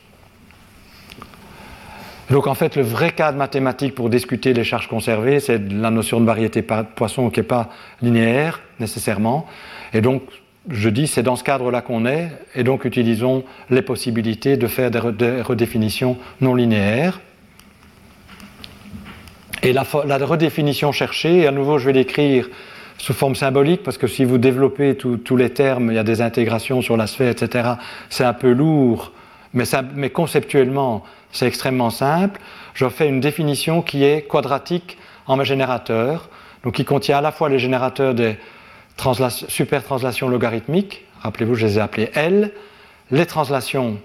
[2.30, 6.20] Donc en fait, le vrai cadre mathématique pour discuter les charges conservées, c'est la notion
[6.20, 7.70] de variété poisson qui n'est pas
[8.02, 9.46] linéaire nécessairement.
[9.92, 10.22] Et donc,
[10.68, 14.90] je dis, c'est dans ce cadre-là qu'on est, et donc utilisons les possibilités de faire
[14.92, 17.20] des, redéfinitions non linéaires.
[19.62, 22.48] Et la, redéfinition cherchée, à nouveau, je vais l'écrire
[22.96, 26.20] sous forme symbolique, parce que si vous développez tous les termes, il y a des
[26.20, 27.70] intégrations sur la sphère, etc.,
[28.08, 29.12] c'est un peu lourd,
[29.52, 32.40] mais, conceptuellement, c'est extrêmement simple.
[32.74, 36.28] Je fais une définition qui est quadratique en mes générateurs,
[36.64, 38.36] donc qui contient à la fois les générateurs des
[39.48, 42.52] super-translations logarithmiques, rappelez-vous, je les ai appelés L,
[43.10, 43.98] les translations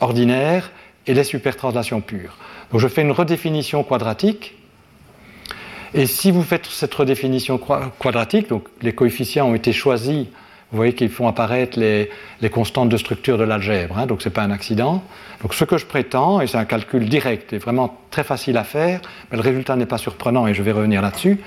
[0.00, 0.70] ordinaires
[1.06, 2.36] et les super-translations pures.
[2.72, 4.54] Donc je fais une redéfinition quadratique.
[5.94, 7.58] Et si vous faites cette redéfinition
[7.98, 10.26] quadratique, donc les coefficients ont été choisis
[10.70, 12.10] vous voyez qu'ils font apparaître les,
[12.50, 15.02] constantes de structure de l'algèbre, hein, donc ce n'est pas un accident.
[15.42, 18.64] Donc ce que je prétends, et c'est un calcul direct et vraiment très facile à
[18.64, 19.00] faire,
[19.30, 21.40] mais le résultat n'est pas surprenant et je vais revenir là-dessus.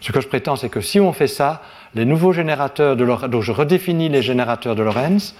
[0.00, 1.62] Ce que je prétends, c'est que si on fait ça,
[1.94, 5.34] les nouveaux générateurs de Lorentz, donc je redéfinis les générateurs de Lorentz,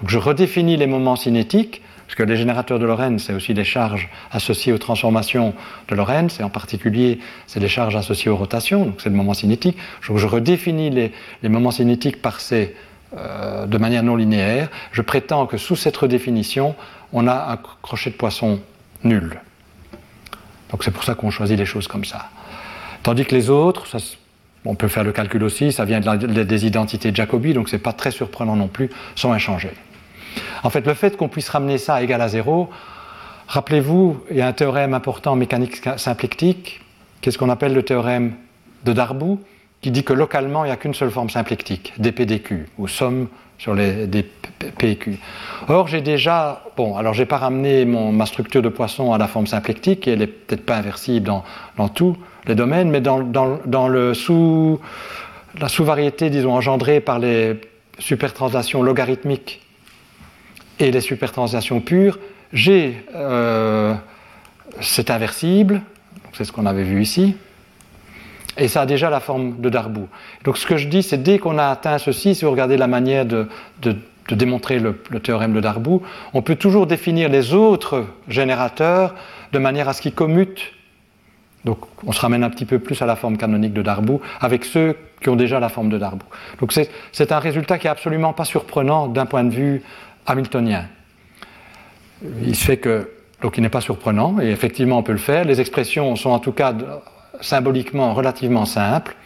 [0.00, 3.62] donc je redéfinis les moments cinétiques, parce que les générateurs de Lorentz, c'est aussi des
[3.62, 5.54] charges associées aux transformations
[5.86, 9.32] de Lorentz, et en particulier, c'est des charges associées aux rotations, donc c'est le moment
[9.32, 9.78] cinétique.
[10.08, 12.74] Donc je redéfinis les, moments cinétiques par ces,
[13.16, 14.70] euh, de manière non linéaire.
[14.90, 16.74] Je prétends que sous cette redéfinition,
[17.12, 18.58] on a un crochet de poisson
[19.04, 19.40] nul.
[20.72, 22.28] Donc c'est pour ça qu'on choisit les choses comme ça.
[23.04, 23.86] Tandis que les autres,
[24.64, 27.82] on peut faire le calcul aussi, ça vient des identités de Jacobi, donc ce n'est
[27.82, 29.70] pas très surprenant non plus, sont inchangés.
[30.62, 32.68] En fait, le fait qu'on puisse ramener ça égal à zéro,
[33.48, 36.80] rappelez-vous, il y a un théorème important en mécanique symplectique,
[37.20, 38.34] qu'est-ce qu'on appelle le théorème
[38.84, 39.40] de Darboux,
[39.80, 43.28] qui dit que localement, il n'y a qu'une seule forme symplectique, dp ou somme
[43.58, 45.18] sur les dp
[45.68, 49.46] Or, j'ai déjà, bon, alors j'ai pas ramené ma structure de poisson à la forme
[49.46, 51.30] symplectique, et elle n'est peut-être pas inversible
[51.76, 52.16] dans, tous
[52.46, 54.80] les domaines, mais dans, dans le sous,
[55.58, 57.60] la sous-variété, disons, engendrée par les
[57.98, 59.60] supertranslations logarithmiques
[60.80, 62.18] et les supertranslations pures,
[62.52, 63.94] G, euh,
[64.80, 65.82] c'est inversible,
[66.32, 67.36] c'est ce qu'on avait vu ici,
[68.56, 70.08] et ça a déjà la forme de Darboux.
[70.44, 72.88] Donc ce que je dis, c'est dès qu'on a atteint ceci, si vous regardez la
[72.88, 73.46] manière de,
[74.30, 76.02] démontrer le, théorème de Darboux,
[76.34, 79.14] on peut toujours définir les autres générateurs
[79.52, 80.72] de manière à ce qu'ils commutent.
[81.64, 84.64] Donc on se ramène un petit peu plus à la forme canonique de Darboux avec
[84.64, 86.26] ceux qui ont déjà la forme de Darboux.
[86.58, 86.72] Donc
[87.12, 89.82] c'est un résultat qui est absolument pas surprenant d'un point de vue
[90.26, 90.86] hamiltonien.
[92.42, 93.10] Il se fait que,
[93.42, 95.44] donc il n'est pas surprenant, et effectivement on peut le faire.
[95.44, 96.74] Les expressions sont en tout cas
[97.40, 99.16] symboliquement relativement simples.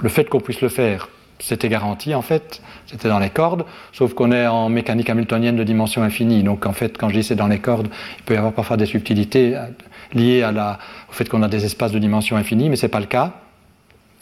[0.00, 4.14] Le fait qu'on puisse le faire, c'était garanti en fait, c'était dans les cordes, sauf
[4.14, 6.42] qu'on est en mécanique hamiltonienne de dimension infinie.
[6.42, 7.88] Donc en fait, quand je dis c'est dans les cordes,
[8.18, 9.66] il peut y avoir parfois des subtilités euh,
[10.14, 13.06] liées au fait qu'on a des espaces de dimension infinie, mais ce n'est pas le
[13.06, 13.32] cas.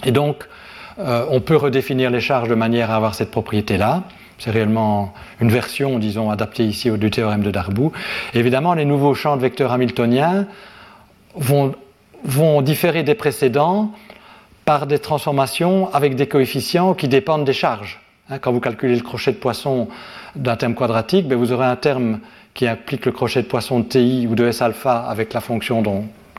[0.04, 0.48] Et donc,
[0.98, 4.02] euh, on peut redéfinir les charges de manière à avoir cette propriété-là.
[4.42, 7.92] C'est réellement une version, disons, adaptée ici du théorème de Darboux.
[8.34, 10.46] évidemment, les nouveaux champs de vecteurs hamiltoniens
[11.36, 11.76] vont,
[12.24, 13.92] vont différer des précédents
[14.64, 18.00] par des transformations avec des coefficients qui dépendent des charges.
[18.30, 19.86] Hein, quand vous calculez le crochet de poisson
[20.34, 22.18] d'un terme quadratique, ben, vous aurez un terme
[22.52, 25.84] qui implique le crochet de poisson de TI ou de S alpha avec la fonction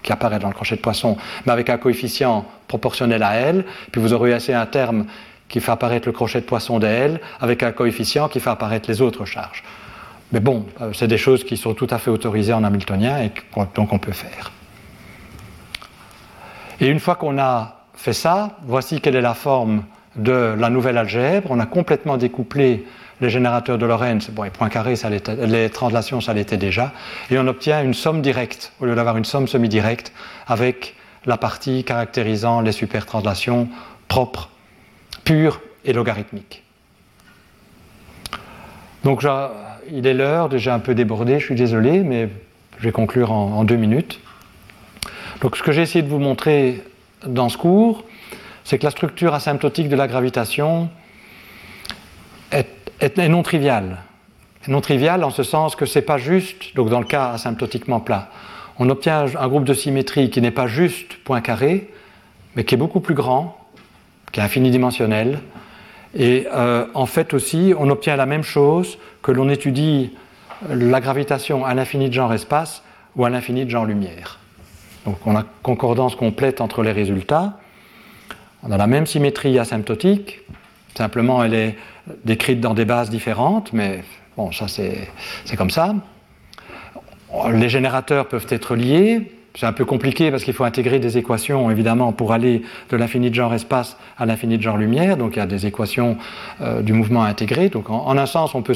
[0.02, 1.16] qui apparaît dans le crochet de poisson,
[1.46, 3.64] mais avec un coefficient proportionnel à L.
[3.94, 5.06] Puis vous aurez assez un terme
[5.54, 9.04] qui fait apparaître le crochet de poisson d'L avec un coefficient qui fait apparaître les
[9.04, 9.64] autres charges.
[10.32, 13.32] Mais bon, euh, c'est des choses qui sont tout à fait autorisées en hamiltonien et
[13.76, 14.52] donc on peut faire.
[16.80, 19.84] Et une fois qu'on a fait ça, voici quelle est la forme
[20.16, 21.52] de la nouvelle algèbre.
[21.52, 22.88] On a complètement découplé
[23.22, 24.32] les générateurs de Lorentz.
[24.32, 24.96] Bon, les points carrés,
[25.38, 26.94] les translations, ça l'était déjà.
[27.30, 30.14] Et on obtient une somme directe, au lieu d'avoir une somme semi-directe,
[30.48, 30.96] avec
[31.28, 33.70] la partie caractérisant les supertranslations
[34.08, 34.50] propres
[35.24, 36.64] pur et logarithmique.
[39.04, 39.26] Donc
[39.92, 42.30] il est l'heure, déjà un peu débordé, je suis désolé, mais
[42.78, 44.20] Je vais conclure en, deux minutes.
[45.42, 46.82] Donc ce que j'ai essayé de vous montrer
[47.26, 48.04] dans ce cours,
[48.64, 50.90] c'est que la structure asymptotique de la gravitation
[52.52, 53.98] est, est, non triviale.
[54.68, 58.00] non triviale en ce sens que ce n'est pas juste, donc dans le cas asymptotiquement
[58.00, 58.30] plat,
[58.80, 61.90] on obtient un groupe de symétrie qui n'est pas juste point carré,
[62.56, 63.63] mais qui est beaucoup plus grand,
[64.34, 65.40] qui est infinidimensionnel.
[66.14, 70.12] Et euh, en fait aussi, on obtient la même chose que l'on étudie
[70.70, 72.84] la gravitation à l'infini de genre espace
[73.16, 74.40] ou à l'infini de genre lumière.
[75.06, 77.58] Donc on a concordance complète entre les résultats.
[78.64, 80.42] On a la même symétrie asymptotique,
[80.96, 81.76] simplement elle est
[82.24, 84.04] décrite dans des bases différentes, mais
[84.38, 85.96] bon, ça c'est comme ça.
[87.52, 91.70] Les générateurs peuvent être liés, c'est un peu compliqué parce qu'il faut intégrer des équations,
[91.70, 95.16] évidemment, pour aller de l'infini de genre espace à l'infini de genre lumière.
[95.16, 96.18] Donc il y a des équations
[96.62, 97.70] euh, du mouvement intégré.
[97.70, 98.76] Donc en, un sens, on peut,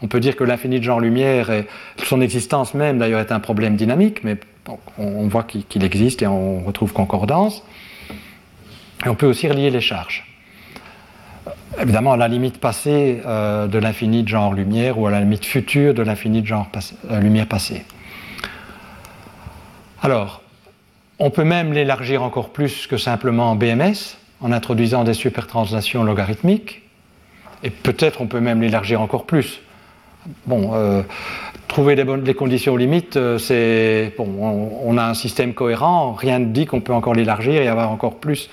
[0.00, 1.66] on peut dire que l'infini de genre lumière, et
[2.04, 4.38] son existence même d'ailleurs, est un problème dynamique, mais
[4.96, 7.64] on, voit qu'il existe et on retrouve concordance.
[9.04, 10.24] Et on peut aussi relier les charges.
[11.80, 15.44] Évidemment, à la limite passée euh, de l'infini de genre lumière ou à la limite
[15.44, 16.68] future de l'infini de genre
[17.10, 17.82] euh, lumière passée.
[20.02, 20.42] Alors,
[21.20, 26.82] on peut même l'élargir encore plus que simplement BMS en introduisant des supertranslations logarithmiques.
[27.62, 29.60] Et peut-être on peut même l'élargir encore plus.
[30.46, 31.02] Bon, euh,
[31.68, 34.72] trouver les, conditions limites, euh, c'est bon.
[34.84, 36.12] On, a un système cohérent.
[36.12, 38.50] Rien ne dit qu'on peut encore l'élargir et avoir encore plus,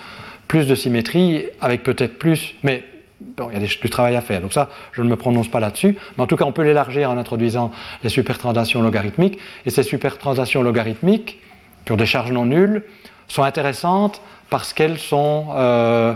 [0.47, 2.83] plus de symétrie, avec peut-être plus, mais
[3.21, 4.41] Il y a du travail à faire.
[4.41, 5.97] Donc ça, je ne me prononce pas là-dessus.
[6.17, 7.71] Mais en tout cas, on peut l'élargir en introduisant
[8.03, 9.39] les supertranslations logarithmiques.
[9.65, 11.39] Et ces supertranslations logarithmiques,
[11.85, 12.83] qui ont des charges non nulles,
[13.27, 15.47] sont intéressantes parce qu'elles sont...
[15.55, 16.13] Euh,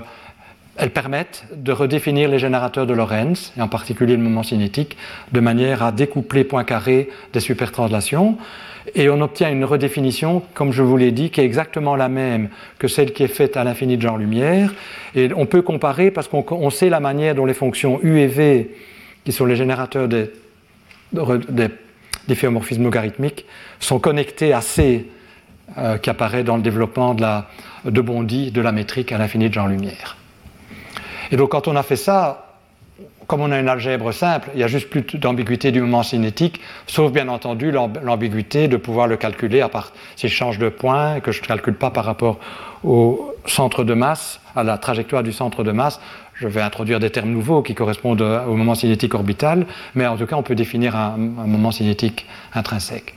[0.76, 4.98] elles permettent de redéfinir les générateurs de Lorentz, et en particulier le moment cinétique,
[5.32, 8.38] de manière à découpler point carré des supertranslations.
[8.96, 12.50] Et on obtient une redéfinition, comme je vous l'ai dit, qui est exactement la même
[12.80, 14.74] que celle qui est faite à l'infini de genre-lumière.
[15.16, 18.76] Et on peut comparer parce qu'on sait la manière dont les fonctions U et V,
[19.24, 20.32] qui sont les générateurs des,
[21.14, 21.70] des,
[22.78, 23.46] logarithmiques,
[23.80, 25.08] sont connectés à C,
[25.78, 27.26] euh, qui apparaît dans le développement de,
[27.90, 30.18] de Bondy de la métrique à l'infini de genre-lumière.
[31.32, 32.53] Et donc quand on a fait ça,
[33.28, 36.60] comme on a une algèbre simple, il n'y a juste plus d'ambiguïté du moment cinétique,
[36.88, 41.20] sauf bien entendu l'ambiguïté de pouvoir le calculer à part si je change de point
[41.20, 42.40] que je ne calcule pas par rapport
[42.84, 46.00] au centre de masse, à la trajectoire du centre de masse,
[46.36, 50.26] je vais introduire des termes nouveaux qui correspondent au moment cinétique orbital, mais en tout
[50.26, 53.16] cas on peut définir un, moment cinétique intrinsèque.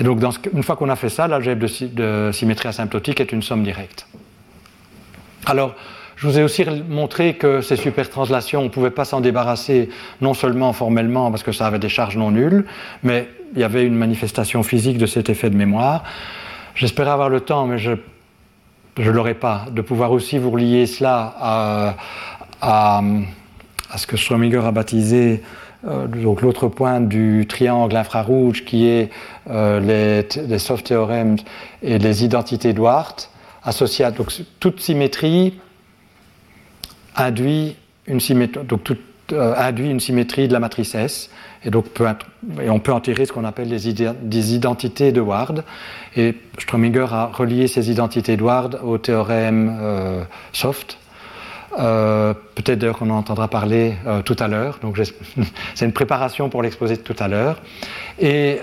[0.00, 0.22] Et donc
[0.52, 4.06] une fois qu'on a fait ça, l'algèbre de, de symétrie asymptotique est une somme directe.
[5.46, 5.74] Alors,
[6.18, 9.88] je vous ai aussi montré que ces supertranslations, on ne pouvait pas s'en débarrasser,
[10.20, 12.64] non seulement formellement parce que ça avait des charges non nulles,
[13.04, 16.02] mais il y avait une manifestation physique de cet effet de mémoire.
[16.74, 17.92] J'espérais avoir le temps, mais je
[18.96, 21.94] ne l'aurai pas, de pouvoir aussi vous relier cela à,
[22.60, 23.00] à,
[23.96, 25.40] ce que Schrödinger a baptisé
[25.86, 26.08] euh,
[26.42, 29.10] l'autre point du triangle infrarouge qui est
[29.50, 31.36] euh, les, soft théorèmes
[31.80, 33.30] et les identités d'Wart
[33.62, 35.54] associées à donc, toute symétrie
[37.18, 37.76] induit
[38.06, 38.96] une symétrie, donc tout,
[39.32, 41.30] euh, induit une symétrie de la matrice S,
[41.64, 41.86] et donc
[42.66, 45.64] on peut en tirer ce qu'on appelle des, identités de Ward.
[46.16, 50.22] Et Strominger a relié ces identités de Ward au théorème euh,
[50.52, 50.98] soft.
[51.78, 54.78] Euh, peut-être d'ailleurs qu'on en entendra parler tout à l'heure.
[54.80, 54.98] Donc
[55.74, 57.60] c'est une préparation pour l'exposé de tout à l'heure.
[58.18, 58.60] Et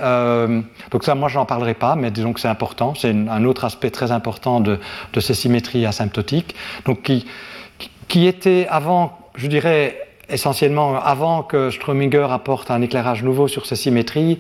[0.90, 2.96] donc ça, moi, je n'en parlerai pas, mais disons que c'est important.
[2.96, 4.80] C'est un autre aspect très important de,
[5.14, 6.56] de ces symétries asymptotiques.
[6.86, 7.26] Donc qui
[8.08, 13.76] qui était avant, je dirais essentiellement avant que Strominger apporte un éclairage nouveau sur ces
[13.76, 14.40] symétries,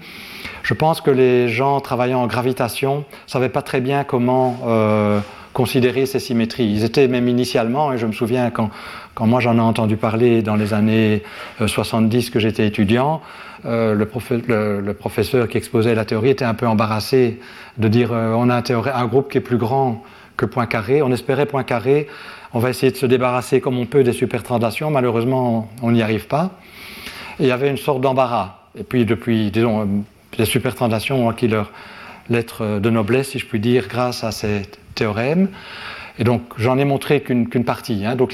[0.63, 5.19] je pense que les gens travaillant en gravitation ne savaient pas très bien comment euh,
[5.53, 6.65] considérer ces symétries.
[6.65, 8.71] Ils étaient même initialement, et je me souviens quand,
[9.13, 11.23] quand moi j'en ai entendu parler dans les années
[11.65, 13.21] 70 euh, que j'étais étudiant,
[13.65, 17.39] euh, le, professeur qui exposait la théorie était un peu embarrassé
[17.77, 18.63] de dire on a un,
[18.93, 20.03] un groupe qui est plus grand
[20.37, 21.01] que Poincaré.
[21.01, 22.07] On espérait Poincaré
[22.55, 24.89] on va essayer de se débarrasser comme on peut des supertranslations.
[24.89, 26.51] Malheureusement, on n'y arrive pas.
[27.41, 28.59] Il y avait une sorte d'embarras.
[28.79, 29.85] Et puis, depuis, disons, euh,
[30.37, 31.73] les supertranslations ont acquis leur
[32.29, 34.61] lettre de noblesse, si je puis dire, grâce à ces
[34.95, 35.49] théorèmes.
[36.17, 38.05] Et donc, j'en ai montré qu'une partie.
[38.05, 38.15] Hein.
[38.15, 38.31] Donc,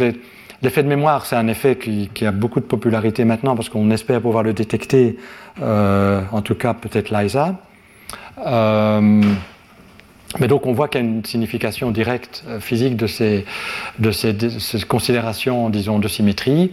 [0.61, 4.21] l'effet de mémoire, c'est un effet qui, a beaucoup de popularité maintenant parce qu'on espère
[4.21, 5.17] pouvoir le détecter,
[5.63, 7.59] euh, en tout cas, peut-être l'ISA.
[10.39, 13.45] Mais donc on voit qu'il y a une signification directe euh, physique de ces,
[13.99, 14.35] de ces,
[14.87, 16.71] considérations, disons, de symétrie.